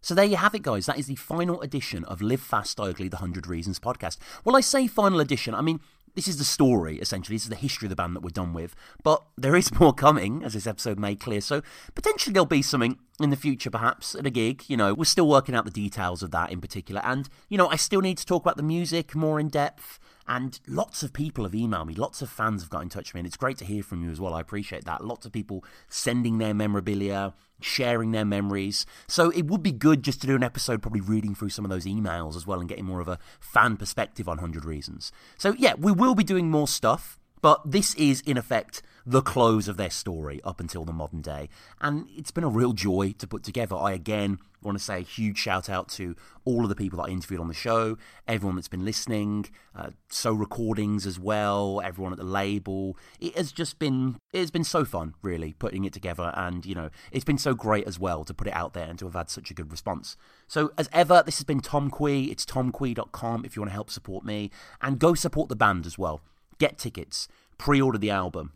So 0.06 0.14
there 0.14 0.24
you 0.24 0.38
have 0.38 0.54
it, 0.54 0.62
guys. 0.62 0.86
That 0.86 1.00
is 1.00 1.08
the 1.08 1.16
final 1.16 1.60
edition 1.62 2.04
of 2.04 2.22
Live 2.22 2.40
Fast, 2.40 2.80
Ugly, 2.80 3.08
the 3.08 3.16
100 3.16 3.48
Reasons 3.48 3.80
podcast. 3.80 4.20
Well, 4.44 4.56
I 4.56 4.62
say 4.62 4.86
final 4.86 5.20
edition, 5.20 5.56
I 5.56 5.62
mean, 5.62 5.80
this 6.14 6.28
is 6.28 6.38
the 6.38 6.44
story, 6.44 7.00
essentially. 7.00 7.34
This 7.36 7.46
is 7.46 7.50
the 7.50 7.56
history 7.56 7.88
of 7.88 7.90
the 7.90 7.96
band 7.96 8.16
that 8.16 8.22
we're 8.22 8.30
done 8.30 8.54
with. 8.54 8.76
But 9.02 9.24
there 9.36 9.56
is 9.56 9.74
more 9.80 9.94
coming, 9.96 10.44
as 10.44 10.54
this 10.54 10.68
episode 10.68 11.00
made 11.00 11.20
clear. 11.20 11.42
So 11.42 11.64
potentially 11.96 12.34
there'll 12.34 12.46
be 12.46 12.62
something 12.62 13.00
in 13.20 13.32
the 13.32 13.36
future, 13.36 13.72
perhaps, 13.72 14.14
at 14.14 14.28
a 14.28 14.30
gig. 14.30 14.66
You 14.68 14.78
know, 14.78 14.94
we're 14.94 15.06
still 15.06 15.28
working 15.28 15.56
out 15.56 15.66
the 15.66 15.72
details 15.72 16.22
of 16.22 16.30
that 16.30 16.52
in 16.52 16.62
particular. 16.62 17.02
And, 17.04 17.28
you 17.50 17.58
know, 17.58 17.68
I 17.68 17.76
still 17.76 18.02
need 18.02 18.20
to 18.20 18.28
talk 18.28 18.44
about 18.44 18.58
the 18.58 18.64
music 18.64 19.16
more 19.16 19.40
in 19.40 19.50
depth. 19.50 19.98
And 20.28 20.60
lots 20.68 21.04
of 21.04 21.14
people 21.14 21.44
have 21.44 21.54
emailed 21.54 21.88
me, 21.88 21.94
lots 21.94 22.22
of 22.22 22.30
fans 22.30 22.64
have 22.64 22.70
got 22.72 22.82
in 22.82 22.90
touch 22.90 23.10
with 23.10 23.16
me, 23.16 23.20
and 23.20 23.28
it's 23.28 23.38
great 23.38 23.58
to 23.60 23.66
hear 23.66 23.84
from 23.84 24.04
you 24.04 24.10
as 24.10 24.20
well. 24.20 24.34
I 24.34 24.42
appreciate 24.42 24.86
that. 24.86 25.06
Lots 25.06 25.26
of 25.26 25.32
people 25.32 25.64
sending 25.88 26.40
their 26.40 26.54
memorabilia, 26.54 27.36
sharing 27.62 28.12
their 28.12 28.26
memories. 28.26 28.88
So 29.08 29.30
it 29.30 29.46
would 29.46 29.62
be 29.62 29.72
good 29.72 30.04
just 30.04 30.22
to 30.22 30.28
do 30.28 30.36
an 30.36 30.44
episode, 30.44 30.82
probably 30.82 31.02
reading 31.02 31.36
through 31.36 31.50
some 31.50 31.64
of 31.64 31.70
those 31.70 31.86
emails 31.86 32.36
as 32.36 32.48
well 32.48 32.60
and 32.60 32.68
getting 32.68 32.86
more 32.86 33.02
of 33.02 33.08
a 33.08 33.20
fan 33.40 33.78
perspective 33.78 34.28
on 34.28 34.38
100 34.38 34.66
Reasons. 34.66 35.12
So 35.38 35.54
yeah, 35.60 35.76
we 35.78 35.92
will 35.92 36.16
be 36.16 36.24
doing 36.24 36.50
more 36.50 36.68
stuff. 36.68 37.20
But 37.42 37.62
this 37.70 37.94
is, 37.94 38.22
in 38.22 38.38
effect, 38.38 38.82
the 39.06 39.22
close 39.22 39.68
of 39.68 39.78
their 39.78 39.90
story 39.90 40.42
up 40.44 40.60
until 40.60 40.84
the 40.84 40.94
modern 40.94 41.22
day. 41.22 41.48
And 41.80 42.08
it's 42.16 42.32
been 42.32 42.44
a 42.44 42.50
real 42.50 42.74
joy 42.74 43.14
to 43.20 43.28
put 43.28 43.44
together. 43.44 43.76
I 43.76 43.92
again 43.92 44.40
want 44.64 44.78
to 44.78 44.84
say 44.84 44.98
a 44.98 45.02
huge 45.02 45.38
shout 45.38 45.70
out 45.70 45.90
to 45.90 46.16
all 46.44 46.64
of 46.64 46.70
the 46.70 46.76
people 46.76 46.98
that 46.98 47.10
I 47.10 47.12
interviewed 47.12 47.40
on 47.40 47.48
the 47.48 47.54
show, 47.54 47.98
everyone 48.28 48.56
that's 48.56 48.68
been 48.68 48.84
listening, 48.84 49.46
uh, 49.76 49.92
so 50.10 50.34
recordings 50.34 51.06
as 51.06 51.20
well, 51.20 51.82
everyone 51.84 52.14
at 52.14 52.18
the 52.18 52.26
label. 52.26 52.98
It 53.20 53.38
has 53.38 53.52
just 53.52 53.78
been 53.78 54.18
it's 54.34 54.52
been 54.52 54.64
so 54.64 54.84
fun, 54.84 55.14
really, 55.22 55.54
putting 55.54 55.86
it 55.86 55.94
together, 55.94 56.34
and 56.36 56.66
you 56.66 56.74
know 56.74 56.90
it's 57.12 57.26
been 57.26 57.38
so 57.38 57.54
great 57.54 57.88
as 57.88 58.00
well 58.00 58.24
to 58.26 58.34
put 58.34 58.48
it 58.48 58.56
out 58.56 58.74
there 58.74 58.88
and 58.88 58.98
to 59.00 59.06
have 59.06 59.14
had 59.14 59.30
such 59.30 59.52
a 59.52 59.54
good 59.54 59.72
response. 59.72 60.18
So 60.48 60.72
as 60.78 60.90
ever, 60.92 61.22
this 61.24 61.38
has 61.38 61.46
been 61.46 61.60
Tom 61.60 61.92
Kwei. 61.92 62.24
It's 62.24 62.46
tomkwei.com 62.46 63.46
if 63.46 63.56
you 63.56 63.62
want 63.62 63.70
to 63.70 63.76
help 63.76 63.92
support 63.92 64.26
me, 64.26 64.50
and 64.82 64.98
go 64.98 65.14
support 65.14 65.50
the 65.50 65.56
band 65.56 65.86
as 65.86 65.98
well. 65.98 66.22
Get 66.58 66.80
tickets, 66.80 67.28
pre 67.58 67.82
order 67.82 67.98
the 67.98 68.10
album, 68.10 68.54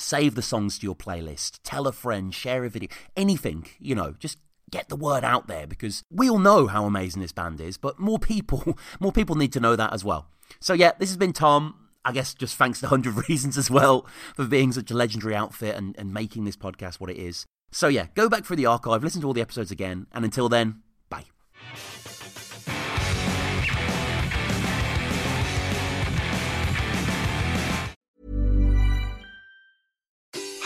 save 0.00 0.34
the 0.34 0.42
songs 0.42 0.78
to 0.78 0.86
your 0.86 0.96
playlist, 0.96 1.60
tell 1.62 1.86
a 1.86 1.92
friend, 1.92 2.34
share 2.34 2.64
a 2.64 2.70
video, 2.70 2.88
anything, 3.16 3.66
you 3.78 3.94
know, 3.94 4.14
just 4.18 4.38
get 4.70 4.88
the 4.88 4.96
word 4.96 5.24
out 5.24 5.48
there 5.48 5.66
because 5.66 6.04
we 6.10 6.30
all 6.30 6.38
know 6.38 6.66
how 6.66 6.84
amazing 6.84 7.20
this 7.20 7.32
band 7.32 7.60
is, 7.60 7.76
but 7.76 7.98
more 7.98 8.18
people, 8.18 8.76
more 9.00 9.12
people 9.12 9.36
need 9.36 9.52
to 9.52 9.60
know 9.60 9.76
that 9.76 9.92
as 9.92 10.04
well. 10.04 10.28
So 10.60 10.72
yeah, 10.72 10.92
this 10.98 11.10
has 11.10 11.16
been 11.16 11.32
Tom. 11.32 11.76
I 12.02 12.12
guess 12.12 12.32
just 12.32 12.56
thanks 12.56 12.80
to 12.80 12.86
100 12.86 13.28
Reasons 13.28 13.58
as 13.58 13.70
well 13.70 14.06
for 14.34 14.46
being 14.46 14.72
such 14.72 14.90
a 14.90 14.94
legendary 14.94 15.34
outfit 15.34 15.76
and, 15.76 15.94
and 15.98 16.14
making 16.14 16.44
this 16.44 16.56
podcast 16.56 16.98
what 16.98 17.10
it 17.10 17.18
is. 17.18 17.44
So 17.72 17.88
yeah, 17.88 18.06
go 18.14 18.28
back 18.28 18.44
through 18.44 18.56
the 18.56 18.66
archive, 18.66 19.04
listen 19.04 19.20
to 19.20 19.26
all 19.26 19.34
the 19.34 19.42
episodes 19.42 19.70
again, 19.70 20.06
and 20.12 20.24
until 20.24 20.48
then, 20.48 20.82
bye. 21.08 21.24